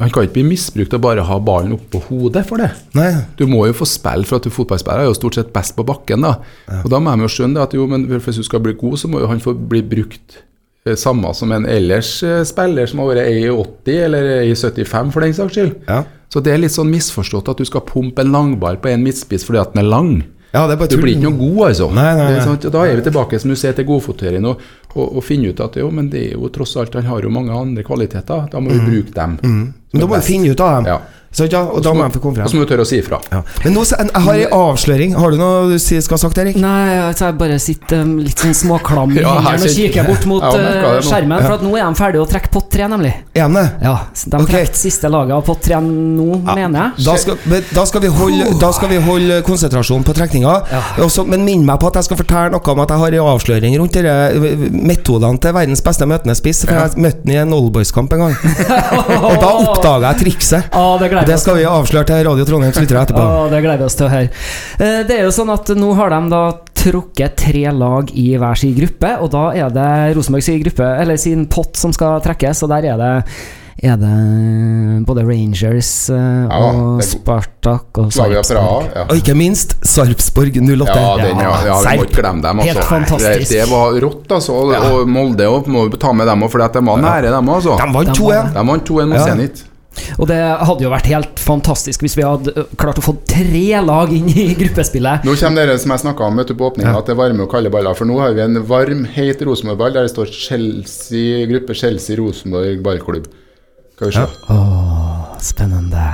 han 0.00 0.10
kan 0.10 0.24
ikke 0.24 0.38
bli 0.38 0.44
misbrukt 0.54 0.94
å 0.96 1.00
bare 1.02 1.24
ha 1.28 1.36
ballen 1.44 1.74
oppå 1.76 2.00
hodet 2.08 2.46
for 2.48 2.62
det. 2.62 2.70
Nei. 2.96 3.10
Du 3.36 3.44
må 3.50 3.66
jo 3.68 3.74
få 3.76 3.86
spille, 3.88 4.24
for 4.28 4.40
at 4.40 4.46
du 4.48 4.54
fotballspiller 4.54 5.04
er 5.04 5.10
jo 5.10 5.18
stort 5.18 5.36
sett 5.36 5.52
best 5.54 5.76
på 5.76 5.84
bakken. 5.86 6.24
da. 6.24 6.38
Og 6.80 6.88
da 6.90 7.00
må 7.02 7.12
de 7.12 7.26
jo 7.26 7.34
skjønne 7.34 7.60
at 7.62 7.76
jo, 7.76 7.84
men 7.90 8.08
hvis 8.08 8.40
du 8.40 8.46
skal 8.46 8.64
bli 8.64 8.74
god, 8.78 8.96
så 8.98 9.10
må 9.12 9.20
jo 9.20 9.28
han 9.30 9.42
få 9.42 9.52
bli 9.54 9.82
brukt 9.84 10.40
eh, 10.86 10.96
samme 10.96 11.34
som 11.36 11.52
en 11.52 11.68
ellers 11.68 12.14
eh, 12.24 12.40
spiller 12.48 12.88
som 12.88 13.04
har 13.04 13.12
vært 13.12 13.30
1,80 13.30 14.02
eller 14.08 14.30
1,75 14.48 15.12
for 15.12 15.26
den 15.26 15.36
saks 15.36 15.58
skyld. 15.58 15.74
Ja. 15.86 16.02
Så 16.32 16.40
det 16.40 16.54
er 16.54 16.62
litt 16.64 16.72
sånn 16.72 16.90
misforstått 16.90 17.52
at 17.52 17.60
du 17.60 17.68
skal 17.68 17.84
pumpe 17.84 18.24
en 18.24 18.32
langball 18.32 18.80
på 18.80 18.88
en 18.88 19.04
midtspiss 19.04 19.44
fordi 19.44 19.60
at 19.60 19.76
den 19.76 19.84
er 19.84 19.92
lang. 19.92 20.14
Ja, 20.52 20.66
det 20.68 20.74
er 20.74 20.80
bare 20.82 20.92
Du 20.92 21.00
blir 21.00 21.14
ikke 21.14 21.30
noe 21.30 21.38
god, 21.40 21.60
altså. 21.70 21.86
Nei, 21.96 22.08
nei, 22.16 22.26
Det 22.28 22.40
er 22.40 22.44
sånn. 22.44 22.58
Da 22.74 22.82
er 22.84 22.98
vi 22.98 23.04
tilbake 23.06 23.38
som 23.40 23.52
du 23.52 23.56
ser 23.56 23.76
til 23.76 23.86
godfotering 23.88 24.44
og, 24.50 24.60
og, 24.92 25.16
og 25.16 25.24
finne 25.24 25.52
ut 25.52 25.60
at 25.64 25.76
jo, 25.80 25.88
men 25.94 26.10
det 26.12 26.26
er 26.28 26.36
jo 26.36 26.50
tross 26.52 26.76
alt, 26.80 26.94
han 26.98 27.08
har 27.08 27.24
jo 27.24 27.32
mange 27.32 27.54
andre 27.56 27.84
kvaliteter. 27.86 28.46
Da 28.52 28.60
må 28.60 28.74
vi 28.74 28.80
bruke 28.84 29.14
dem. 29.16 29.38
Men 29.42 30.00
da 30.02 30.06
må 30.08 30.16
vi 30.18 30.26
finne 30.26 30.52
ut 30.52 30.60
av 30.60 30.76
dem. 30.78 30.90
Ja. 30.92 31.00
Så, 31.32 31.46
ja, 31.48 31.62
og 31.64 31.80
da 31.80 31.94
må 31.96 32.04
de 32.04 32.18
få 32.18 32.20
komme 32.20 32.44
Og 32.44 32.50
så 32.52 32.58
må 32.58 32.66
du 32.66 32.68
tørre 32.68 32.84
å 32.84 32.88
si 32.88 32.98
ifra. 33.00 33.18
Ja. 33.32 33.40
Men 33.64 33.72
nå, 33.72 33.84
så- 33.88 33.96
jeg 33.96 34.22
har 34.24 34.34
en 34.42 34.52
avsløring. 34.52 35.14
Har 35.16 35.30
du 35.32 35.38
noe 35.40 35.70
du 35.70 35.78
skal 35.80 36.16
ha 36.16 36.20
sagt, 36.20 36.38
Erik? 36.38 36.56
Nei, 36.60 36.98
altså 37.08 37.30
jeg 37.30 37.38
bare 37.40 37.58
sitter 37.58 38.02
um, 38.04 38.18
litt 38.20 38.38
sånn 38.38 38.52
småklam 38.54 39.14
i 39.16 39.20
Ja, 39.24 39.38
hendene 39.40 39.70
og 39.70 39.76
kikker 39.76 40.08
bort 40.10 40.26
mot 40.28 40.44
Ja, 40.44 40.98
uh, 40.98 41.00
skjermen, 41.00 41.40
for 41.40 41.56
at 41.56 41.64
nå 41.64 41.72
er 41.78 41.86
de 41.86 42.00
ferdige 42.02 42.24
å 42.24 42.28
trekke 42.28 42.52
pott 42.52 42.68
tre, 42.72 42.88
nemlig. 42.92 43.14
Er 43.32 43.48
de 43.48 43.56
det? 43.56 43.64
Ja, 43.86 43.94
De 44.12 44.36
okay. 44.42 44.50
trekker 44.52 44.80
siste 44.82 45.08
laget 45.12 45.36
av 45.38 45.44
pott 45.46 45.62
tre 45.64 45.80
nå, 45.80 46.28
mener 46.52 46.78
jeg. 46.78 47.06
Da 47.06 47.16
skal, 47.24 47.40
men 47.48 47.64
da, 47.72 47.86
skal 47.88 48.04
vi 48.04 48.12
holde, 48.12 48.50
da 48.60 48.72
skal 48.76 48.92
vi 48.92 49.00
holde 49.08 49.40
konsentrasjonen 49.46 50.04
på 50.04 50.16
trekninga. 50.18 50.58
Ja. 50.72 50.82
Også, 51.06 51.24
men 51.28 51.46
minn 51.48 51.64
meg 51.68 51.80
på 51.80 51.88
at 51.88 52.00
jeg 52.00 52.10
skal 52.10 52.20
fortelle 52.20 52.52
noe 52.52 52.74
om 52.74 52.84
at 52.84 52.92
jeg 52.92 53.04
har 53.04 53.16
en 53.18 53.30
avsløring 53.32 53.78
rundt 53.80 53.96
dere, 53.96 54.14
eh, 54.36 54.66
metodene 54.92 55.40
til 55.40 55.56
verdens 55.56 55.82
beste 55.84 56.08
møtende 56.08 56.36
spiss. 56.38 56.64
For 56.66 56.76
jeg 56.76 57.00
møtte 57.00 57.24
ham 57.24 57.34
i 57.34 57.40
en 57.40 57.56
Oldboys-kamp 57.56 58.12
en 58.16 58.26
gang. 58.26 58.36
Og 59.30 59.36
da 59.40 59.50
oppdaga 59.62 60.12
jeg 60.12 60.24
trikset. 60.26 60.72
Ah, 60.76 60.94
det 61.00 61.12
gleder 61.22 61.32
Det 61.32 61.40
skal 61.42 61.58
vi 61.60 61.64
avsløre 61.70 62.08
til 62.10 62.26
Radio 62.28 62.44
Trondheims 62.48 62.80
lyttere 62.82 63.04
etterpå. 63.06 63.22
Å, 63.22 63.46
det 63.52 63.62
gleder 63.64 63.80
vi 63.82 63.88
oss 63.88 63.98
til 63.98 64.08
å 64.08 64.12
høre. 64.12 64.28
Eh, 64.78 65.00
Det 65.08 65.16
er 65.18 65.24
jo 65.26 65.32
sånn 65.38 65.54
at 65.54 65.72
nå 65.78 65.94
har 65.98 66.12
de 66.14 66.20
da 66.32 66.42
trukket 66.82 67.36
tre 67.38 67.64
lag 67.70 68.10
i 68.18 68.28
hver 68.40 68.58
sin 68.58 68.74
gruppe, 68.76 69.16
og 69.22 69.30
da 69.34 69.48
er 69.54 69.72
det 69.74 69.88
Rosenborg 70.18 70.42
sin 70.46 70.62
gruppe, 70.64 70.86
eller 71.02 71.16
sin 71.20 71.46
pott 71.46 71.78
som 71.78 71.92
skal 71.94 72.20
trekkes, 72.24 72.62
og 72.66 72.72
der 72.74 72.92
er 72.92 73.02
det 73.02 73.14
er 73.82 73.96
det 73.98 75.06
både 75.08 75.24
Rangers 75.26 75.88
eh, 76.12 76.18
Ja, 76.46 76.58
og 76.68 76.76
god. 76.76 77.02
Spartak 77.02 77.98
og 77.98 78.12
Sarpsborg. 78.14 78.92
Ja. 78.94 79.06
Og 79.08 79.16
ikke 79.18 79.34
minst 79.34 79.74
Sarpsborg 79.82 80.54
08. 80.54 80.86
Ja, 80.86 81.16
den, 81.18 81.40
ja, 81.42 81.54
ja, 81.66 81.78
vi 81.88 81.96
må 81.98 82.06
ikke 82.06 82.20
glemme 82.20 82.44
dem. 82.44 82.60
Altså. 82.62 82.76
Helt 82.76 82.86
fantastisk. 82.92 83.50
Det, 83.50 83.58
det 83.58 83.66
var 83.72 83.98
rått, 84.04 84.36
altså. 84.38 84.54
Og, 84.60 84.76
og 84.76 85.10
Molde 85.10 85.48
også, 85.50 85.72
må 85.74 85.88
vi 85.88 85.98
ta 86.04 86.12
med 86.14 86.30
dem 86.30 86.46
òg, 86.46 86.52
for 86.52 86.62
de 86.62 86.84
var 86.92 87.02
nære, 87.08 87.34
dem 87.34 87.50
òg. 87.50 87.58
Altså. 87.58 87.74
De 87.80 88.14
2-1. 88.22 88.54
Vant 88.70 88.92
2-1 88.92 89.10
mot 89.10 89.18
Ja. 89.18 89.26
Zenit. 89.32 89.64
Og 90.18 90.26
det 90.30 90.38
hadde 90.40 90.84
jo 90.86 90.90
vært 90.92 91.08
helt 91.10 91.40
fantastisk 91.42 92.02
hvis 92.04 92.16
vi 92.18 92.24
hadde 92.26 92.52
eh, 92.56 92.72
klart 92.80 92.98
å 93.00 93.04
få 93.04 93.14
tre 93.28 93.64
lag 93.84 94.12
inn 94.14 94.28
i 94.32 94.48
gruppespillet. 94.60 95.26
Nå 95.28 95.36
kommer 95.40 95.62
dere 95.66 95.78
som 95.82 95.92
jeg 95.94 96.04
snakka 96.06 96.26
om 96.28 96.40
vet 96.40 96.50
du, 96.52 96.56
på 96.58 96.70
åpninga, 96.70 96.94
at 96.98 97.08
det 97.10 97.14
er 97.16 97.20
varme 97.20 97.44
og 97.46 97.52
kalde 97.52 97.72
baller. 97.74 97.96
For 97.98 98.08
nå 98.08 98.18
har 98.22 98.34
vi 98.36 98.44
en 98.44 98.60
varm, 98.68 99.04
heit 99.16 99.44
Rosenborg-ball 99.46 99.94
der 99.98 100.08
det 100.08 100.14
står 100.14 100.32
Chelsea, 100.32 101.46
gruppe 101.50 101.76
Chelsea-Rosenborg 101.78 102.82
ballklubb. 102.84 103.30
Skal 103.96 104.10
vi 104.10 104.18
se. 104.18 104.26
Åh, 104.50 105.32
spennende. 105.44 106.06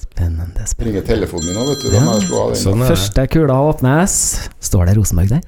Spennende, 0.00 0.66
spennende. 0.68 0.90
Ringer 0.90 1.06
telefonen 1.08 1.48
min 1.50 1.56
nå, 1.58 1.64
vet 1.70 1.84
du. 1.84 1.88
Da 1.94 2.02
må 2.04 2.16
jeg 2.18 2.26
slå 2.28 2.42
av 2.44 2.52
den. 2.54 2.60
Sånn. 2.62 2.84
Første 2.88 3.26
kula 3.32 3.56
åpnes. 3.70 4.14
Står 4.70 4.90
det 4.90 4.96
Rosenborg 5.00 5.34
der? 5.34 5.42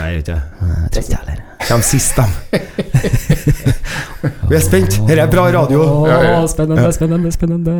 Nei, 0.00 0.06
jeg 0.14 0.20
vet 0.20 0.28
ikke. 0.28 0.42
Jeg 0.60 0.90
tror 0.94 1.02
ikke 1.02 1.12
jeg 1.12 1.20
heller. 1.20 1.40
Kjem 1.68 1.82
sist, 1.84 2.16
dem. 2.16 2.30
Vi 4.48 4.56
er 4.56 4.64
spent. 4.64 4.96
Dette 5.06 5.20
er 5.26 5.30
bra 5.32 5.44
radio. 5.52 5.82
Åh, 5.84 6.08
Ja, 6.08 6.16
ja. 6.24 6.46
spennende, 6.48 6.88
spennende, 6.96 7.32
spennende. 7.34 7.74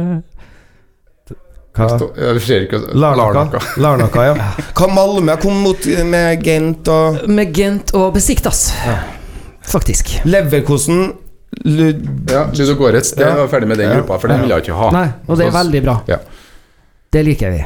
Hva? 1.72 1.86
Ja, 1.86 2.32
Larnaka. 2.34 2.80
Larnaka. 2.98 3.60
Larnaka, 3.80 4.24
ja. 4.26 4.34
Hva 4.76 4.88
Malmö 4.90 5.36
kom 5.40 5.60
mot 5.64 5.86
med 6.10 6.42
Gent 6.44 6.88
og 6.90 7.28
Med 7.30 7.54
Gent 7.56 7.92
og 7.94 8.12
Besiktas. 8.14 8.66
Faktisk. 9.70 10.16
Leverkosen 10.26 11.12
Lud... 11.64 12.02
Ja, 12.30 12.44
Ludogorets. 12.54 13.12
Det 13.16 13.24
Ja. 13.26 13.34
var 13.36 13.48
ferdig 13.48 13.68
med 13.68 13.78
den 13.78 13.88
Ja. 13.90 13.96
gruppa, 14.00 14.18
for 14.18 14.28
den 14.28 14.40
ville 14.40 14.54
jeg 14.54 14.64
ikke 14.66 14.76
ha. 14.76 14.90
Nei, 14.90 15.08
og 15.28 15.38
det 15.38 15.46
er 15.46 15.50
veldig 15.56 15.82
bra. 15.84 15.96
Ja. 16.08 16.16
Det 17.12 17.24
liker 17.24 17.50
vi. 17.50 17.64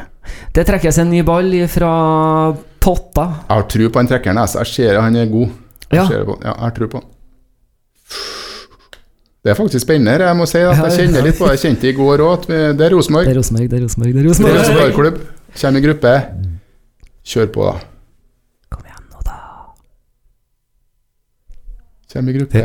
Det 0.54 0.66
trekkes 0.66 0.98
en 0.98 1.10
ny 1.10 1.22
ball 1.22 1.50
fra 1.68 2.54
potta. 2.84 3.24
Jeg 3.48 3.56
har 3.56 3.66
tro 3.74 3.88
på 3.90 4.00
han 4.02 4.08
trekkeren. 4.12 4.40
Jeg 4.44 4.66
ser 4.70 5.00
han 5.00 5.16
er 5.16 5.26
god. 5.32 5.48
Jeg 5.90 5.98
Ja. 6.00 6.06
ser 6.08 6.24
på. 6.28 6.38
ja, 6.42 6.52
jeg 6.52 6.60
har 6.66 6.70
tro 6.78 6.86
på 6.92 7.00
han. 7.00 7.10
Det 9.44 9.50
er 9.52 9.56
faktisk 9.58 9.84
spennende. 9.84 10.24
Jeg 10.24 10.36
må 10.38 10.46
si 10.48 10.58
at 10.58 10.78
jeg 10.78 10.92
kjenner 10.98 11.22
litt 11.26 11.36
på 11.36 11.44
det. 11.48 11.56
Jeg 11.58 11.62
kjente 11.66 11.88
i 11.90 11.92
går 11.96 12.22
òg 12.24 12.32
at 12.38 12.46
det 12.78 12.86
er 12.86 12.94
Rosenborg. 12.96 13.26
Det 13.28 13.34
er 13.34 13.40
Rosenborg, 13.40 13.68
det 13.70 13.76
er 13.78 13.82
Rosenborg, 13.84 14.12
det 14.14 14.16
er 14.16 14.22
Det 14.22 14.24
er 14.24 14.28
Rosenborg. 14.30 14.56
Rosenborg 14.60 14.94
klubb. 14.94 15.18
Kommer 15.60 15.78
i 15.78 15.84
gruppe. 15.84 16.14
Kjør 17.24 17.46
på, 17.52 17.66
da. 17.68 17.74
Kom 18.72 18.86
igjen 18.88 19.04
nå, 19.12 19.20
da. 19.24 19.36
Kommer 22.14 22.32
i 22.32 22.38
gruppe. 22.38 22.64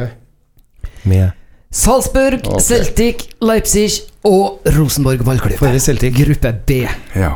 Med 1.06 1.32
Salzburg, 1.72 2.40
okay. 2.48 2.60
Celtic, 2.66 3.28
Leipzig 3.46 3.92
og 4.26 4.64
Rosenborg 4.78 5.22
ballklubb. 5.28 5.60
For 5.60 5.78
Celtic. 5.80 6.16
Gruppe 6.18 6.54
B. 6.66 6.80
Ja. 7.16 7.36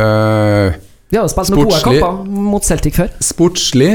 Eh, 0.00 0.74
Vi 1.14 1.18
har 1.20 1.28
jo 1.28 1.30
spilt 1.30 1.52
noen 1.54 1.68
gode 1.68 1.78
kamper 1.84 2.24
mot 2.50 2.64
Celtic 2.66 2.96
før. 2.98 3.12
sportslig 3.22 3.92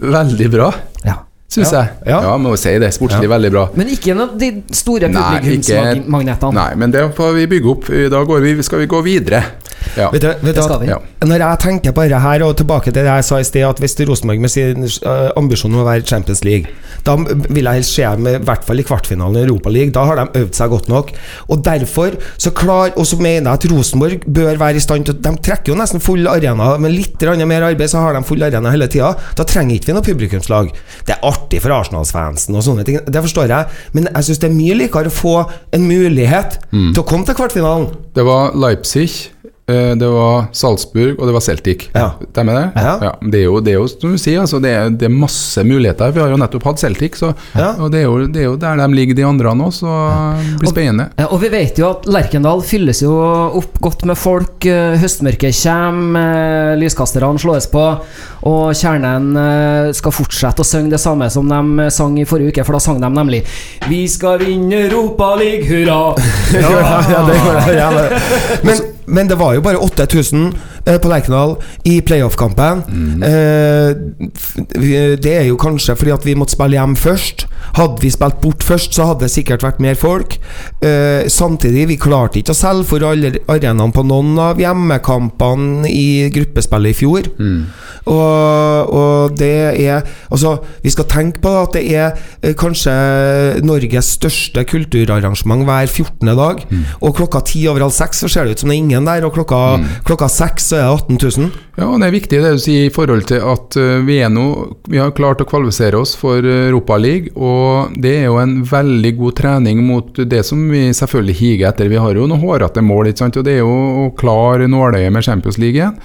veldig 0.00 0.46
bra, 0.54 0.70
Ja. 1.04 1.18
syns 1.52 1.72
Ja. 1.74 1.82
jeg. 1.82 1.90
Ja. 2.08 2.20
Ja, 2.24 2.36
må 2.40 2.54
jo 2.54 2.56
si 2.56 2.72
det. 2.80 2.88
Sportslig 2.96 3.28
veldig 3.28 3.50
bra. 3.52 3.68
Men 3.76 3.88
ikke 3.92 4.14
noe, 4.16 4.30
de 4.40 4.62
store 4.72 5.10
publikumsmagnetene. 5.12 6.52
Nei, 6.56 6.74
men 6.80 6.90
det 6.90 7.02
får 7.14 7.34
vi 7.36 7.46
bygge 7.46 7.68
opp. 7.74 7.84
Da 8.14 8.24
går 8.24 8.40
vi, 8.40 8.62
skal 8.62 8.78
vi 8.78 8.86
gå 8.86 9.02
videre. 9.04 9.42
Ja. 9.98 10.08
Vet 10.12 10.24
du, 10.24 10.28
vet 10.28 10.54
du 10.54 10.60
Det 10.60 10.64
skal 10.64 10.78
at 10.78 10.84
vi. 10.84 10.90
Ja. 10.92 10.98
Når 11.26 11.44
jeg 11.44 11.60
tenker 11.64 11.94
på 11.96 12.06
dette 12.06 12.20
her, 12.24 12.44
og 12.46 12.56
tilbake 12.58 12.90
til 12.90 12.98
det 13.00 13.06
jeg 13.08 13.26
sa 13.28 13.40
i 13.40 13.46
sted, 13.46 13.66
at 13.66 13.82
hvis 13.82 13.96
Rosenborg 14.08 14.42
med 14.42 14.52
sin 14.52 14.86
eh, 14.86 15.28
ambisjon 15.38 15.74
om 15.74 15.82
å 15.82 15.88
være 15.88 16.06
Champions 16.08 16.42
League, 16.46 16.70
da 17.06 17.16
vil 17.18 17.66
jeg 17.66 17.80
helst 17.80 17.96
se 17.96 18.06
dem 18.06 18.28
i 18.30 18.36
hvert 18.42 18.66
fall 18.66 18.80
i 18.80 18.86
kvartfinalen 18.86 19.40
i 19.40 19.44
Europa 19.46 19.72
League. 19.74 19.94
Da 19.94 20.04
har 20.08 20.20
de 20.20 20.42
øvd 20.42 20.58
seg 20.58 20.72
godt 20.72 20.90
nok. 20.92 21.12
Og 21.48 21.64
derfor 21.64 22.16
så 22.36 22.52
klar, 22.54 22.92
og 22.96 23.06
så 23.08 23.18
mener 23.20 23.50
jeg 23.50 23.60
at 23.60 23.68
Rosenborg 23.72 24.26
bør 24.26 24.60
være 24.60 24.80
i 24.80 24.84
stand 24.84 25.08
til 25.08 25.18
De 25.22 25.34
trekker 25.42 25.72
jo 25.72 25.78
nesten 25.78 26.02
full 26.02 26.26
arena. 26.30 26.72
Med 26.82 26.94
litt 26.94 27.22
mer 27.22 27.68
arbeid 27.68 27.90
så 27.90 28.02
har 28.02 28.16
de 28.16 28.22
full 28.26 28.42
arena 28.42 28.72
hele 28.72 28.88
tida. 28.90 29.12
Da 29.38 29.46
trenger 29.48 29.76
ikke 29.76 29.90
vi 29.90 29.96
noe 29.96 30.06
publikumslag. 30.06 30.72
Det 31.06 31.16
er 31.16 31.26
artig 31.26 31.62
for 31.62 31.74
Arsenal-fansen 31.74 32.56
og 32.56 32.64
sånne 32.66 32.86
ting, 32.86 32.98
det 33.02 33.22
forstår 33.24 33.52
jeg, 33.52 33.80
men 33.96 34.08
jeg 34.10 34.28
syns 34.28 34.42
det 34.42 34.48
er 34.50 34.56
mye 34.56 34.78
likere 34.78 35.10
å 35.10 35.14
få 35.14 35.36
en 35.74 35.86
mulighet 35.86 36.58
til 36.72 37.00
å 37.02 37.06
komme 37.06 37.28
til 37.28 37.38
kvartfinalen. 37.38 37.88
Det 38.16 38.24
var 38.26 38.56
Leipzig, 38.58 39.32
det 39.66 40.08
var 40.10 40.48
Salzburg 40.52 41.20
og 41.20 41.28
det 41.28 41.32
var 41.36 41.40
Celtic. 41.44 41.84
Ja. 41.94 42.08
Stemmer 42.32 42.56
det? 42.58 42.64
Ja. 42.82 42.94
ja. 43.06 43.12
det 43.22 43.38
er 43.38 43.44
jo, 43.46 43.60
det 43.62 43.72
er 43.72 43.76
jo 43.78 43.86
som 43.88 44.12
du 44.12 44.18
sier, 44.20 44.40
altså, 44.42 44.58
det, 44.60 44.72
er, 44.74 44.90
det 44.90 45.06
er 45.06 45.14
masse 45.14 45.62
muligheter. 45.64 46.10
Vi 46.12 46.20
har 46.20 46.32
jo 46.32 46.38
nettopp 46.40 46.66
hatt 46.66 46.82
Celtic, 46.82 47.16
så, 47.20 47.30
Ja. 47.54 47.72
og 47.78 47.92
det 47.94 48.02
er, 48.02 48.08
jo, 48.08 48.26
det 48.26 48.42
er 48.42 48.48
jo 48.48 48.56
der 48.60 48.76
de 48.82 48.88
ligger, 48.96 49.16
de 49.16 49.24
andre 49.28 49.54
nå, 49.56 49.68
så 49.72 49.86
det 50.42 50.58
blir 50.60 50.72
spennende. 50.72 51.06
Ja, 51.20 51.28
og 51.30 51.40
vi 51.44 51.50
vet 51.52 51.78
jo 51.78 51.88
at 51.92 52.08
Lerkendal 52.10 52.62
fylles 52.66 53.02
jo 53.04 53.14
opp 53.62 53.78
godt 53.82 54.04
med 54.08 54.18
folk. 54.18 54.66
eh, 54.66 54.98
Høstmørket 55.02 55.56
kommer, 55.62 56.72
eh, 56.72 56.76
lyskasterne 56.82 57.38
slås 57.42 57.68
på, 57.72 57.84
og 58.50 58.74
kjernen 58.74 59.30
eh, 59.38 59.92
skal 59.96 60.14
fortsette 60.14 60.64
å 60.64 60.66
synge 60.66 60.90
det 60.96 61.00
samme 61.02 61.30
som 61.30 61.48
de 61.48 61.88
sang 61.94 62.18
i 62.18 62.26
forrige 62.28 62.52
uke, 62.52 62.64
for 62.66 62.76
da 62.76 62.82
sang 62.82 63.00
de 63.00 63.08
nemlig 63.08 63.44
'Vi 63.88 64.02
skal 64.08 64.38
vinne 64.42 64.88
Europa 64.88 65.34
League, 65.36 65.64
hurra'. 65.70 66.18
ja, 66.54 67.02
ja, 67.14 67.22
det 67.28 67.38
gjør 67.78 67.96
det. 67.98 68.20
Men, 68.66 68.91
men 69.06 69.28
det 69.28 69.38
var 69.38 69.54
jo 69.54 69.60
bare 69.60 69.76
8000 69.76 70.46
eh, 70.46 70.54
på 70.84 71.10
Lerkendal 71.10 71.56
i 71.88 72.00
playoff-kampen. 72.02 72.82
Mhm. 72.88 73.22
Eh, 73.22 75.16
det 75.22 75.32
er 75.32 75.46
jo 75.48 75.56
kanskje 75.56 75.96
fordi 75.96 76.12
at 76.12 76.24
vi 76.26 76.34
måtte 76.34 76.56
spille 76.56 76.78
hjem 76.78 76.96
først. 76.96 77.46
Hadde 77.76 78.02
vi 78.02 78.10
spilt 78.10 78.40
bort 78.42 78.64
først, 78.66 78.92
så 78.94 79.06
hadde 79.06 79.24
det 79.24 79.32
sikkert 79.32 79.62
vært 79.62 79.80
mer 79.80 79.94
folk. 79.94 80.36
Eh, 80.82 81.28
samtidig, 81.30 81.86
vi 81.88 81.96
klarte 81.96 82.40
ikke 82.40 82.52
å 82.52 82.58
selge 82.58 82.88
for 82.90 83.06
alle 83.06 83.32
arenaene 83.48 83.94
på 83.94 84.04
noen 84.04 84.34
av 84.42 84.60
hjemmekampene 84.60 85.88
i 85.88 86.28
gruppespillet 86.34 86.92
i 86.92 86.98
fjor. 86.98 87.30
Mm. 87.38 87.62
Og, 88.10 88.92
og 88.92 89.36
det 89.38 89.52
er 89.78 90.02
Altså, 90.32 90.56
vi 90.82 90.90
skal 90.90 91.06
tenke 91.10 91.42
på 91.44 91.50
at 91.60 91.74
det 91.76 91.82
er 91.94 92.16
eh, 92.42 92.54
kanskje 92.58 92.92
Norges 93.62 94.14
største 94.16 94.64
kulturarrangement 94.68 95.64
hver 95.68 95.86
14. 95.86 96.32
dag. 96.36 96.64
Og 97.00 97.14
klokka 97.16 97.42
ti 97.46 97.66
over 97.70 97.84
halv 97.86 97.94
seks 97.94 98.24
så 98.24 98.30
ser 98.32 98.48
det 98.48 98.56
ut 98.56 98.64
som 98.64 98.72
det 98.72 98.76
er 98.78 98.82
ingen 98.82 99.08
der, 99.08 99.26
og 99.26 99.36
klokka, 99.36 99.60
klokka 100.08 100.28
seks 100.32 100.71
så 100.72 100.78
er 100.78 100.86
det 100.86 101.18
18 101.18 101.18
000. 101.44 101.50
Ja, 101.76 101.86
og 101.90 101.98
det 102.00 102.08
er 102.08 102.14
viktig 102.14 102.40
det 102.40 102.52
du 102.56 102.62
sier 102.62 102.86
i 102.88 102.92
forhold 102.92 103.26
til 103.28 103.44
at 103.44 103.76
eh, 103.80 104.00
vi 104.06 104.18
er 104.24 104.32
nå 104.32 104.46
Vi 104.88 105.00
har 105.00 105.12
klart 105.16 105.42
å 105.44 105.48
kvalifisere 105.48 106.00
oss 106.00 106.14
for 106.16 106.40
Europaligaen, 106.40 107.28
og 107.36 107.92
det 108.00 108.14
er 108.22 108.26
jo 108.30 108.38
en 108.40 108.58
veldig 108.68 109.12
god 109.20 109.36
trening 109.42 109.82
mot 109.84 110.16
det 110.16 110.42
som 110.48 110.64
vi 110.72 110.86
selvfølgelig 110.96 111.36
higer 111.38 111.68
etter. 111.70 111.92
Vi 111.92 112.00
har 112.00 112.16
jo 112.16 112.26
noen 112.30 112.40
hårete 112.42 112.84
mål, 112.84 113.10
ikke 113.10 113.24
sant, 113.24 113.38
og 113.40 113.46
det 113.46 113.58
er 113.58 113.62
jo 113.62 113.78
å 114.06 114.10
klare 114.18 114.68
nåløyet 114.70 115.12
med 115.12 115.26
Champions 115.26 115.60
League 115.60 115.76
igjen. 115.76 115.98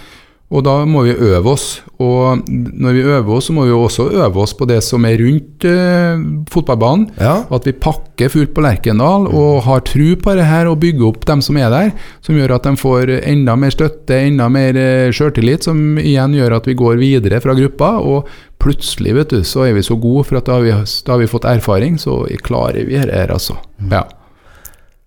Og 0.48 0.64
da 0.64 0.78
må 0.88 1.02
vi 1.04 1.12
øve 1.12 1.52
oss. 1.52 1.82
Og 2.00 2.48
når 2.48 2.94
vi 2.96 3.04
øver 3.04 3.32
oss, 3.36 3.50
så 3.50 3.56
må 3.56 3.66
vi 3.68 3.74
også 3.76 4.06
øve 4.16 4.40
oss 4.40 4.54
på 4.56 4.68
det 4.70 4.80
som 4.86 5.04
er 5.08 5.20
rundt 5.20 5.66
eh, 5.68 6.22
fotballbanen. 6.54 7.10
Ja. 7.20 7.42
At 7.52 7.68
vi 7.68 7.74
pakker 7.76 8.32
fullt 8.32 8.54
på 8.56 8.64
Lerkendal 8.64 9.28
og 9.28 9.66
har 9.66 9.84
tro 9.88 10.08
på 10.24 10.36
det 10.38 10.48
her 10.48 10.70
og 10.72 10.80
bygger 10.84 11.10
opp 11.10 11.28
dem 11.28 11.44
som 11.44 11.60
er 11.60 11.74
der. 11.74 11.92
Som 12.24 12.40
gjør 12.40 12.56
at 12.56 12.70
de 12.70 12.80
får 12.80 13.12
enda 13.20 13.58
mer 13.60 13.76
støtte, 13.76 14.22
enda 14.30 14.48
mer 14.54 14.80
eh, 14.80 15.12
sjøltillit, 15.12 15.68
som 15.68 16.00
igjen 16.00 16.38
gjør 16.38 16.62
at 16.62 16.70
vi 16.72 16.78
går 16.80 17.02
videre 17.02 17.42
fra 17.44 17.58
gruppa. 17.58 17.98
Og 18.00 18.32
plutselig 18.64 19.18
vet 19.20 19.36
du, 19.36 19.42
så 19.44 19.68
er 19.68 19.76
vi 19.76 19.84
så 19.84 20.00
gode, 20.00 20.30
for 20.30 20.40
at 20.40 20.48
da 20.48 20.62
har 20.62 20.64
vi, 20.64 20.72
da 21.04 21.18
har 21.18 21.26
vi 21.26 21.34
fått 21.34 21.50
erfaring, 21.50 22.00
så 22.00 22.22
klarer 22.48 22.88
vi 22.88 22.96
her, 23.04 23.28
altså. 23.36 23.60
Ja. 23.92 24.06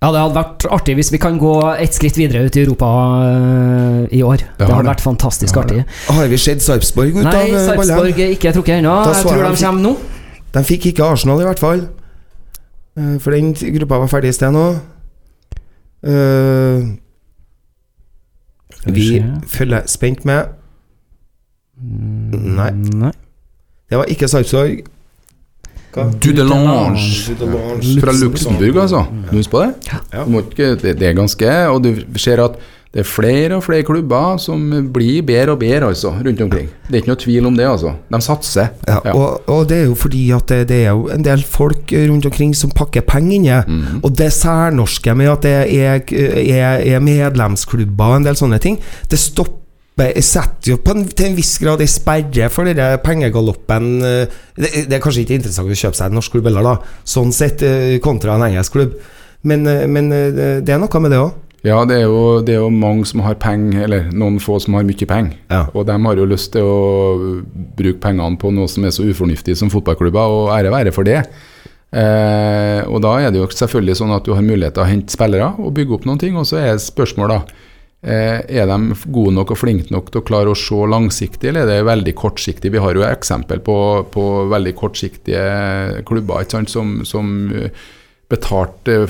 Ja, 0.00 0.08
det 0.14 0.20
hadde 0.22 0.32
vært 0.38 0.64
artig 0.72 0.94
hvis 0.96 1.10
vi 1.12 1.18
kan 1.20 1.36
gå 1.36 1.52
et 1.76 1.92
skritt 1.92 2.16
videre 2.16 2.46
ut 2.48 2.56
i 2.56 2.62
Europa 2.62 2.86
øh, 3.20 4.06
i 4.16 4.22
år. 4.24 4.40
Det, 4.40 4.62
det 4.62 4.68
hadde 4.70 4.88
vært 4.88 5.02
fantastisk 5.04 5.58
artig. 5.60 5.82
Har 6.08 6.30
vi 6.32 6.38
sett 6.40 6.64
Sarpsborg 6.64 7.18
ut 7.18 7.20
Nei, 7.20 7.26
av 7.28 7.34
ballen? 7.34 7.58
Nei, 7.58 7.66
Sarpsborg 7.66 8.22
er 8.24 8.32
ikke 8.32 8.52
trukket 8.56 8.78
ennå. 8.80 8.94
Jeg 9.10 9.26
tror 9.26 9.44
de 9.44 9.50
kommer 9.60 9.84
nå. 9.84 9.92
De 10.54 10.62
fikk 10.66 10.86
ikke 10.94 11.04
Arsenal, 11.04 11.42
i 11.44 11.48
hvert 11.50 11.60
fall. 11.60 11.82
Eh, 12.96 13.18
For 13.20 13.36
den 13.36 13.52
gruppa 13.52 14.00
var 14.00 14.08
ferdig 14.14 14.32
i 14.32 14.38
sted 14.38 14.56
nå. 14.56 14.64
Uh, 16.00 16.96
vi 18.88 18.92
vi 18.96 19.06
følger 19.52 19.84
spent 19.84 20.24
med. 20.24 20.56
Nei, 21.76 22.70
Nei. 22.72 23.12
det 23.92 24.00
var 24.00 24.08
ikke 24.08 24.28
Sarpsborg. 24.32 24.80
Hva? 25.94 26.08
Dudelange. 26.22 27.06
Dudelange. 27.28 28.00
Fra 28.00 28.12
Luxembourg, 28.14 28.82
altså. 28.84 29.04
Du 29.30 29.36
husker 29.36 29.56
på 29.56 29.64
det? 29.64 29.96
Du 30.12 30.30
må 30.30 30.44
ikke, 30.46 30.74
det, 30.78 30.98
det 31.00 31.08
er 31.08 31.16
ganske 31.18 31.54
Og 31.72 31.82
du 31.82 31.94
ser 32.20 32.42
at 32.44 32.60
det 32.90 33.04
er 33.04 33.06
flere 33.06 33.54
og 33.54 33.62
flere 33.62 33.84
klubber 33.86 34.32
som 34.42 34.64
blir 34.90 35.20
bedre 35.22 35.52
og 35.54 35.60
bedre, 35.60 35.86
altså, 35.92 36.10
rundt 36.10 36.40
omkring. 36.42 36.66
Det 36.88 36.96
er 36.96 37.02
ikke 37.04 37.12
noe 37.12 37.20
tvil 37.22 37.46
om 37.46 37.54
det, 37.54 37.68
altså. 37.70 37.92
De 38.10 38.18
satser. 38.26 38.72
Ja, 38.88 38.96
Ja. 39.04 39.12
og, 39.14 39.46
og 39.46 39.68
det 39.70 39.76
er 39.76 39.84
jo 39.84 39.94
fordi 39.94 40.24
at 40.34 40.48
det, 40.50 40.58
det 40.72 40.80
er 40.88 40.90
jo 40.98 41.06
en 41.14 41.22
del 41.22 41.44
folk 41.46 41.92
rundt 41.94 42.26
omkring 42.26 42.50
som 42.58 42.72
pakker 42.74 43.06
penger 43.06 43.36
inne. 43.36 43.60
Mm. 43.68 44.00
Og 44.02 44.18
det 44.18 44.32
særnorske 44.34 45.14
med 45.14 45.30
at 45.30 45.46
det 45.46 45.54
er, 45.78 46.02
er, 46.10 46.82
er 46.96 46.98
medlemsklubber 46.98 48.10
og 48.10 48.16
en 48.16 48.26
del 48.26 48.34
sånne 48.42 48.58
ting, 48.58 48.80
det 49.10 49.22
stopper 49.22 49.59
setter 50.24 50.72
jo 50.72 50.78
på 50.84 50.94
en, 50.96 51.04
til 51.06 51.26
en 51.30 51.36
viss 51.36 51.58
grad 51.62 51.80
en 51.84 51.90
sperre 51.90 52.48
for 52.52 52.64
denne 52.68 52.98
pengegaloppen. 53.04 53.88
eh, 54.06 54.40
Det, 54.56 54.86
det 54.88 54.96
er 54.98 55.02
kanskje 55.04 55.22
ikke 55.24 55.38
interessant 55.38 55.68
å 55.70 55.76
kjøpe 55.76 55.96
seg 55.96 56.10
en 56.10 56.18
norsk 56.18 56.32
klubb 56.32 56.48
heller, 56.50 56.62
da, 56.62 56.76
sånn 57.04 57.32
sett, 57.32 57.62
eh, 57.62 57.98
kontra 58.04 58.34
en 58.34 58.46
engelsk 58.48 58.72
klubb. 58.72 58.96
Men, 59.42 59.66
eh, 59.66 59.86
men 59.86 60.10
det- 60.10 60.68
er 60.68 60.78
noe 60.78 61.00
med 61.00 61.10
det 61.10 61.18
òg. 61.18 61.32
Ja, 61.62 61.84
det 61.84 61.96
er, 61.98 62.06
jo, 62.08 62.40
det 62.40 62.54
er 62.54 62.60
jo 62.62 62.70
mange 62.70 63.04
som 63.06 63.20
har 63.20 63.34
penger, 63.34 63.82
eller 63.84 64.10
noen 64.16 64.38
få 64.40 64.58
som 64.60 64.74
har 64.74 64.82
mye 64.82 65.06
penger. 65.06 65.34
Ja. 65.50 65.66
Og 65.74 65.84
de 65.86 65.92
har 65.92 66.16
jo 66.16 66.24
lyst 66.24 66.52
til 66.52 66.62
å 66.62 67.42
bruke 67.76 68.00
pengene 68.00 68.38
på 68.40 68.50
noe 68.52 68.66
som 68.66 68.84
er 68.84 68.90
så 68.90 69.04
ufornuftig 69.04 69.56
som 69.56 69.68
fotballklubber, 69.68 70.24
og 70.24 70.48
ære 70.56 70.70
være 70.72 70.92
for 70.92 71.04
det. 71.04 71.26
Eh, 71.92 72.80
og 72.86 73.00
da 73.02 73.16
er 73.18 73.30
det 73.34 73.40
jo 73.42 73.48
selvfølgelig 73.50 73.96
sånn 73.98 74.14
at 74.14 74.24
du 74.24 74.32
har 74.32 74.42
mulighet 74.46 74.76
til 74.76 74.84
å 74.84 74.88
hente 74.88 75.10
spillere 75.10 75.50
og 75.58 75.74
bygge 75.74 75.96
opp 75.98 76.04
noen 76.06 76.20
ting, 76.22 76.36
og 76.38 76.46
så 76.46 76.60
er 76.62 76.78
spørsmålet 76.78 77.28
da 77.28 77.42
Er 78.02 78.64
de 78.70 78.76
gode 79.12 79.34
nok 79.36 79.50
og 79.52 79.58
flinke 79.60 79.92
nok 79.92 80.06
til 80.10 80.22
å 80.22 80.24
klare 80.24 80.48
å 80.48 80.56
se 80.56 80.74
langsiktig, 80.88 81.50
eller 81.50 81.66
er 81.66 81.68
det 81.68 81.84
veldig 81.84 82.14
kortsiktig? 82.16 82.70
Vi 82.72 82.80
har 82.80 82.96
jo 82.96 83.02
eksempel 83.04 83.60
på, 83.60 83.74
på 84.14 84.24
veldig 84.48 84.72
kortsiktige 84.78 86.02
klubber 86.08 86.46
sant, 86.48 86.72
som, 86.72 87.02
som 87.04 87.28
eh, 87.52 87.68
betalte 88.30 89.02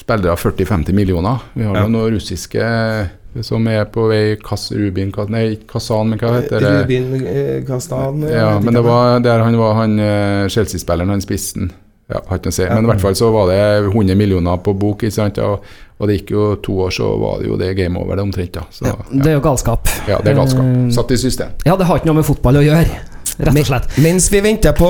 spillere 0.00 0.34
40-50 0.34 0.92
millioner. 0.96 1.38
Vi 1.54 1.64
har 1.68 1.76
Ja. 1.76 1.86
noen 1.86 2.16
russiske 2.16 2.58
eh, 2.66 3.42
som 3.46 3.66
er 3.70 3.84
på 3.88 4.08
vei 4.10 4.36
Kas, 4.42 4.72
Rubin 4.74 5.12
Nei, 5.32 5.44
ikke 5.54 5.76
Kazan, 5.76 6.10
men 6.10 6.18
hva 6.18 6.34
heter 6.40 6.60
det? 6.60 6.72
Rubin 6.82 7.64
Kazan. 7.68 8.24
Eh, 8.26 8.34
Ja, 8.40 8.58
men 8.60 8.74
det 8.74 8.82
var 8.84 9.20
der 9.20 9.38
han 9.46 9.56
var 9.56 9.74
han 9.84 9.98
eh, 9.98 10.48
Chelsea-spilleren, 10.48 11.08
han 11.14 11.22
spissen. 11.24 11.70
Ja, 12.10 12.18
har 12.28 12.36
ikke 12.42 12.50
noe 12.50 12.52
å 12.52 12.58
si. 12.58 12.66
Men 12.68 12.84
i 12.84 12.88
hvert 12.90 13.00
fall 13.00 13.14
så 13.16 13.30
var 13.32 13.46
det 13.48 13.60
100 13.88 14.16
millioner 14.18 14.58
på 14.60 14.74
bok, 14.76 15.04
ikke 15.06 15.14
sant. 15.14 15.38
Og, 15.38 15.62
og 16.02 16.08
det 16.10 16.16
gikk 16.18 16.32
jo 16.34 16.44
to 16.66 16.74
år, 16.82 16.90
så 16.90 17.06
var 17.20 17.38
det 17.38 17.46
jo 17.46 17.56
det 17.60 17.70
game 17.78 17.94
over, 18.00 18.16
det 18.18 18.24
omtrent. 18.26 18.52
da. 18.58 18.64
Så, 18.74 18.88
Ja, 18.90 18.96
det 19.12 19.30
er 19.30 19.36
jo 19.38 19.40
galskap. 19.44 19.86
ja, 20.10 20.18
det 20.18 20.32
er 20.32 20.40
galskap. 20.40 20.66
Eh, 20.66 20.90
Satt 20.90 21.10
i 21.14 21.16
system. 21.22 21.52
Ja, 21.64 21.76
det 21.78 21.86
har 21.86 22.00
ikke 22.02 22.10
noe 22.10 22.18
med 22.18 22.26
fotball 22.26 22.58
å 22.58 22.64
gjøre, 22.66 22.88
rett 23.38 23.58
og 23.62 23.66
slett. 23.68 23.88
Mens 24.04 24.28
vi 24.32 24.40
venter 24.44 24.74
på 24.76 24.88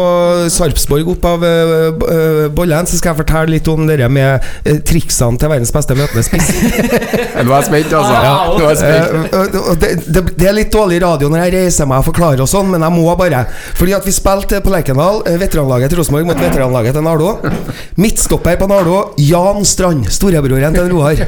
Sarpsborg 0.52 1.08
opp 1.14 1.24
av 1.28 1.44
uh, 1.44 2.48
bollen, 2.54 2.86
så 2.88 2.98
skal 2.98 3.12
jeg 3.12 3.20
fortelle 3.22 3.52
litt 3.54 3.68
om 3.72 3.86
det 3.88 3.98
med 4.12 4.42
uh, 4.66 4.78
triksene 4.88 5.38
til 5.40 5.52
verdens 5.52 5.72
beste 5.74 5.96
møtende 5.98 6.24
spiss. 6.26 6.50
Nå 6.52 7.46
er 7.46 7.54
jeg 7.54 7.68
spent, 7.68 7.94
altså. 7.98 8.18
Ja, 8.22 8.34
er 8.70 8.80
spent. 8.80 9.32
Eh, 9.32 9.38
og- 9.42 9.70
og 9.72 9.78
det, 9.82 9.90
det, 10.12 10.22
det 10.38 10.48
er 10.48 10.56
litt 10.56 10.72
dårlig 10.74 10.98
radio 11.02 11.28
når 11.32 11.44
jeg 11.46 11.54
reiser 11.54 11.86
meg 11.88 12.02
og 12.02 12.06
forklarer 12.10 12.42
og 12.44 12.48
sånn, 12.50 12.70
men 12.72 12.82
jeg 12.84 12.94
må 12.96 13.14
bare. 13.18 13.44
Fordi 13.78 13.94
at 13.96 14.06
vi 14.08 14.14
spilte 14.14 14.60
på 14.64 14.72
Lerkendal, 14.72 15.22
eh, 15.28 15.38
veteranlaget 15.40 15.92
til 15.92 16.00
Rosenborg 16.02 16.26
mot 16.32 16.40
veteranlaget 16.42 16.96
til 16.98 17.06
Nardo. 17.06 17.32
Midtstopper 18.00 18.56
på 18.60 18.68
Nardo, 18.70 18.98
Jan 19.22 19.64
Strand, 19.68 20.08
storebroren 20.12 20.74
til 20.76 20.90
Roar. 20.92 21.20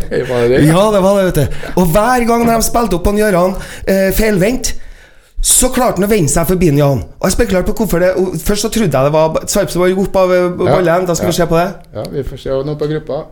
Ja, 0.64 0.84
det 0.92 1.00
var 1.02 1.18
det, 1.18 1.24
vet 1.28 1.38
du. 1.38 1.58
Og 1.80 1.86
hver 1.94 2.24
gang 2.28 2.44
de 2.48 2.56
spilte 2.64 2.96
opp 2.98 3.04
på 3.06 3.12
Gøran 3.18 3.54
eh, 3.86 4.10
feilvendt, 4.16 4.72
så 5.44 5.68
klarte 5.68 6.00
han 6.00 6.06
å 6.06 6.08
vende 6.08 6.32
seg 6.32 6.48
forbi 6.48 6.70
Jan. 6.72 7.04
Og 7.04 7.28
jeg 7.28 7.36
spekulerte 7.36 7.72
på 7.72 7.84
hvorfor 7.84 8.00
det 8.00 8.14
og 8.16 8.36
Først 8.40 8.64
så 8.64 8.72
trodde 8.72 8.96
jeg 8.96 9.10
det 9.10 9.12
var 9.12 9.48
Sarpsborg 9.50 9.98
opp 10.06 10.16
av 10.16 10.32
eh, 10.32 10.50
ballen. 10.56 11.08
Da 11.08 11.16
skal 11.18 11.28
vi 11.28 11.36
se 11.36 11.46
på 11.50 11.58
det. 11.60 11.70
Ja, 11.92 12.04
vi 12.12 12.24
får 12.24 12.40
se 12.46 12.60
nå 12.64 12.76
på 12.80 12.88
gruppa. 12.94 13.24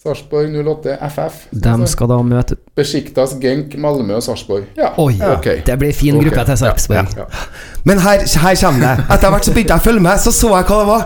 Sarpsborg 0.00 0.54
08 0.64 0.94
FF. 1.12 1.40
De 1.52 1.86
skal 1.92 2.08
da 2.08 2.16
møte 2.24 2.56
Besiktas, 2.78 3.34
Genk, 3.42 3.74
Malmö 3.76 4.14
og 4.16 4.22
Sarpsborg. 4.24 4.70
Ja, 4.78 4.94
Oi, 4.96 5.18
okay. 5.20 5.60
det 5.66 5.76
blir 5.82 5.92
fin 5.92 6.16
gruppe 6.16 6.30
gruppe 6.30 6.46
til 6.48 6.56
Sarpsborg. 6.62 7.12
Ja, 7.18 7.26
ja. 7.26 7.42
Men 7.84 8.00
her, 8.00 8.24
her 8.24 8.56
kommer 8.62 8.86
det. 8.86 9.04
Etter 9.12 9.34
hvert 9.34 9.44
så 9.50 9.52
begynte 9.52 9.76
jeg 9.76 9.84
å 9.84 9.88
følge 9.90 10.04
med, 10.08 10.22
så 10.24 10.32
så 10.32 10.54
jeg 10.54 10.68
hva 10.70 10.78
det 10.80 10.88
var. 10.88 11.04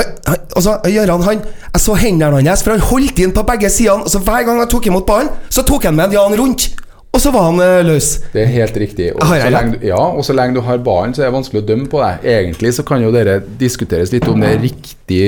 Han, 0.00 0.10
han, 0.26 0.42
altså, 0.58 0.74
Gøran, 0.90 1.26
han, 1.28 1.46
jeg 1.68 1.84
så 1.84 1.94
hendene 2.02 2.42
hans, 2.48 2.66
for 2.66 2.74
han 2.74 2.82
holdt 2.90 3.22
inn 3.22 3.36
på 3.36 3.46
begge 3.46 3.70
sidene. 3.70 4.10
Så 4.10 4.18
Hver 4.26 4.42
gang 4.48 4.58
han 4.58 4.74
tok 4.74 4.90
imot 4.90 5.06
ballen, 5.06 5.30
så 5.46 5.62
tok 5.62 5.86
han 5.86 5.94
med 6.02 6.18
Jan 6.18 6.34
rundt. 6.42 6.72
Og 7.12 7.20
så 7.20 7.30
var 7.34 7.50
han 7.50 7.58
uh, 7.60 7.82
løs. 7.84 8.06
Det 8.32 8.40
er 8.46 8.50
helt 8.54 8.76
riktig. 8.80 9.10
Og 9.14 9.22
Har 9.28 9.36
jeg 9.36 9.50
så 9.50 9.52
lenge, 9.52 9.76
du- 9.78 9.86
ja, 9.90 9.98
og 10.00 10.24
så 10.24 10.32
lenge 10.36 10.54
du 10.56 10.62
har 10.64 10.78
ballen, 10.80 11.12
så 11.14 11.22
er 11.22 11.28
det 11.28 11.34
vanskelig 11.36 11.60
å 11.62 11.66
dømme 11.68 11.88
på 11.92 12.00
deg. 12.00 12.24
Egentlig 12.38 12.72
så 12.78 12.84
kan 12.88 13.02
jo 13.04 13.10
dere 13.12 13.34
diskuteres 13.60 14.12
litt 14.14 14.28
om 14.32 14.40
det 14.40 14.54
er 14.54 14.62
riktig 14.62 15.26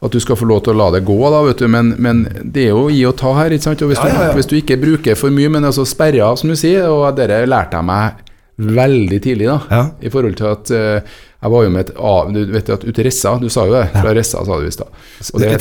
at 0.00 0.12
du 0.12 0.20
skal 0.20 0.36
få 0.40 0.46
lov 0.48 0.62
til 0.64 0.72
å 0.72 0.78
la 0.80 0.90
det 0.94 1.02
gå, 1.04 1.16
da, 1.32 1.40
vet 1.44 1.58
du. 1.60 1.66
Men, 1.72 1.94
men 2.00 2.20
det 2.44 2.66
er 2.66 2.70
jo 2.74 2.86
gi 2.92 3.00
og 3.08 3.16
ta 3.20 3.32
her. 3.36 3.52
ikke 3.56 3.66
sant? 3.68 3.82
Og 3.84 3.90
hvis, 3.92 3.98
Ja, 4.00 4.08
ja, 4.12 4.20
ja. 4.26 4.28
Du, 4.32 4.38
hvis 4.40 4.48
du 4.52 4.54
ikke 4.60 4.78
bruker 4.80 5.16
for 5.20 5.32
mye, 5.34 5.48
men 5.52 5.64
altså 5.68 5.84
sperre 5.88 6.22
av, 6.24 6.36
som 6.40 6.52
du 6.52 6.56
sier, 6.56 6.86
og 6.88 7.16
dere 7.18 7.42
lærte 7.48 7.76
jeg 7.80 7.88
meg 7.88 8.20
veldig 8.80 9.18
tidlig, 9.24 9.48
da. 9.48 9.58
Ja. 9.72 9.82
I 10.04 10.12
forhold 10.12 10.36
til 10.36 10.48
at 10.52 10.72
eh, 10.76 11.18
jeg 11.40 11.52
var 11.54 11.62
jo 11.64 11.70
med 11.72 11.86
et 11.86 11.92
av, 11.96 12.32
Du 12.34 12.40
vet 12.52 12.68
at 12.74 12.82
ute 12.84 13.00
i 13.00 13.04
Ressa, 13.06 13.30
du 13.40 13.46
sa 13.52 13.64
jo 13.64 13.72
det, 13.72 13.86
fra 13.94 14.12
Ressa, 14.16 14.42
sa 14.44 14.58
du 14.60 14.66
i 14.68 14.72
stad. 14.74 14.90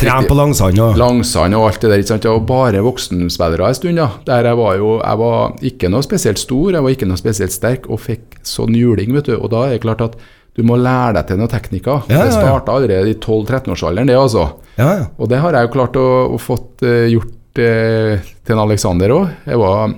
Tren 0.01 0.27
på 0.27 0.35
langsand 0.35 0.81
og 0.83 0.97
Langsand 0.99 1.55
og 1.55 1.69
alt 1.69 1.79
det 1.79 1.91
der. 1.93 2.01
ikke 2.03 2.11
sant? 2.11 2.27
Og 2.27 2.43
bare 2.49 2.83
voksenspillere 2.83 3.69
en 3.69 3.77
stund. 3.77 4.01
da. 4.01 4.09
Der 4.27 4.49
jeg 4.51 4.59
var 4.59 4.75
jo 4.75 4.97
jeg 4.99 5.21
var 5.21 5.63
ikke 5.71 5.91
noe 5.93 6.03
spesielt 6.03 6.41
stor, 6.41 6.73
jeg 6.75 6.83
var 6.83 6.97
ikke 6.97 7.07
noe 7.07 7.21
spesielt 7.21 7.55
sterk, 7.55 7.87
og 7.87 8.03
fikk 8.03 8.41
sånn 8.43 8.75
juling, 8.75 9.15
vet 9.15 9.31
du. 9.31 9.37
Og 9.37 9.47
da 9.53 9.67
er 9.67 9.77
det 9.77 9.85
klart 9.87 10.03
at 10.03 10.19
du 10.57 10.65
må 10.67 10.75
lære 10.75 11.15
deg 11.15 11.29
til 11.29 11.39
noen 11.39 11.53
teknikker. 11.53 12.11
Ja, 12.11 12.17
ja, 12.17 12.27
Det 12.27 12.35
starta 12.35 12.75
allerede 12.75 13.13
i 13.13 13.15
12-13-årsalderen, 13.15 14.09
det 14.11 14.19
altså. 14.19 14.49
Ja, 14.75 14.89
ja. 14.99 15.07
Og 15.15 15.31
det 15.31 15.39
har 15.39 15.55
jeg 15.55 15.69
jo 15.69 15.73
klart 15.77 15.95
å, 15.95 16.07
å 16.35 16.39
fått 16.41 16.83
uh, 16.83 17.07
gjort 17.07 17.61
uh, 17.61 18.19
til 18.19 18.57
en 18.57 18.63
Alexander 18.65 19.15
òg. 19.15 19.29
Jeg 19.47 19.61
var 19.63 19.95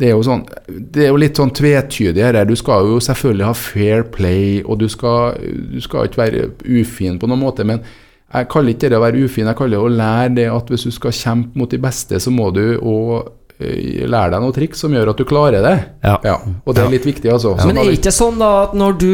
det 0.00 0.08
er 0.08 0.14
jo 0.16 0.22
sånn 0.24 0.44
Det 0.66 1.04
er 1.04 1.10
jo 1.10 1.18
litt 1.20 1.38
sånn 1.38 1.52
tvetydig 1.54 2.22
her. 2.24 2.38
Du 2.48 2.56
skal 2.58 2.88
jo 2.88 3.00
selvfølgelig 3.04 3.48
ha 3.48 3.56
fair 3.56 4.06
play, 4.14 4.60
og 4.64 4.80
du 4.80 4.88
skal, 4.90 5.36
du 5.72 5.80
skal 5.84 6.08
ikke 6.08 6.22
være 6.22 6.46
ufin 6.64 7.18
på 7.20 7.28
noen 7.30 7.42
måte. 7.42 7.66
Men 7.68 7.82
jeg 8.30 8.48
kaller 8.52 8.74
ikke 8.74 8.90
det 8.90 8.98
å 8.98 9.02
være 9.02 9.26
ufin, 9.26 9.48
jeg 9.50 9.58
kaller 9.58 9.76
det 9.76 9.82
å 9.82 9.92
lære 10.00 10.32
det 10.38 10.46
at 10.54 10.70
hvis 10.70 10.86
du 10.86 10.94
skal 10.94 11.14
kjempe 11.16 11.58
mot 11.58 11.70
de 11.70 11.80
beste, 11.82 12.20
så 12.22 12.32
må 12.32 12.48
du 12.54 12.64
òg 12.78 13.36
lære 13.60 14.32
deg 14.32 14.40
noen 14.40 14.54
triks 14.56 14.80
som 14.80 14.94
gjør 14.94 15.10
at 15.12 15.18
du 15.20 15.26
klarer 15.28 15.64
det. 15.64 15.74
Ja. 16.06 16.36
Og 16.64 16.76
det 16.76 16.84
er 16.84 16.94
litt 16.94 17.08
viktig, 17.08 17.28
altså. 17.28 17.58
Men 17.66 17.82
er 17.82 17.90
det 17.90 17.98
ikke 17.98 18.14
sånn 18.14 18.40
da 18.40 18.52
at 18.62 18.78
når 18.78 18.96
du 19.02 19.10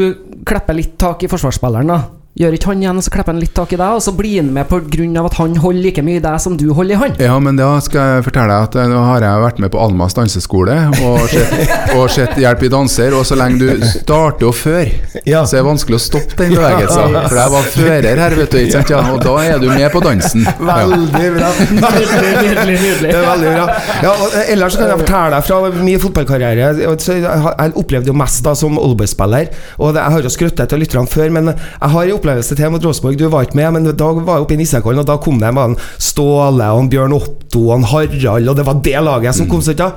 klipper 0.47 0.77
litt 0.79 0.95
tak 1.03 1.25
i 1.27 1.31
forsvarsspilleren, 1.33 1.91
da 1.91 1.99
Gjør 2.37 2.53
ikke 2.53 2.69
han 2.69 2.83
igjen, 2.83 2.99
og 3.01 3.05
så 3.07 3.11
klipper 3.15 3.33
han 3.33 3.39
litt 3.41 3.55
tak 3.57 3.71
i 3.73 3.79
deg, 3.81 3.95
og 3.97 4.03
så 4.05 4.13
blir 4.13 4.43
han 4.43 4.51
med 4.53 4.67
pga. 4.69 5.07
at 5.25 5.37
han 5.39 5.55
holder 5.57 5.83
like 5.87 6.03
mye 6.05 6.19
i 6.19 6.21
deg 6.21 6.41
som 6.45 6.57
du 6.61 6.67
holder 6.77 6.93
i 6.93 6.99
han? 7.01 7.15
Ja, 7.23 7.39
men 7.41 7.57
da 7.57 7.71
skal 7.81 8.11
jeg 8.19 8.27
fortelle 8.27 8.53
deg 8.53 8.67
at 8.67 8.75
eh, 8.77 8.89
nå 8.93 8.99
har 9.07 9.25
jeg 9.25 9.41
vært 9.41 9.61
med 9.65 9.71
på 9.73 9.81
Almas 9.81 10.13
danseskole 10.19 10.75
og 11.01 12.11
sett, 12.13 12.37
Hjelp 12.43 12.67
i 12.67 12.71
danser, 12.75 13.17
og 13.17 13.25
så 13.25 13.39
lenge 13.41 13.57
du 13.63 13.87
starter 13.89 14.51
å 14.51 14.53
føre, 14.53 14.99
Ja. 15.25 15.47
så 15.49 15.57
er 15.57 15.63
det 15.63 15.69
vanskelig 15.71 15.97
å 15.97 16.03
stoppe 16.05 16.37
den 16.43 16.53
bevegelsen. 16.59 17.17
For 17.25 17.41
jeg 17.41 17.55
var 17.57 17.71
fører 17.79 18.21
her, 18.27 18.37
vet 18.43 18.53
du, 18.53 18.59
ikke 18.61 18.77
sant? 18.77 18.93
Ja, 18.93 19.01
og 19.15 19.25
da 19.25 19.35
er 19.41 19.63
du 19.65 19.67
med 19.73 19.89
på 19.97 20.05
dansen. 20.05 20.45
Veldig 20.71 21.33
bra. 21.39 21.51
Nydelig, 21.73 22.35
nydelig, 22.37 22.77
nydelig. 22.85 23.01
Det 23.01 23.17
er 23.17 23.27
veldig 23.31 23.55
bra. 23.57 23.67
Ja, 24.05 24.13
og 24.13 24.37
eh, 24.37 24.53
ellers 24.53 24.77
kan 24.77 24.93
jeg 24.93 25.01
fortelle 25.07 25.33
deg 25.39 25.49
fra 25.49 25.63
min 25.89 26.01
fotballkarriere 26.05 26.69
så 27.01 27.17
Jeg 27.17 27.73
opplevde 27.81 28.13
jo 28.13 28.17
mest 28.21 28.45
da 28.45 28.53
som 28.59 28.77
Oldboy-spiller, 28.81 29.49
og 29.81 29.97
jeg 29.97 30.15
har 30.19 30.29
jo 30.29 30.37
skrøttet 30.37 30.77
av 30.77 30.85
lytterne 30.85 31.09
før, 31.11 31.33
men 31.33 31.51
jeg 31.57 31.93
har 31.97 32.05
en 32.13 32.17
opplevelse 32.27 32.57
til 32.59 32.73
mot 32.75 32.85
Rosenborg. 32.85 33.19
Du 33.19 33.29
var 33.31 33.47
ikke 33.47 33.59
med, 33.59 33.71
men 33.77 33.87
da 33.95 34.11
var 34.17 34.41
jeg 34.41 34.47
oppe 34.47 34.57
i 34.57 34.59
Nissekollen, 34.61 35.03
og 35.05 35.07
da 35.07 35.17
kom 35.23 35.39
det 35.41 35.53
med 35.55 35.79
Ståle 36.03 36.67
og 36.75 36.91
Bjørn 36.91 37.15
Otto 37.15 37.69
og 37.71 37.87
Harald, 37.93 38.49
og 38.51 38.57
det 38.59 38.67
var 38.67 38.83
det 38.83 39.03
laget 39.07 39.39
som 39.39 39.49
kom. 39.51 39.63
Så 39.63 39.77
ikke? 39.77 39.93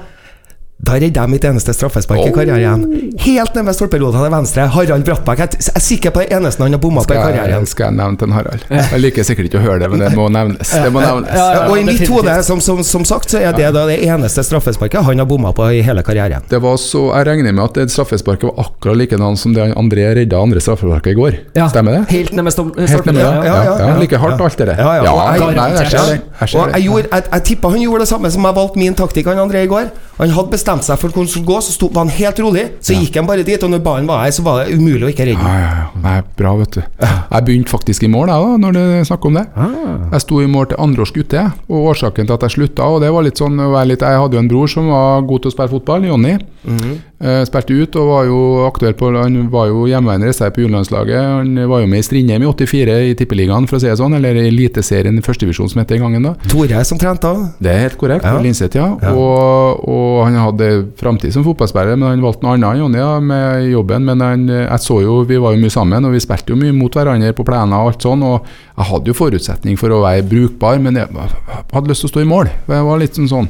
Da 0.80 0.94
redda 0.96 1.26
jeg 1.26 1.30
mitt 1.34 1.44
eneste 1.44 1.74
straffespark 1.76 2.22
i 2.24 2.32
karrieren. 2.32 2.84
Helt 3.20 3.56
ned 3.58 3.66
med 3.68 3.76
stolperota 3.76 4.22
til 4.24 4.32
venstre. 4.32 4.64
Harald 4.72 5.04
Brattbakk. 5.06 5.42
Jeg 5.44 5.74
er 5.76 5.84
sikker 5.84 6.14
på 6.16 6.22
det 6.24 6.30
eneste 6.38 6.64
han 6.64 6.72
har 6.72 6.80
bomma 6.80 7.02
på 7.04 7.18
i 7.18 7.20
karrieren. 7.20 7.66
skal 7.68 7.90
jeg 7.90 7.98
nevne 7.98 8.16
til 8.22 8.30
en 8.30 8.36
Harald? 8.38 8.64
Jeg 8.72 9.02
liker 9.04 9.28
sikkert 9.28 9.50
ikke 9.50 9.60
å 9.60 9.64
høre 9.66 9.82
det, 9.84 9.90
men 9.92 10.00
det 10.06 10.14
må 10.16 10.30
nevnes. 10.32 10.72
Det 10.72 10.92
må 10.96 11.04
nevnes. 11.04 11.34
Ja, 11.36 11.48
ja. 11.58 11.66
og 11.68 11.76
i 11.82 11.84
mitt 11.84 12.06
hode, 12.08 12.38
som, 12.48 12.62
som, 12.64 12.80
som 12.88 13.04
sagt, 13.06 13.28
så 13.36 13.42
er 13.44 13.52
det 13.58 13.74
da 13.76 13.84
det 13.92 13.98
eneste 14.08 14.40
straffesparket 14.48 15.04
han 15.04 15.20
har 15.20 15.28
bomma 15.28 15.52
på 15.58 15.68
i 15.76 15.82
hele 15.84 16.02
karrieren. 16.08 16.48
Det 16.50 16.62
var 16.64 16.80
så, 16.80 17.04
Jeg 17.20 17.28
regner 17.28 17.52
med 17.60 17.66
at 17.66 17.82
det 17.82 17.90
straffesparket 17.92 18.48
var 18.48 18.64
akkurat 18.70 19.02
likedan 19.04 19.36
som 19.38 19.54
det 19.54 19.68
André 19.76 20.08
redda 20.16 20.40
andre 20.40 20.64
straffesparket 20.64 21.12
i 21.12 21.20
går. 21.20 21.40
Ja. 21.60 21.68
Stemmer 21.76 22.00
det? 22.00 22.06
Helt 22.16 22.32
ned 22.40 22.48
med 22.48 22.56
stom- 22.56 22.72
Helt 22.80 23.06
ned 23.06 23.20
med 23.20 23.20
det? 23.20 23.28
stolpen, 23.28 23.46
Ja, 23.52 23.60
ja, 23.60 23.64
ja, 23.68 23.78
ja, 23.84 23.92
ja. 23.92 24.00
Like 24.00 24.18
hardt 24.24 24.40
alt 24.48 24.58
det 24.64 24.72
der. 24.72 24.80
Ja, 24.80 24.96
ja, 24.96 25.12
og 25.12 25.36
jeg- 25.36 26.90
Og 26.90 27.04
jeg, 27.12 27.24
jeg 27.34 27.44
tippa 27.44 27.70
han 27.76 27.82
gjorde 27.84 28.00
det 28.00 28.08
samme 28.16 28.32
som 28.32 28.46
jeg 28.48 28.56
valgte 28.56 28.80
min 28.80 28.96
taktikk 28.96 29.26
han 29.28 29.38
André 29.44 29.66
i 29.68 29.68
går. 29.68 29.92
Han 30.20 30.30
hadde 30.36 30.52
bestemt 30.52 30.69
seg 30.78 31.00
for 31.02 31.10
hvor 31.10 31.26
han 31.26 31.32
skulle 31.32 31.50
gå, 31.50 31.58
så 31.66 31.74
sto, 31.74 31.90
var 31.94 32.06
han 32.06 32.14
helt 32.14 32.40
rolig. 32.40 32.66
Så 32.86 32.94
gikk 32.94 33.16
han 33.18 33.28
bare 33.30 33.44
dit, 33.48 33.64
og 33.64 33.72
når 33.74 33.82
ballen 33.86 34.10
var 34.10 34.24
her, 34.24 34.32
så 34.36 34.46
var 34.46 34.62
det 34.64 34.78
umulig 34.78 35.08
å 35.08 35.10
ikke 35.10 35.26
redde 35.26 35.42
Ja, 35.42 35.50
den. 35.50 35.64
ja, 35.64 35.72
ja. 35.80 36.02
Nei, 36.04 36.22
bra, 36.38 36.54
vet 36.60 36.78
du. 36.78 36.82
Jeg 37.02 37.46
begynte 37.48 37.74
faktisk 37.74 38.04
i 38.04 38.12
mål, 38.12 38.30
jeg, 38.30 38.46
da, 38.46 38.58
når 38.66 38.78
du 38.78 38.84
snakker 39.10 39.32
om 39.32 39.40
det. 39.40 39.46
Ah. 39.56 39.74
Jeg 40.14 40.26
sto 40.26 40.42
i 40.44 40.48
mål 40.48 40.70
til 40.70 40.82
andreårs 40.86 41.16
gutte, 41.16 41.46
og 41.70 41.90
årsaken 41.94 42.30
til 42.30 42.38
at 42.38 42.46
jeg 42.46 42.58
slutta 42.58 42.90
og 42.90 43.02
det 43.04 43.12
var 43.14 43.26
litt 43.26 43.40
sånn, 43.40 43.60
litt, 43.90 44.02
Jeg 44.06 44.22
hadde 44.22 44.38
jo 44.38 44.44
en 44.44 44.50
bror 44.52 44.70
som 44.72 44.90
var 44.92 45.26
god 45.28 45.44
til 45.44 45.52
å 45.52 45.56
spille 45.56 45.74
fotball, 45.74 46.06
Jonny. 46.06 46.38
Mm 46.64 46.78
-hmm. 46.78 47.46
spilte 47.46 47.74
ut 47.74 47.96
og 47.96 48.08
var 48.08 48.24
jo 48.26 48.66
aktuell 48.68 48.94
på 48.94 49.06
Han 49.24 49.50
var 49.50 49.68
jo 49.68 49.88
hjemmeværende 49.88 50.28
reserve 50.28 50.52
på 50.52 50.62
juniorlandslaget. 50.62 51.16
Han 51.16 51.70
var 51.70 51.80
jo 51.80 51.88
med 51.88 52.00
i 52.00 52.04
Strindheim 52.04 52.44
i 52.44 52.46
84 52.46 53.10
i 53.10 53.14
Tippeligaen, 53.14 53.68
for 53.68 53.78
å 53.78 53.80
si 53.80 53.88
det 53.88 53.98
sånn, 53.98 54.14
eller 54.14 54.36
i 54.36 54.48
Eliteserien 54.48 55.18
i 55.18 55.22
førstedivisjon 55.22 55.70
som 55.70 55.80
het 55.80 55.88
den 55.88 56.02
gangen. 56.02 56.24
da 56.24 56.34
Tore 56.50 56.84
som 56.84 56.98
trente 56.98 57.22
da. 57.22 57.50
det 57.60 57.72
er 57.72 57.80
helt 57.80 57.98
korrekt. 57.98 58.24
Ja. 58.26 58.36
på 58.36 58.44
Linseth, 58.44 58.76
ja. 58.76 58.98
Ja. 59.02 59.14
Og, 59.14 59.88
og 59.88 60.26
han 60.26 60.36
hadde 60.36 60.59
framtid 61.00 61.34
som 61.34 61.44
fotballspiller, 61.46 61.96
men 61.98 62.10
han 62.14 62.22
valgte 62.24 62.44
noe 62.46 62.56
annet, 62.58 62.80
Jonny, 62.82 63.00
ja, 63.02 63.20
med 63.20 63.70
jobben. 63.72 64.06
Men 64.06 64.22
han, 64.26 64.44
jeg 64.52 64.80
så 64.84 65.00
jo, 65.04 65.24
vi 65.30 65.38
var 65.42 65.56
jo 65.56 65.62
mye 65.64 65.74
sammen, 65.74 66.06
og 66.06 66.14
vi 66.16 66.20
spilte 66.24 66.54
jo 66.54 66.60
mye 66.60 66.76
mot 66.76 66.94
hverandre 66.96 67.34
på 67.38 67.46
plener 67.48 67.80
og 67.80 67.94
alt 67.94 68.06
sånn. 68.06 68.24
Og 68.28 68.46
jeg 68.76 68.90
hadde 68.92 69.12
jo 69.14 69.18
forutsetning 69.18 69.80
for 69.80 69.96
å 69.96 70.04
være 70.06 70.28
brukbar, 70.30 70.80
men 70.84 70.96
jeg 71.02 71.10
hadde 71.16 71.90
lyst 71.92 72.06
til 72.06 72.12
å 72.12 72.14
stå 72.14 72.24
i 72.26 72.30
mål. 72.30 72.52
Jeg 72.70 72.88
var 72.92 73.02
litt 73.04 73.18
sånn 73.20 73.32
sånn. 73.32 73.50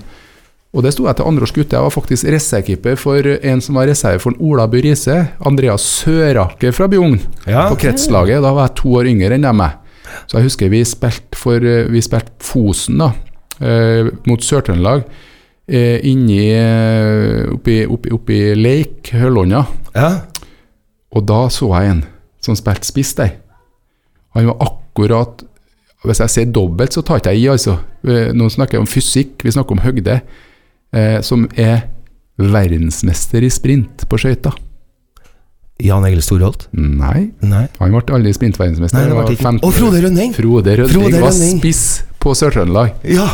Og 0.70 0.84
det 0.86 0.92
sto 0.94 1.08
jeg 1.08 1.18
til 1.18 1.26
andreårs 1.26 1.52
gutte. 1.56 1.74
Jeg 1.74 1.82
var 1.82 1.94
faktisk 1.96 2.28
reservekeeper 2.30 2.98
for 3.02 3.26
en 3.26 3.62
som 3.66 3.80
var 3.80 3.88
reserve 3.90 4.20
for 4.22 4.36
Ola 4.38 4.68
Bø 4.70 4.84
Riise. 4.86 5.16
Andreas 5.50 5.82
Søraker 6.04 6.76
fra 6.78 6.86
Bjugn, 6.92 7.16
Ja. 7.48 7.70
på 7.72 7.80
kretslaget. 7.82 8.44
Da 8.46 8.52
var 8.54 8.68
jeg 8.68 8.76
to 8.76 8.90
år 9.00 9.10
yngre 9.10 9.34
enn 9.34 9.48
dem. 9.48 9.64
Så 10.30 10.38
jeg 10.38 10.44
husker 10.46 10.70
vi 10.70 10.84
spilte 10.86 11.36
for 11.38 11.60
Vi 11.60 12.02
spilte 12.06 12.30
Fosen 12.46 12.98
da, 13.02 13.12
eh, 13.62 14.10
mot 14.28 14.40
Sør-Trøndelag. 14.46 15.04
Eh, 15.70 16.00
inni 16.10 16.40
eh, 16.50 17.46
oppi, 17.54 17.84
oppi, 17.86 18.10
oppi 18.16 18.38
Leik, 18.58 19.12
Høllånda. 19.14 19.62
Ja. 19.94 20.10
Og 21.14 21.26
da 21.30 21.44
så 21.54 21.70
jeg 21.76 21.92
en 21.94 22.02
som 22.42 22.58
spilte 22.58 22.90
spiss 22.90 23.14
der. 23.20 23.36
Han 24.38 24.50
var 24.50 24.60
akkurat 24.66 25.46
Hvis 26.00 26.22
jeg 26.24 26.32
sier 26.32 26.52
dobbelt, 26.56 26.94
så 26.96 27.02
tar 27.04 27.20
ikke 27.20 27.34
jeg 27.36 27.42
i, 27.42 27.48
altså. 27.52 27.74
Nå 28.08 28.46
snakker 28.48 28.78
jeg 28.78 28.86
om 28.86 28.88
fysikk, 28.88 29.44
vi 29.44 29.52
snakker 29.52 29.76
om 29.76 29.82
høgde. 29.84 30.22
Eh, 30.96 31.18
som 31.28 31.44
er 31.60 31.90
verdensmester 32.40 33.44
i 33.44 33.50
sprint 33.52 34.06
på 34.08 34.20
skøyter. 34.22 34.56
Jan 35.84 36.08
Egil 36.08 36.24
Storholt? 36.24 36.70
Nei, 36.72 37.30
Nei. 37.44 37.66
han 37.82 37.92
ble 37.92 38.16
aldri 38.16 38.32
sprintverdensmester. 38.36 39.12
Og 39.60 39.76
Frode 39.76 40.00
Rønning! 40.06 40.32
Frode 40.36 40.78
Rønning 40.80 40.96
Frode 40.96 41.20
var 41.20 41.34
Rønning. 41.34 41.60
spiss 41.60 41.84
på 42.20 42.34
Sør-Trøndelag. 42.36 42.90
Ja. 43.08 43.26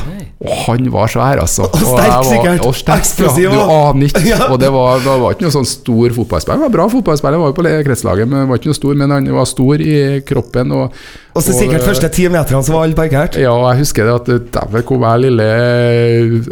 Og 0.46 0.52
han 0.68 0.90
var 0.94 1.10
svær, 1.10 1.40
altså. 1.42 1.66
Og 1.66 1.80
sterk, 1.82 2.26
sikkert. 2.28 2.60
Og 2.68 2.76
sterk, 2.78 3.00
Eksplosiv, 3.02 3.48
ja. 3.48 3.54
Du 3.56 3.72
aner 3.74 4.06
ikke. 4.12 4.22
Ja. 4.30 4.38
Og 4.54 4.60
det 4.62 4.70
var, 4.74 5.00
det 5.02 5.16
var 5.24 5.34
ikke 5.34 5.48
noe 5.48 5.56
sånn 5.56 5.66
stor 5.66 6.14
fotballspiller. 6.20 6.60
Han 6.60 6.68
var 6.68 6.74
bra 6.76 6.86
fotballspiller, 6.94 7.42
var 7.42 7.50
jo 7.50 7.56
på 7.58 7.66
kretslaget, 7.88 8.30
men 8.30 8.46
var 8.52 8.62
ikke 8.62 8.70
noe 8.70 8.78
stor. 8.78 9.00
Men 9.02 9.16
han 9.16 9.32
var 9.34 9.50
stor 9.50 9.82
i 9.82 9.96
kroppen. 10.28 10.76
Og, 10.78 11.00
Og 11.34 11.42
så 11.48 11.56
sikkert 11.58 11.88
første 11.88 12.12
ti 12.14 12.28
meterne 12.30 12.62
så 12.68 12.76
var 12.76 12.86
alle 12.86 13.00
parkert. 13.00 13.40
ja, 13.42 13.56
og 13.58 13.66
jeg 13.72 13.82
husker 13.82 14.06
det 14.06 14.16
at 14.22 14.54
dæven 14.60 14.86
kom 14.86 15.04
jeg 15.08 15.26
lille 15.26 15.50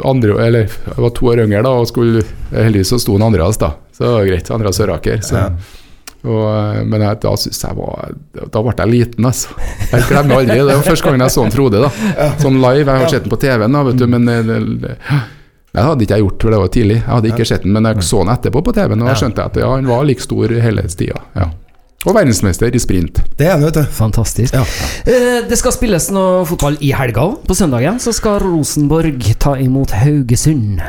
andre 0.04 0.40
Eller 0.48 0.66
jeg 0.68 0.98
var 1.06 1.14
to 1.16 1.30
år 1.32 1.44
yngre 1.46 1.62
da, 1.64 1.70
og 1.78 1.88
skulle 1.88 2.26
Heldigvis 2.54 2.92
så 2.96 3.00
sto 3.02 3.14
han 3.20 3.30
Andreas, 3.30 3.62
da. 3.62 3.76
Så 3.94 4.04
det 4.08 4.12
var 4.18 4.28
greit. 4.32 4.52
Andreas 4.58 4.82
Søraker. 4.82 5.22
Så. 5.22 5.38
Ja. 5.38 5.83
Og, 6.24 6.86
men 6.88 7.02
jeg, 7.04 7.20
da 7.20 7.32
synes 7.36 7.58
jeg 7.66 7.76
var 7.76 8.14
Da 8.54 8.62
ble 8.64 8.74
jeg 8.78 8.92
liten, 8.94 9.26
altså. 9.28 9.52
Jeg 9.92 10.06
glemmer 10.08 10.40
aldri. 10.40 10.56
Det 10.62 10.78
var 10.78 10.86
første 10.86 11.10
gangen 11.10 11.26
jeg 11.26 11.36
så 11.36 11.44
en 11.44 11.52
Frode, 11.52 11.82
da. 11.84 11.90
Sånn 12.40 12.62
live. 12.64 12.86
Jeg 12.88 13.04
har 13.04 13.12
sett 13.12 13.26
den 13.28 13.34
på 13.34 13.40
TV-en, 13.42 13.76
da, 13.76 13.82
vet 13.90 14.00
du, 14.00 14.06
men 14.08 14.30
eh, 14.32 15.18
det 15.74 15.84
hadde 15.84 16.06
ikke 16.06 16.20
jeg 16.20 16.24
gjort, 16.28 16.46
for 16.46 16.54
det 16.54 16.62
var 16.62 16.72
tidlig. 16.78 17.00
Jeg 17.02 17.10
hadde 17.10 17.34
ikke 17.34 17.50
sett 17.50 17.66
den, 17.66 17.74
men 17.76 17.90
jeg 17.90 18.06
så 18.06 18.22
den 18.22 18.32
etterpå 18.36 18.62
på 18.64 18.76
TV-en, 18.78 19.04
og 19.04 19.10
da 19.10 19.18
skjønte 19.20 19.42
jeg 19.42 19.52
at 19.54 19.60
ja, 19.64 19.70
han 19.74 19.90
var 19.90 20.08
like 20.08 20.24
stor 20.24 20.54
hele 20.64 20.86
tida. 20.92 21.24
Ja. 21.36 21.50
Og 22.04 22.16
verdensmester 22.18 22.74
i 22.76 22.82
sprint. 22.82 23.22
Det 23.40 23.48
er 23.48 23.54
han, 23.56 23.64
vet 23.64 23.78
du. 23.78 23.84
Fantastisk. 23.96 24.56
Ja. 24.56 24.64
Eh, 25.08 25.40
det 25.48 25.56
skal 25.60 25.72
spilles 25.76 26.10
noe 26.12 26.44
fotball 26.48 26.76
i 26.84 26.92
helga 26.96 27.24
òg. 27.30 27.38
På 27.48 27.56
søndagen 27.56 28.00
så 28.04 28.12
skal 28.16 28.42
Rosenborg 28.44 29.24
ta 29.40 29.56
imot 29.62 29.94
Haugesund. 29.96 30.82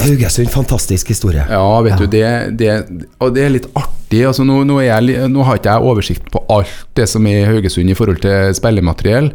Haugesund, 0.00 0.48
fantastisk 0.54 1.12
historie. 1.12 1.44
Ja, 1.52 1.66
vet 1.84 2.00
du, 2.00 2.06
det, 2.08 2.24
det, 2.60 2.78
og 3.20 3.34
det 3.36 3.44
er 3.44 3.52
litt 3.58 3.68
artig. 3.76 4.22
Altså, 4.24 4.46
nå, 4.48 4.62
nå, 4.64 4.78
er 4.80 4.88
jeg, 4.94 5.28
nå 5.28 5.44
har 5.44 5.60
ikke 5.60 5.74
jeg 5.74 5.90
oversikt 5.90 6.30
på 6.32 6.40
alt 6.54 6.72
det 6.96 7.04
som 7.12 7.26
er 7.28 7.42
i 7.42 7.48
Haugesund 7.50 7.92
i 7.92 7.96
forhold 7.98 8.22
til 8.24 8.54
spillemateriell, 8.56 9.28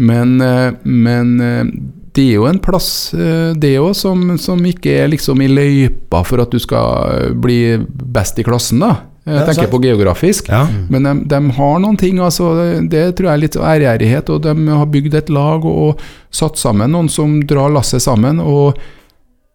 men, 0.00 0.38
eh, 0.40 0.70
men 0.88 1.34
eh, 1.44 1.74
det 2.16 2.24
er 2.30 2.38
jo 2.38 2.46
en 2.48 2.62
plass 2.64 2.88
det 3.12 3.74
òg 3.76 3.90
som, 3.92 4.22
som 4.40 4.62
ikke 4.64 4.94
er 5.02 5.10
liksom 5.12 5.42
i 5.44 5.50
løypa 5.52 6.22
for 6.24 6.40
at 6.40 6.54
du 6.54 6.56
skal 6.62 7.34
bli 7.44 7.76
best 7.84 8.40
i 8.40 8.46
klassen, 8.46 8.80
da. 8.80 8.94
Jeg 9.26 9.42
tenker 9.42 9.64
sant. 9.64 9.72
på 9.72 9.80
geografisk. 9.82 10.48
Ja. 10.52 10.62
Men 10.92 11.06
de, 11.08 11.14
de 11.32 11.40
har 11.56 11.78
noen 11.82 11.96
ting, 11.98 12.20
altså, 12.22 12.52
det, 12.86 13.02
tror 13.18 13.32
jeg 13.32 13.34
er 13.34 13.42
litt 13.42 13.58
ærgjerrighet. 13.58 14.30
Og 14.30 14.44
de 14.44 14.54
har 14.70 14.92
bygd 14.92 15.18
et 15.18 15.32
lag 15.34 15.66
og, 15.66 15.80
og 15.88 16.04
satt 16.30 16.60
sammen 16.60 16.94
noen 16.94 17.10
som 17.10 17.40
drar 17.48 17.74
lasset 17.74 18.04
sammen. 18.04 18.38
Og 18.38 18.78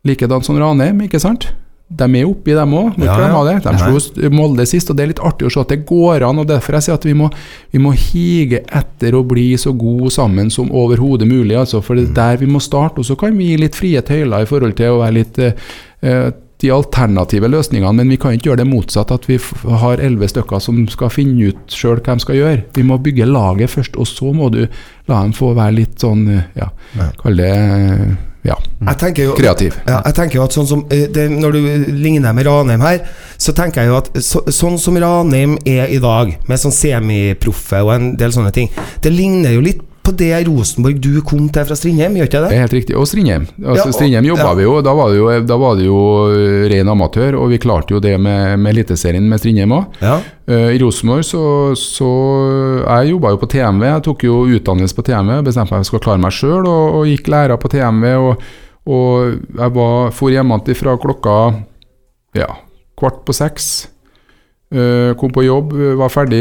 likedan 0.07 0.43
som 0.43 0.59
Ranheim, 0.59 0.99
ikke 1.07 1.21
sant? 1.23 1.47
De 1.91 2.07
er 2.07 2.27
oppi, 2.27 2.53
dem 2.55 2.75
òg. 2.75 2.99
Ja, 3.03 3.15
ja. 3.19 3.39
De 3.47 3.55
de 3.63 3.79
slo 3.79 4.29
Molde 4.31 4.63
sist, 4.69 4.91
og 4.91 4.97
det 4.99 5.03
er 5.03 5.11
litt 5.11 5.23
artig 5.23 5.47
å 5.47 5.51
se 5.51 5.63
at 5.63 5.73
det 5.73 5.81
går 5.87 6.23
an. 6.27 6.43
og 6.43 6.47
Derfor 6.51 6.77
jeg 6.77 6.87
sier 6.87 6.99
at 6.99 7.07
vi 7.07 7.15
må, 7.17 7.27
vi 7.71 7.81
må 7.83 7.91
hige 7.95 8.61
etter 8.67 9.15
å 9.15 9.23
bli 9.27 9.49
så 9.59 9.73
gode 9.75 10.11
sammen 10.15 10.51
som 10.53 10.71
overhodet 10.71 11.27
mulig. 11.27 11.57
Altså, 11.59 11.83
for 11.83 11.99
det 11.99 12.09
er 12.09 12.15
der 12.19 12.43
vi 12.43 12.51
må 12.51 12.63
starte. 12.63 13.03
Og 13.03 13.07
så 13.07 13.17
kan 13.19 13.35
vi 13.39 13.51
gi 13.51 13.59
litt 13.63 13.79
frie 13.79 14.03
tøyler 14.07 14.43
i 14.45 14.51
forhold 14.51 14.77
til 14.79 14.95
å 14.95 15.01
være 15.03 15.17
litt 15.19 15.41
eh, 15.43 15.67
eh, 16.03 16.31
de 16.61 16.71
alternative 16.73 17.49
løsningene, 17.51 17.93
men 17.97 18.11
vi 18.13 18.19
kan 18.21 18.35
ikke 18.35 18.51
gjøre 18.51 18.63
det 18.63 18.69
motsatt, 18.69 19.13
at 19.13 19.27
vi 19.29 19.37
har 19.83 20.01
elleve 20.01 20.29
stykker 20.31 20.61
som 20.63 20.81
skal 20.91 21.13
finne 21.13 21.51
ut 21.51 21.75
sjøl 21.75 22.01
hva 22.01 22.17
de 22.17 22.25
skal 22.25 22.39
gjøre. 22.39 22.65
Vi 22.77 22.85
må 22.87 22.99
bygge 23.01 23.29
laget 23.29 23.73
først, 23.73 23.97
og 23.97 24.09
så 24.09 24.33
må 24.35 24.51
du 24.53 24.63
la 25.09 25.21
dem 25.21 25.33
få 25.35 25.53
være 25.57 25.79
litt 25.81 26.01
sånn, 26.01 26.27
ja, 26.57 26.71
kall 27.21 27.41
det 27.41 27.53
ja, 28.41 28.55
Jeg 28.81 28.97
jo 29.21 29.35
kreativ. 29.37 29.75
Ja, 29.85 29.99
jeg 30.07 30.15
tenker 30.17 30.39
jo 30.39 30.45
at 30.47 30.55
sånn 30.55 30.65
som 30.65 30.79
eh, 30.89 31.03
det, 31.13 31.27
Når 31.29 31.53
du 31.53 31.59
ligner 31.93 32.33
med 32.33 32.47
Ranheim 32.47 32.81
her, 32.81 33.03
så 33.37 33.53
tenker 33.53 33.83
jeg 33.83 33.91
jo 33.91 33.99
at 33.99 34.09
så, 34.17 34.41
sånn 34.49 34.79
som 34.81 34.97
Ranheim 34.97 35.59
er 35.69 35.93
i 35.93 35.99
dag, 36.01 36.33
med 36.49 36.61
sånn 36.61 36.73
semiproffe 36.73 37.83
og 37.85 37.93
en 37.93 38.11
del 38.17 38.33
sånne 38.33 38.53
ting, 38.55 38.71
det 39.05 39.13
ligner 39.13 39.53
jo 39.53 39.61
litt 39.67 39.85
på 40.03 40.11
det 40.17 40.31
Rosenborg 40.47 40.99
du 41.01 41.21
kom 41.21 41.47
til 41.53 41.65
fra 41.67 41.75
Strindheim, 41.77 42.15
gjør 42.17 42.27
ikke 42.29 42.39
Det 42.41 42.49
det? 42.49 42.57
er 42.57 42.63
helt 42.65 42.73
riktig. 42.77 42.95
Og 42.97 43.07
Strindheim. 43.07 43.45
Altså, 43.61 43.85
Ja, 43.87 43.91
Strindheim 43.95 44.25
jobba 44.25 44.47
ja. 44.49 44.53
vi 44.57 44.63
jo 44.65 44.73
da, 44.81 44.93
var 44.97 45.09
det 45.11 45.17
jo. 45.19 45.27
da 45.51 45.57
var 45.61 45.75
det 45.77 45.85
jo 45.85 45.99
eh, 46.33 46.69
ren 46.73 46.89
amatør, 46.89 47.37
og 47.41 47.49
vi 47.53 47.57
klarte 47.61 47.93
jo 47.95 47.99
det 48.03 48.15
med, 48.19 48.59
med 48.59 48.73
Eliteserien 48.73 49.27
med 49.29 49.39
Strindheim 49.39 49.71
òg. 49.77 49.99
Ja. 50.01 50.17
I 50.51 50.79
Rosenborg 50.81 51.23
så, 51.23 51.41
så 51.77 52.07
Jeg 52.81 53.11
jobba 53.13 53.29
jo 53.31 53.37
på 53.39 53.47
TMV. 53.53 53.85
Jeg 53.87 54.03
tok 54.09 54.23
jo 54.25 54.41
utdannelse 54.57 54.97
på 54.97 55.05
TMV, 55.07 55.37
bestemte 55.45 55.69
meg 55.69 55.69
for 55.69 55.77
at 55.77 55.85
jeg 55.85 55.91
skulle 55.91 56.03
klare 56.09 56.23
meg 56.25 56.35
sjøl, 56.35 56.65
og, 56.67 56.97
og 56.99 57.07
gikk 57.07 57.29
læra 57.31 57.57
på 57.61 57.71
TMV. 57.71 58.05
og 58.17 58.43
Og 58.91 59.37
jeg 59.61 59.73
var, 59.77 60.11
for 60.17 60.33
hjemmefra 60.33 60.97
klokka 60.97 61.35
ja, 62.35 62.47
kvart 62.97 63.21
på 63.27 63.33
seks. 63.37 63.87
Uh, 64.71 65.11
kom 65.19 65.33
på 65.35 65.43
jobb, 65.43 65.73
var 65.99 66.11
ferdig 66.13 66.39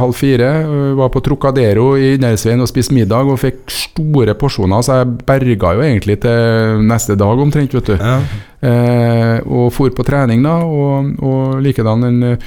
halv 0.00 0.16
fire. 0.16 0.46
Uh, 0.64 0.92
var 0.96 1.10
på 1.12 1.20
Trocadero 1.20 1.90
i 2.00 2.14
Indersveien 2.16 2.64
og 2.64 2.70
spiste 2.70 2.96
middag 2.96 3.28
og 3.28 3.36
fikk 3.42 3.66
store 3.74 4.32
porsjoner, 4.40 4.80
så 4.80 5.02
jeg 5.02 5.18
berga 5.28 5.74
jo 5.76 5.82
egentlig 5.84 6.16
til 6.22 6.86
neste 6.88 7.18
dag 7.20 7.42
omtrent, 7.44 7.76
vet 7.76 7.90
du. 7.90 7.98
Ja. 7.98 8.22
Eh, 8.58 9.36
og 9.46 9.68
for 9.70 9.92
på 9.94 10.02
trening, 10.02 10.40
da, 10.42 10.56
og, 10.66 11.12
og 11.22 11.60
likedan 11.62 12.02
den 12.02 12.38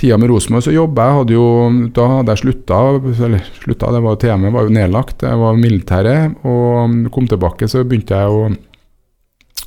tida 0.00 0.16
med 0.18 0.32
Rosenborg, 0.32 0.64
så 0.66 0.74
jobba 0.74 1.06
jeg. 1.06 1.18
Hadde 1.20 1.36
jo, 1.36 1.44
da 1.94 2.08
hadde 2.16 2.34
jeg 2.34 2.42
slutta, 2.42 2.80
eller 3.12 3.52
slutta, 3.60 3.92
det 3.94 4.02
var 4.06 4.18
TM-et 4.18 4.56
var 4.56 4.66
jo 4.66 4.74
nedlagt, 4.80 5.28
jeg 5.28 5.44
var 5.44 5.60
militæret, 5.60 6.40
og 6.42 7.12
kom 7.14 7.28
tilbake, 7.30 7.68
så 7.70 7.84
begynte 7.84 8.18
jeg 8.18 8.34
å 8.34 8.50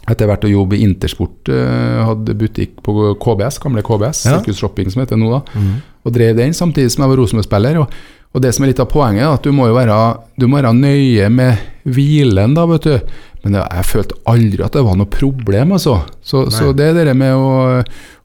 etter 0.09 0.27
hvert 0.27 0.47
å 0.47 0.51
jobbe 0.51 0.77
i 0.77 0.83
Intersport, 0.87 1.51
uh, 1.51 2.03
hadde 2.09 2.35
butikk 2.39 2.81
på 2.83 3.13
KBS, 3.23 3.59
gamle 3.63 3.83
KBS, 3.85 4.25
ja. 4.27 4.37
Sirkus 4.37 4.59
Shopping 4.59 4.91
som 4.91 5.03
heter 5.03 5.19
nå, 5.19 5.29
da, 5.31 5.43
mm. 5.55 5.75
og 6.03 6.15
drev 6.15 6.35
den 6.39 6.55
samtidig 6.57 6.91
som 6.93 7.05
jeg 7.05 7.13
var 7.13 7.21
Rosenborg-spiller. 7.21 7.79
Og, 7.83 7.99
og, 8.33 8.41
det 8.43 8.51
som 8.55 8.65
er 8.65 8.73
litt 8.73 8.81
av 8.83 8.89
poenget, 8.91 9.23
er 9.25 9.37
at 9.37 9.45
du 9.45 9.53
må 9.55 9.69
jo 9.69 9.77
være, 9.77 9.99
du 10.39 10.49
må 10.49 10.59
være 10.59 10.73
nøye 10.75 11.29
med 11.31 11.69
hvilen, 11.87 12.57
da, 12.57 12.67
vet 12.73 12.89
du. 12.89 13.13
Men 13.43 13.59
jeg, 13.59 13.87
følte 13.89 14.19
aldri 14.31 14.63
at 14.63 14.75
det 14.75 14.83
var 14.87 14.99
noe 14.99 15.11
problem, 15.11 15.75
altså. 15.75 15.97
Så, 16.23 16.45
så 16.51 16.71
det 16.75 16.93
er 16.93 17.09
det 17.11 17.15
med 17.19 17.35
å 17.35 17.81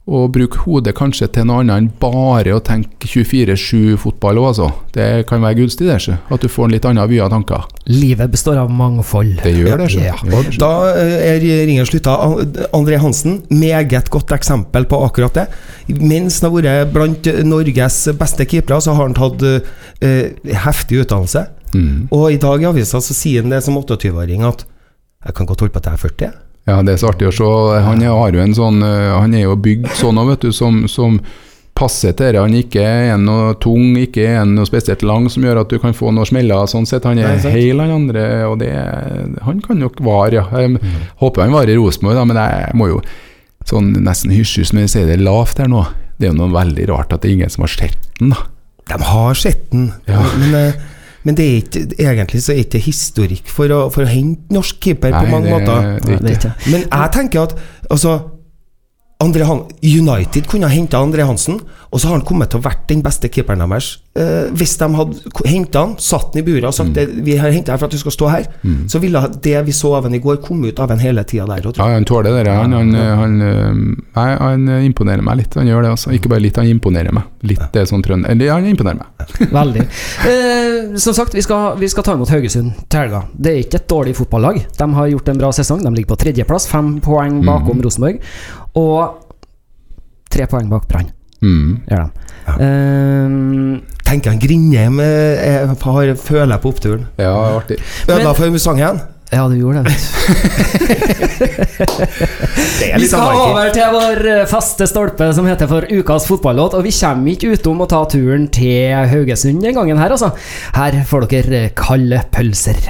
og 0.08 0.30
bruke 0.32 0.62
hodet 0.64 0.94
kanskje 0.96 1.26
til 1.34 1.44
noe 1.48 1.60
annet 1.60 1.82
enn 1.82 1.88
bare 2.00 2.54
å 2.56 2.62
tenke 2.64 3.08
24-7-fotball 3.10 4.40
òg, 4.40 4.46
altså. 4.50 4.68
Det 4.94 5.08
kan 5.28 5.42
være 5.44 5.58
gunstig, 5.60 5.88
det. 5.90 6.16
At 6.32 6.44
du 6.44 6.48
får 6.48 6.68
en 6.68 6.74
litt 6.74 6.88
annen 6.88 7.10
vy 7.10 7.18
av 7.20 7.28
tanker. 7.34 7.66
Livet 7.92 8.32
består 8.32 8.60
av 8.62 8.72
mangfold. 8.72 9.36
Det 9.44 9.52
gjør 9.52 9.84
det. 9.84 9.90
Ja. 10.00 10.16
Og 10.24 10.48
da 10.60 10.72
eh, 10.94 11.14
er 11.34 11.44
ringen 11.68 11.88
slutta. 11.88 12.16
André 12.76 13.02
Hansen, 13.02 13.42
meget 13.52 14.08
godt 14.14 14.32
eksempel 14.38 14.88
på 14.88 15.02
akkurat 15.04 15.42
det. 15.42 15.46
Mens 16.00 16.40
han 16.40 16.50
har 16.56 16.56
vært 16.56 16.96
blant 16.96 17.30
Norges 17.44 18.00
beste 18.18 18.48
keepere, 18.48 18.80
så 18.80 18.96
har 18.96 19.10
han 19.10 19.16
tatt 19.18 19.44
uh, 19.44 20.58
heftig 20.64 21.04
utdannelse. 21.04 21.44
Mm. 21.76 22.08
Og 22.14 22.30
i 22.32 22.40
dag 22.40 22.64
i 22.64 22.68
avisa 22.68 23.00
så 23.04 23.16
sier 23.16 23.44
han 23.44 23.52
det 23.52 23.60
som 23.66 23.76
28-åring 23.76 24.46
at 24.48 24.64
jeg 25.26 25.34
kan 25.36 25.48
godt 25.48 25.64
holde 25.64 25.74
på 25.74 25.82
til 25.82 25.92
jeg 25.92 25.98
er 25.98 26.04
40. 26.08 26.47
Ja, 26.68 26.78
det 26.84 26.94
er 26.94 27.00
så 27.00 27.12
artig 27.12 27.30
å 27.30 27.34
se. 27.34 27.50
Han 27.86 28.02
har 28.04 28.34
jo 28.34 28.40
en 28.44 28.56
sånn 28.56 28.82
eh, 28.84 29.10
Han 29.16 29.36
er 29.36 29.46
jo 29.46 29.54
bygd 29.56 29.88
sånn 29.96 30.20
vet 30.28 30.44
du, 30.44 30.50
som, 30.52 30.82
som 30.90 31.16
passer 31.78 32.12
til 32.18 32.34
det. 32.34 32.42
Han 32.42 32.56
ikke 32.58 32.82
er 32.82 33.20
noe 33.22 33.54
tung, 33.62 33.94
ikke 34.00 34.26
er 34.34 34.42
noe 34.48 34.68
spesielt 34.68 35.04
lang, 35.06 35.28
som 35.32 35.46
gjør 35.46 35.62
at 35.62 35.72
du 35.72 35.78
kan 35.80 35.96
få 35.96 36.12
noe 36.14 36.28
smeller. 36.28 36.68
Sånn 36.70 36.88
sett. 36.88 37.06
Han 37.08 37.20
er 37.22 37.38
hel, 37.46 37.80
han 37.80 37.94
andre, 37.94 38.26
og 38.50 38.58
det 38.60 38.72
Han 39.46 39.62
kan 39.64 39.80
nok 39.80 40.02
vare, 40.04 40.42
ja. 40.42 40.44
Jeg 40.52 40.76
mm. 40.76 41.08
håper 41.22 41.46
han 41.46 41.56
varer 41.56 41.72
i 41.72 41.78
Rosenborg, 41.78 42.20
men 42.28 42.42
jeg 42.42 42.76
må 42.78 42.90
jo 42.92 43.00
sånn 43.68 43.90
nesten 44.00 44.32
hysjes 44.32 44.72
når 44.72 44.86
jeg 44.86 44.92
sier 44.94 45.10
det 45.10 45.18
lavt 45.22 45.60
her 45.62 45.68
nå. 45.70 45.86
Det 46.18 46.28
er 46.28 46.32
jo 46.32 46.38
noe 46.40 46.52
veldig 46.54 46.88
rart 46.90 47.12
at 47.14 47.22
det 47.22 47.30
er 47.30 47.36
ingen 47.38 47.52
som 47.52 47.64
har 47.66 47.72
sett 47.72 48.08
den, 48.18 48.32
da. 48.34 48.44
De 48.88 48.96
har 49.04 49.36
sett 49.36 49.68
den, 49.70 49.90
ja. 50.08 50.22
men 50.40 50.54
eh, 50.56 50.78
men 51.26 51.36
det 51.38 51.44
er 51.44 51.56
ikke, 51.62 51.84
egentlig 51.98 52.40
så 52.44 52.52
er 52.54 52.60
det 52.62 52.66
ikke 52.68 52.84
historikk 52.86 53.50
for 53.50 53.74
å, 53.74 53.78
for 53.92 54.06
å 54.06 54.10
hente 54.10 54.54
norsk 54.54 54.78
keeper 54.84 55.12
Nei, 55.12 55.22
på 55.22 55.32
mange 55.32 55.50
det, 55.50 55.54
måter. 55.56 55.88
Det 56.04 56.34
det 56.42 56.52
Men 56.70 56.84
jeg 56.86 57.14
tenker 57.16 57.48
at 57.48 57.56
altså, 57.90 58.14
United 59.82 60.46
kunne 60.46 60.70
ha 60.70 60.74
henta 60.74 61.00
André 61.02 61.26
Hansen, 61.26 61.58
og 61.90 62.00
så 62.00 62.10
har 62.10 62.18
han 62.20 62.26
kommet 62.26 62.52
til 62.52 62.60
å 62.60 62.66
vært 62.68 62.86
den 62.92 63.02
beste 63.02 63.30
keeperen 63.32 63.64
deres. 63.64 63.96
Eh, 64.18 64.48
hvis 64.58 64.74
de 64.80 64.86
hadde 64.98 65.46
henta 65.46 65.82
han, 65.84 65.92
satt 66.02 66.32
han 66.32 66.40
i 66.40 66.44
buret 66.46 66.66
og 66.66 66.74
sagt 66.74 66.96
mm. 66.96 67.18
vi 67.22 67.36
har 67.38 67.52
henta 67.54 67.74
deg 67.74 67.82
for 67.82 67.86
at 67.86 67.94
du 67.94 68.00
skal 68.00 68.14
stå 68.14 68.30
her, 68.32 68.46
mm. 68.64 68.80
så 68.90 68.98
ville 69.02 69.20
det 69.44 69.56
vi 69.68 69.74
så 69.76 69.92
av 69.98 70.08
han 70.08 70.16
i 70.16 70.20
går, 70.22 70.40
komme 70.42 70.72
ut 70.72 70.80
av 70.82 70.90
han 70.90 71.02
hele 71.02 71.22
tida 71.28 71.46
der. 71.46 71.68
Ja, 71.76 71.90
han 71.92 72.06
tåler 72.08 72.40
det. 72.42 72.54
Han, 72.54 72.74
han, 72.74 72.94
han, 73.20 73.36
eh, 73.46 74.32
han, 74.42 74.64
imponerer 74.88 75.22
meg 75.22 75.42
litt. 75.42 75.58
Han 75.58 75.68
gjør 75.70 75.86
det 75.86 75.92
også. 75.94 76.14
Ikke 76.16 76.32
bare 76.32 76.42
litt, 76.42 76.58
han 76.58 76.70
imponerer 76.70 77.14
meg. 77.14 77.28
Litt 77.46 77.62
det 77.74 77.84
er 77.84 77.90
sånn 77.90 78.02
trønder. 78.04 78.32
Eller 78.34 78.54
han 78.54 78.66
imponerer 78.66 79.02
meg. 79.04 79.36
Veldig. 79.58 79.84
Uh, 80.24 80.96
som 81.00 81.14
sagt, 81.16 81.36
vi 81.36 81.44
skal, 81.44 81.76
vi 81.78 81.90
skal, 81.90 82.06
ta 82.06 82.16
imot 82.18 82.32
Haugesund 82.32 82.72
til 82.88 83.04
helga. 83.04 83.22
Det 83.34 83.52
er 83.52 83.60
ikke 83.62 83.82
et 83.82 83.90
dårlig 83.90 84.16
fotballag. 84.18 84.62
De 84.78 84.88
har 84.98 85.12
gjort 85.12 85.30
en 85.30 85.44
bra 85.44 85.52
sesong. 85.54 85.84
De 85.84 85.94
ligger 85.94 86.14
på 86.14 86.22
tredjeplass, 86.24 86.66
fem 86.70 86.96
poeng 87.04 87.38
bakom 87.46 87.78
mm. 87.78 87.84
Rosenborg. 87.86 88.18
Og 88.80 89.46
tre 90.32 90.48
poeng 90.50 90.72
bak 90.72 90.90
Brann. 90.90 91.14
Mm. 91.44 91.78
Gjør 91.88 92.06
de. 92.06 92.26
Ja. 92.48 92.54
Um, 92.56 93.82
Tenker 94.08 94.32
han 94.32 94.40
Grindheim 94.40 94.98
føler 96.16 96.54
jeg 96.56 96.62
på 96.64 96.72
oppturen. 96.72 97.06
Ja, 97.20 97.34
artig. 97.58 97.76
Ødela 98.08 98.32
for 98.34 98.60
sangen? 98.62 99.00
Ja, 99.28 99.42
du 99.44 99.58
gjorde 99.58 99.82
det. 99.84 99.92
det 102.80 102.88
vi 102.96 103.08
skal 103.10 103.36
over 103.36 103.68
til 103.76 103.90
vår 103.92 104.22
eh, 104.32 104.46
faste 104.48 104.86
stolpe 104.88 105.28
som 105.36 105.48
heter 105.50 105.68
for 105.68 105.84
Ukas 105.84 106.24
fotballåt. 106.30 106.78
Og 106.78 106.86
vi 106.86 106.94
kommer 106.96 107.34
ikke 107.34 107.52
utom 107.52 107.84
å 107.84 107.90
ta 107.90 108.00
turen 108.08 108.48
til 108.48 108.96
Haugesund 109.12 109.60
den 109.60 109.76
gangen 109.76 110.00
her, 110.00 110.16
altså. 110.16 110.32
Her 110.78 111.02
får 111.10 111.28
dere 111.28 111.62
kalde 111.76 112.24
pølser. 112.32 112.80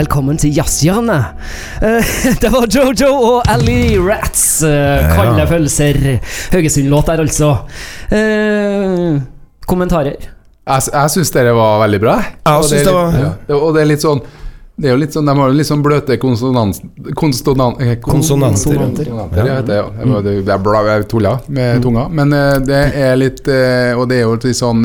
Velkommen 0.00 0.38
til 0.40 0.54
jazzhjørnet. 0.56 1.36
Eh, 1.84 2.10
det 2.42 2.50
var 2.54 2.66
Jojo 2.72 3.10
og 3.34 3.48
Ally 3.50 3.98
Rats. 4.00 4.62
eh, 4.66 5.06
Kalde 5.16 5.46
følelser. 5.50 5.98
Haugesund-låt 6.54 7.10
der, 7.10 7.22
altså. 7.26 7.50
Eh, 8.14 9.18
kommentarer? 9.68 10.16
Jeg, 10.70 10.86
jeg 10.92 11.12
syns 11.16 11.32
dere 11.34 11.52
var 11.56 11.80
veldig 11.84 12.00
bra. 12.02 12.18
Jeg 12.22 12.60
Og 12.60 12.64
synes 12.68 12.84
det 12.84 12.86
litt- 12.86 12.94
var- 12.94 13.18
ja. 13.24 13.56
Og 13.58 13.74
det 13.76 13.82
er 13.84 13.90
litt 13.94 14.06
sånn 14.06 14.22
det 14.80 14.88
er 14.88 14.94
jo 14.94 15.00
litt 15.02 15.12
sånn, 15.12 15.26
De 15.28 15.32
har 15.36 15.48
jo 15.50 15.56
litt 15.58 15.68
sånn 15.68 15.82
bløte 15.84 16.16
konsonans... 16.16 16.78
Konsonanter. 17.12 17.98
konsonanter, 18.00 19.10
ja, 19.10 19.26
heter 19.58 19.66
det, 19.68 19.74
ja. 19.76 20.20
Det 20.24 20.54
er 20.54 20.62
jeg 20.94 21.08
tulla 21.10 21.34
med 21.52 21.82
tunga. 21.84 22.06
Men 22.08 22.32
det 22.64 22.78
er 22.96 23.18
litt 23.20 23.42
Og 23.98 24.06
det 24.08 24.16
er 24.16 24.24
jo 24.24 24.38
litt 24.38 24.56
sånn 24.56 24.80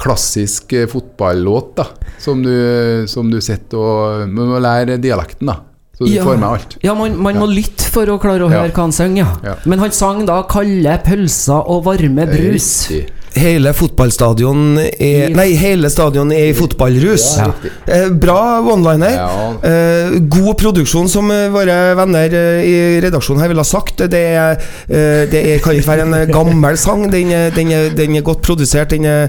klassisk 0.00 0.72
eh, 0.76 0.86
fotballåt, 0.90 1.74
da. 1.76 1.86
Som 2.20 2.42
du, 2.44 3.04
som 3.08 3.30
du 3.32 3.38
sitter 3.40 3.78
og 3.80 4.28
Du 4.28 4.40
må 4.48 4.58
lære 4.60 4.98
dialekten, 5.00 5.46
da. 5.52 5.58
Så 5.96 6.06
du 6.06 6.12
Ja. 6.14 6.24
får 6.24 6.38
med 6.40 6.48
alt. 6.48 6.76
Ja, 6.82 6.94
man, 6.96 7.16
man 7.20 7.36
må 7.36 7.46
lytte 7.46 7.84
for 7.92 8.06
å 8.08 8.18
klare 8.18 8.46
å 8.46 8.50
Ja. 8.50 8.62
høre 8.62 8.72
hva 8.72 8.86
han 8.88 8.92
synger, 8.96 9.16
ja. 9.24 9.36
Ja. 9.50 9.54
Men 9.66 9.78
han 9.78 9.90
sang 9.92 10.24
da 10.26 10.42
'Kalde 10.42 10.98
pølser 11.04 11.60
og 11.68 11.84
varme 11.84 12.24
brus'. 12.26 12.88
Riktig. 12.88 13.10
Hele 13.38 13.70
fotballstadion 13.76 14.78
er 14.80 15.28
I- 15.28 15.32
Nei, 15.34 15.52
hele 15.54 15.88
stadion 15.90 16.32
er 16.34 16.48
i 16.50 16.54
fotballrus. 16.56 17.26
Ja. 17.38 17.52
Eh, 17.86 18.08
bra 18.10 18.60
one-liner. 18.60 19.14
Ja. 19.14 19.52
Eh, 19.62 20.18
god 20.28 20.58
produksjon, 20.58 21.08
som 21.08 21.30
eh, 21.30 21.46
våre 21.54 21.94
venner 21.98 22.34
eh, 22.34 22.64
i 22.66 23.00
redaksjonen 23.04 23.40
her 23.44 23.52
ville 23.52 23.62
ha 23.62 23.70
sagt. 23.70 24.02
Det, 24.10 24.20
er, 24.34 24.58
eh, 24.88 25.24
det 25.30 25.44
er, 25.54 25.58
kan 25.62 25.78
ikke 25.78 25.92
være 25.92 26.06
en 26.08 26.14
eh, 26.18 26.26
gammel 26.34 26.76
sang. 26.80 27.06
Den, 27.12 27.30
den, 27.54 27.70
er, 27.76 27.90
den 27.94 28.16
er 28.18 28.26
godt 28.26 28.42
produsert. 28.42 28.90
Den, 28.90 29.06
er, 29.06 29.28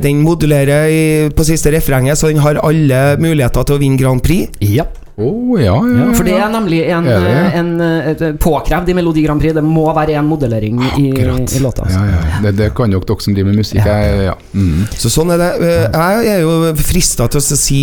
den 0.00 0.22
modulerer 0.24 0.88
i, 0.88 1.02
på 1.36 1.44
siste 1.46 1.70
refrenget, 1.76 2.16
så 2.18 2.32
den 2.32 2.40
har 2.44 2.62
alle 2.64 3.02
muligheter 3.20 3.66
til 3.68 3.76
å 3.76 3.82
vinne 3.84 4.00
Grand 4.00 4.24
Prix. 4.24 4.48
Ja. 4.64 4.88
Å, 5.16 5.26
ja, 5.56 5.72
ja, 5.80 6.06
For 6.12 6.26
det 6.28 6.34
er 6.36 6.50
nemlig 6.52 6.82
en, 6.92 7.06
Er 7.08 7.22
det? 7.24 7.36
en, 7.56 7.68
et 8.12 8.24
påkrevd 8.42 8.90
i 8.92 8.96
Melodi 8.98 9.22
Grand 9.24 9.40
Prix. 9.40 9.54
Det 9.56 9.62
må 9.64 9.86
være 9.96 10.18
en 10.20 10.26
modellering 10.28 10.82
i, 11.00 11.06
i 11.08 11.60
låta. 11.62 11.86
altså. 11.86 12.02
Ja, 12.04 12.18
ja. 12.20 12.40
Det, 12.44 12.52
det 12.58 12.66
kan 12.76 12.92
jo 12.92 13.00
dere 13.00 13.24
som 13.24 13.32
driver 13.32 13.48
med 13.54 13.62
musikk. 13.62 13.80
Jeg, 13.80 14.18
ja. 14.26 14.34
Mm. 14.52 14.82
Så 14.92 15.08
sånn 15.14 15.32
er 15.32 15.40
det. 15.40 15.48
Eh, 15.64 15.86
Jeg 15.96 16.34
er 16.34 16.44
jo 16.44 16.74
frista 16.84 17.30
til 17.32 17.40
å 17.40 17.46
si 17.56 17.80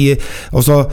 Altså 0.53 0.83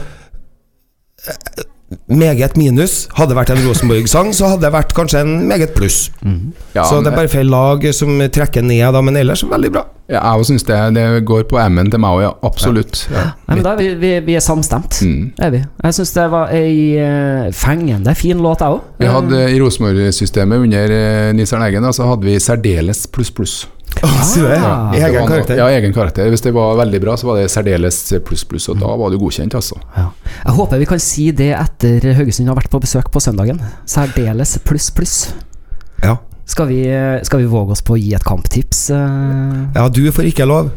eh, 1.29 1.61
Meget 2.09 2.57
minus. 2.57 3.03
Hadde 3.19 3.33
det 3.35 3.39
vært 3.41 3.49
en 3.53 3.61
Rosenborg-sang, 3.67 4.29
så 4.33 4.53
hadde 4.53 4.63
det 4.63 4.73
vært 4.73 4.93
kanskje 4.95 5.21
en 5.25 5.33
meget 5.49 5.73
pluss. 5.75 6.05
Ja, 6.73 6.85
så 6.87 7.01
det 7.03 7.11
er 7.11 7.17
bare 7.19 7.31
feil 7.31 7.49
lag 7.51 7.83
som 7.93 8.15
trekker 8.31 8.63
ned, 8.63 8.85
da, 8.95 9.01
men 9.03 9.19
ellers 9.19 9.43
veldig 9.43 9.71
bra. 9.75 9.83
Ja, 10.09 10.21
jeg 10.35 10.47
syns 10.49 10.65
det, 10.67 10.77
det 10.97 11.03
går 11.27 11.45
på 11.49 11.59
M-en 11.61 11.91
til 11.91 12.01
meg 12.03 12.17
òg, 12.17 12.21
ja. 12.25 12.31
Absolutt. 12.47 13.03
Ja. 13.11 13.27
Nei, 13.47 13.57
men 13.57 13.65
da 13.65 13.75
er 13.75 13.81
vi, 13.81 13.89
vi, 14.01 14.11
vi 14.25 14.37
er 14.39 14.43
samstemt. 14.43 15.01
Mm. 15.05 15.27
Er 15.39 15.53
vi. 15.53 15.61
Jeg 15.85 15.97
syns 15.99 16.15
det 16.17 16.25
var 16.33 16.55
ei 16.55 16.73
eh, 16.99 17.51
fengende 17.55 18.15
fin 18.19 18.41
låt, 18.43 18.63
jeg 18.63 18.79
òg. 18.79 18.89
Vi 18.99 19.11
hadde 19.11 19.43
I 19.53 19.59
Rosenborg-systemet 19.61 20.65
under 20.65 20.95
eh, 20.97 21.29
Nils 21.37 21.53
Arne 21.55 21.69
Eggen 21.69 21.87
så 21.95 22.09
hadde 22.09 22.27
vi 22.27 22.39
særdeles 22.43 23.05
pluss 23.11 23.31
pluss. 23.35 23.61
Det? 23.91 24.03
Ah. 24.07 24.93
ja. 24.95 25.07
Egen 25.07 25.27
karakter. 25.27 25.57
Ja, 25.59 25.69
egen 25.69 25.93
karakter. 25.93 26.29
Hvis 26.31 26.43
det 26.45 26.53
var 26.55 26.75
veldig 26.79 27.01
bra, 27.03 27.17
så 27.19 27.27
var 27.27 27.41
det 27.41 27.51
særdeles 27.51 28.01
pluss 28.25 28.45
pluss, 28.47 28.69
og 28.71 28.79
da 28.79 28.91
var 28.97 29.11
du 29.11 29.19
godkjent, 29.19 29.55
altså. 29.59 29.79
Ja. 29.97 30.09
Jeg 30.45 30.57
håper 30.57 30.81
vi 30.81 30.89
kan 30.89 31.03
si 31.03 31.29
det 31.35 31.51
etter 31.57 32.11
Haugesund 32.19 32.51
har 32.51 32.59
vært 32.59 32.71
på 32.71 32.81
besøk 32.83 33.11
på 33.11 33.23
søndagen. 33.23 33.59
Særdeles 33.89 34.57
pluss, 34.65 34.91
pluss. 34.95 35.17
Skal 36.45 36.67
vi, 36.67 36.81
skal 37.23 37.39
vi 37.39 37.45
våge 37.51 37.71
oss 37.77 37.81
på 37.85 37.93
å 37.95 37.99
gi 38.01 38.13
et 38.17 38.23
kamptips? 38.27 38.89
eh? 38.91 39.59
ja, 39.75 39.87
du 39.89 40.01
får 40.11 40.25
ikke 40.33 40.45
lov. 40.49 40.71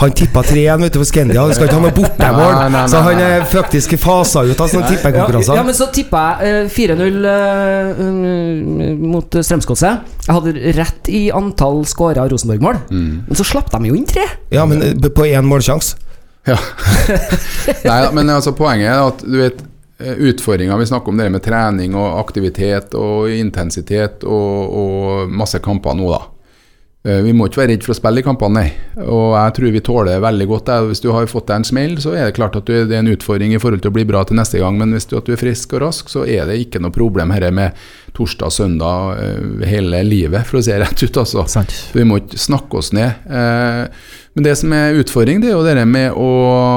Han 0.00 0.12
tippa 0.16 0.40
3-1 0.46 0.84
utenfor 0.86 1.04
Scandia, 1.04 1.42
han 1.44 1.50
skal 1.52 1.66
ikke 1.66 1.76
ha 1.76 1.82
noe 1.82 1.92
bortemål. 1.92 2.76
Så 2.88 3.00
han 3.04 3.18
er 3.20 3.42
faktisk 3.50 3.96
fasa 4.00 4.44
ut 4.48 4.60
av 4.62 4.70
sånne 4.72 4.86
tippekonkurranser. 4.88 5.58
ja, 5.58 5.64
men 5.66 5.76
så 5.76 5.90
tippa 5.92 6.22
jeg 6.40 6.62
eh, 6.62 6.70
4-0 6.72 7.26
eh, 7.28 8.00
mm, 8.00 9.02
mot 9.10 9.36
Strømsgodset. 9.44 10.06
Jeg 10.24 10.36
hadde 10.38 10.54
rett 10.78 11.10
i 11.12 11.26
antall 11.36 11.82
skåra 11.90 12.24
Rosenborg-mål, 12.32 12.78
Mm. 12.88 13.10
men 13.28 13.36
så 13.36 13.44
slapp 13.44 13.68
de 13.74 13.90
jo 13.90 13.98
inn 13.98 14.06
tre. 14.08 14.24
Ja, 14.54 14.64
men 14.70 14.80
eh, 14.86 14.94
på 15.12 15.26
én 15.28 15.44
målsjanse. 15.50 15.98
Ja. 16.48 16.56
Nei 17.90 17.98
da, 18.06 18.08
men 18.16 18.30
altså, 18.32 18.54
poenget 18.56 18.88
er 18.94 19.02
at 19.04 19.20
du 19.26 19.36
vet 19.42 19.60
eh, 20.00 20.16
Utfordringa 20.30 20.76
Vi 20.80 20.86
snakker 20.90 21.12
om 21.12 21.20
det 21.20 21.30
med 21.30 21.44
trening 21.44 21.94
og 21.94 22.18
aktivitet 22.20 22.94
og 22.98 23.30
intensitet 23.30 24.24
og, 24.24 24.76
og 24.82 25.32
masse 25.32 25.60
kamper 25.62 25.96
nå, 25.98 26.10
da. 26.12 26.22
Eh, 27.04 27.22
Vi 27.24 27.32
må 27.32 27.46
ikke 27.48 27.62
være 27.62 27.72
redd 27.72 27.84
for 27.86 27.94
å 27.94 27.96
spille 27.96 28.20
i 28.20 28.24
kampene, 28.26 28.60
nei. 28.60 29.04
Og 29.06 29.32
jeg 29.32 29.54
tror 29.56 29.72
vi 29.72 29.80
tåler 29.84 30.20
veldig 30.20 30.46
godt 30.50 30.66
det. 30.68 30.78
Hvis 30.90 31.00
du 31.04 31.08
har 31.14 31.30
fått 31.30 31.48
deg 31.48 31.62
en 31.62 31.68
smell, 31.70 31.96
så 32.02 32.12
er 32.12 32.28
det 32.28 32.36
klart 32.36 32.58
at 32.60 32.68
det 32.68 32.90
er 32.92 32.98
en 33.00 33.12
utfordring 33.14 33.54
i 33.56 33.60
forhold 33.62 33.80
til 33.84 33.92
å 33.92 33.96
bli 33.96 34.04
bra 34.08 34.24
til 34.28 34.36
neste 34.36 34.60
gang. 34.60 34.76
Men 34.80 34.92
hvis 34.92 35.08
du, 35.08 35.16
du 35.24 35.32
er 35.32 35.40
frisk 35.40 35.72
og 35.78 35.84
rask, 35.86 36.12
så 36.12 36.26
er 36.28 36.50
det 36.50 36.58
ikke 36.60 36.82
noe 36.82 36.92
problem 36.92 37.32
her 37.32 37.48
med 37.56 37.78
torsdag, 38.16 38.52
søndag, 38.52 39.22
eh, 39.24 39.68
hele 39.70 40.02
livet, 40.04 40.44
for 40.48 40.60
å 40.60 40.64
se 40.66 40.76
rett 40.82 41.06
ut. 41.06 41.22
altså. 41.24 41.64
Vi 41.96 42.04
må 42.04 42.20
ikke 42.20 42.40
snakke 42.40 42.82
oss 42.82 42.92
ned. 42.96 43.24
Eh, 43.30 43.86
men 44.34 44.44
det 44.44 44.56
som 44.58 44.72
er 44.72 44.94
utfordring, 45.00 45.40
det 45.42 45.48
er 45.50 45.56
jo 45.56 45.64
det 45.66 45.86
med 45.90 46.12
å, 46.12 46.28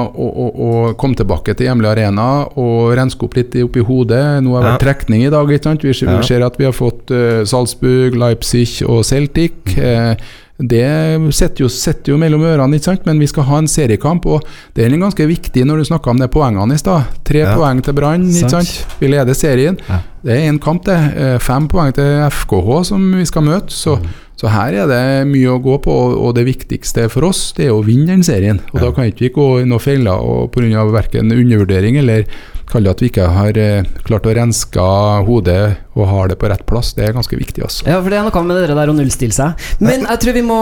å, 0.10 0.28
å, 0.43 0.45
å 0.68 0.93
komme 0.97 1.16
tilbake 1.16 1.54
til 1.56 1.68
hjemlig 1.70 1.91
arena 1.91 2.47
og 2.58 2.93
renske 2.97 3.24
opp 3.28 3.36
litt 3.38 3.56
i- 3.56 3.64
oppi 3.64 3.80
hodet. 3.86 4.41
Nå 4.43 4.56
har 4.56 4.64
det 4.64 4.72
vært 4.72 4.86
trekning 4.88 5.26
i 5.28 5.30
dag. 5.30 5.47
ikke 5.51 5.64
sant? 5.70 5.84
Vi 5.86 5.93
ser, 5.93 6.08
Ja. 6.10 6.18
vi 6.18 6.24
ser 6.32 6.41
at 6.47 6.58
vi 6.58 6.66
har 6.66 6.74
fått 6.74 7.12
eh, 7.12 7.43
Salzburg, 7.45 8.16
Leipzig 8.16 8.82
og 8.88 9.04
Celtic. 9.06 9.54
Eh, 9.78 10.16
det 10.64 11.34
sitter 11.34 11.64
jo, 11.66 11.68
jo 12.06 12.18
mellom 12.18 12.41
ørene, 12.45 12.78
ikke 12.78 12.86
sant? 12.91 13.06
men 13.06 13.20
vi 13.20 13.28
skal 13.28 13.43
ha 13.43 13.58
en 13.58 13.68
seriekamp. 13.68 14.26
og 14.26 14.43
Det 14.74 14.86
er 14.86 14.97
ganske 14.97 15.26
viktig 15.28 15.66
når 15.66 15.78
du 15.78 15.84
snakka 15.89 16.10
om 16.12 16.18
det 16.22 16.30
poengene 16.32 16.74
i 16.74 16.78
stad. 16.78 17.04
Tre 17.26 17.39
Ja. 17.39 17.56
poeng 17.56 17.82
til 17.84 17.93
Brann. 17.93 18.30
ikke 18.30 18.49
Sant. 18.49 18.66
sant? 18.68 18.97
Vi 18.99 19.08
leder 19.08 19.34
serien. 19.34 19.78
Ja. 19.89 19.99
Det 20.24 20.32
er 20.38 20.51
én 20.51 20.60
kamp, 20.62 20.86
det. 20.86 20.97
Eh, 21.18 21.38
Fem 21.39 21.68
poeng 21.68 21.91
til 21.93 22.30
FKH 22.30 22.84
som 22.86 23.12
vi 23.14 23.26
skal 23.26 23.41
møte. 23.43 23.70
Så, 23.70 23.99
så 24.43 24.51
her 24.51 24.75
er 24.75 24.89
det 24.91 25.03
mye 25.29 25.53
å 25.55 25.61
gå 25.63 25.77
på, 25.85 25.93
og- 26.19 26.33
det 26.35 26.43
viktigste 26.43 27.05
for 27.09 27.29
oss 27.29 27.53
det 27.55 27.67
er 27.69 27.71
å 27.71 27.83
vinne 27.85 28.07
den 28.07 28.23
serien. 28.23 28.59
Og 28.73 28.81
Da 28.81 28.91
kan 28.91 29.05
ikke 29.07 29.23
vi 29.23 29.29
gå 29.29 29.61
i 29.61 29.63
noen 29.63 29.79
feller 29.79 30.19
og 30.19 30.51
pga. 30.51 30.83
verken 30.91 31.31
undervurdering 31.31 31.97
eller 31.97 32.25
kalle 32.67 32.83
det 32.83 32.91
at 32.91 32.99
vi 32.99 33.09
ikke 33.09 33.27
har 33.29 33.57
eh, 33.57 33.83
klart 34.03 34.25
å 34.27 34.33
renske 34.35 34.83
hodet 35.27 35.77
og 35.95 36.07
har 36.07 36.27
det 36.27 36.39
på 36.39 36.49
rett 36.49 36.65
plass. 36.65 36.91
Det 36.93 37.07
er 37.07 37.13
ganske 37.13 37.37
viktig, 37.37 37.63
altså. 37.63 37.85
Ja, 37.87 38.01
for 38.01 38.09
det 38.09 38.19
er 38.19 38.23
noe 38.27 38.43
med 38.43 38.57
det 38.67 38.75
der 38.75 38.91
å 38.91 38.95
nullstille 38.97 39.35
seg. 39.35 39.53
Men 39.79 40.01
jeg 40.09 40.19
tror 40.19 40.33
vi 40.33 40.41
må 40.41 40.59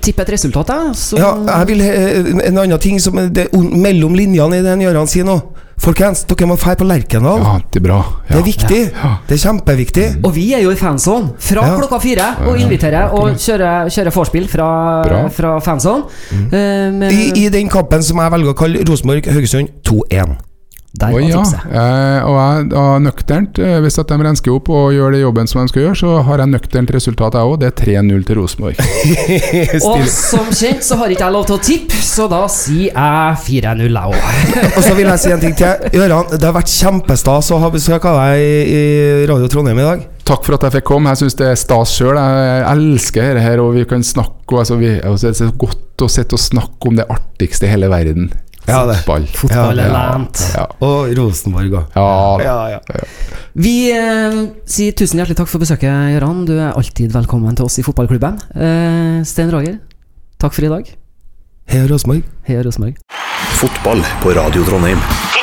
tippe 0.00 0.22
et 0.22 0.32
resultat, 0.32 0.66
Da, 0.72 0.92
Så 0.94 1.18
Ja, 1.18 1.34
jeg 1.58 1.66
vil 1.68 1.80
eh, 1.82 2.46
En 2.48 2.56
annen 2.58 2.78
ting 2.80 2.98
som 2.98 3.14
det, 3.14 3.48
er 3.52 3.58
mellom 3.58 4.14
linjene 4.16 4.60
i 4.60 4.62
det 4.62 4.78
Gøran 4.86 5.06
sier 5.10 5.24
nå. 5.24 5.42
Folkens, 5.82 6.20
dere 6.30 6.46
må 6.46 6.54
dra 6.60 6.76
på 6.78 6.86
Lerkendal. 6.86 7.40
Ja, 7.42 7.54
det 7.74 7.80
er 7.80 7.84
bra. 7.88 7.96
Det 8.28 8.36
er 8.38 8.44
viktig. 8.46 8.80
Ja. 8.94 9.08
Det 9.26 9.34
er 9.34 9.40
kjempeviktig. 9.42 10.04
Og 10.22 10.30
vi 10.36 10.44
er 10.54 10.62
jo 10.62 10.70
i 10.70 10.78
fanzone 10.78 11.32
fra 11.42 11.64
Ja. 11.66 11.74
klokka 11.80 11.98
fire 12.04 12.28
og 12.46 12.60
inviterer 12.60 13.10
og 13.18 13.34
kjører, 13.34 13.90
kjører 13.90 14.14
vorspiel 14.14 14.46
fra, 14.48 14.68
Bra. 15.02 15.28
fra 15.28 15.56
fanzone. 15.60 16.04
Mm. 16.30 16.46
Uh, 16.52 17.10
I, 17.10 17.32
I 17.46 17.48
den 17.50 17.68
kampen 17.68 18.02
som 18.02 18.22
jeg 18.22 18.30
velger 18.36 18.54
å 18.54 18.58
kalle 18.62 18.84
Rosenborg-Haugesund 18.86 19.68
2-1. 19.82 20.36
Der 20.92 21.12
var 21.12 21.22
var 21.22 21.28
ja. 21.30 21.42
Eh, 21.72 22.24
og 22.28 22.34
jeg 22.36 22.64
da 22.68 22.82
nøkternt, 23.00 23.58
eh, 23.64 23.78
hvis 23.80 23.96
at 23.96 24.10
de 24.12 24.26
rensker 24.26 24.52
opp 24.52 24.68
og 24.68 24.90
gjør 24.92 25.14
det 25.14 25.22
jobben 25.22 25.48
som 25.48 25.62
de 25.62 25.72
skal 25.72 25.86
gjøre, 25.86 25.96
så 26.02 26.16
har 26.26 26.42
jeg 26.42 26.52
nøkternt 26.52 26.92
resultat, 26.92 27.38
jeg 27.38 27.48
òg. 27.48 27.54
Det 27.62 27.70
er 27.70 27.76
3-0 27.80 28.26
til 28.28 28.40
Rosenborg. 28.40 28.82
Og 29.88 30.04
som 30.12 30.50
kjent 30.52 30.84
så 30.84 31.00
har 31.00 31.14
ikke 31.14 31.24
jeg 31.24 31.36
lov 31.38 31.48
til 31.48 31.56
å 31.56 31.62
tippe, 31.64 32.02
så 32.04 32.28
da 32.28 32.42
sier 32.52 32.92
jeg 32.92 33.40
4-0, 33.48 33.88
jeg 33.88 34.12
òg. 34.12 34.44
Og 34.76 34.80
så 34.84 34.92
vil 34.98 35.08
jeg 35.08 35.24
si 35.24 35.32
en 35.32 35.42
ting 35.46 35.56
til. 35.56 35.88
Gøran, 35.96 36.28
det 36.36 36.44
har 36.44 36.56
vært 36.58 36.76
kjempestas 36.76 37.50
å 37.56 37.62
ha 37.64 37.72
besøk 37.72 38.10
av 38.12 38.20
deg 38.20 38.44
i, 38.44 38.54
i 38.60 38.82
Radio 39.32 39.48
Trondheim 39.48 39.80
i 39.80 39.88
dag. 39.88 40.06
Takk 40.28 40.44
for 40.44 40.58
at 40.58 40.68
jeg 40.68 40.76
fikk 40.76 40.90
komme. 40.92 41.16
Jeg 41.16 41.24
syns 41.24 41.40
det 41.40 41.48
er 41.48 41.58
stas 41.58 41.96
sjøl. 41.96 42.20
Jeg 42.20 42.62
elsker 42.76 43.32
dette 43.32 43.48
her, 43.48 43.64
og 43.64 43.72
vi 43.80 43.88
kan 43.88 44.04
snakke 44.06 44.52
og, 44.52 44.60
altså, 44.60 44.76
vi, 44.76 44.92
altså, 45.00 45.32
Det 45.32 45.32
er 45.32 45.48
så 45.48 45.54
godt 45.56 46.04
å 46.04 46.12
sitte 46.12 46.36
og 46.36 46.42
snakke 46.42 46.90
om 46.90 47.00
det 47.00 47.08
artigste 47.10 47.64
i 47.64 47.72
hele 47.72 47.88
verden. 47.88 48.28
Ja, 48.68 48.84
det. 48.86 48.96
Fotball. 49.02 49.26
Fotball 49.34 49.78
er 49.82 49.88
Ja, 49.90 50.12
lent. 50.14 50.38
ja, 50.54 50.66
Og 50.80 51.10
Rosenborg 51.18 51.72
òg. 51.72 51.86
ja, 51.96 52.38
Ja, 52.44 52.58
ja. 52.70 52.80
Vi 53.54 53.90
eh, 53.92 54.46
sier 54.64 54.92
tusen 54.96 55.18
hjertelig 55.18 55.36
takk 55.36 55.48
for 55.50 55.58
besøket, 55.58 55.90
Gøran. 56.14 56.44
Du 56.46 56.54
er 56.58 56.72
alltid 56.72 57.12
velkommen 57.12 57.56
til 57.56 57.64
oss 57.66 57.78
i 57.78 57.82
fotballklubben. 57.82 58.38
Eh, 58.54 59.24
Stein 59.24 59.50
Roger, 59.52 59.78
takk 60.38 60.54
for 60.54 60.64
i 60.64 60.68
dag. 60.68 60.94
Heia 61.68 61.86
Rosenborg. 61.90 62.22
Heia 62.46 62.62
Rosenborg. 62.62 62.96
Fotball 63.58 64.02
på 64.22 64.34
Radio 64.34 64.64
Trondheim. 64.64 65.41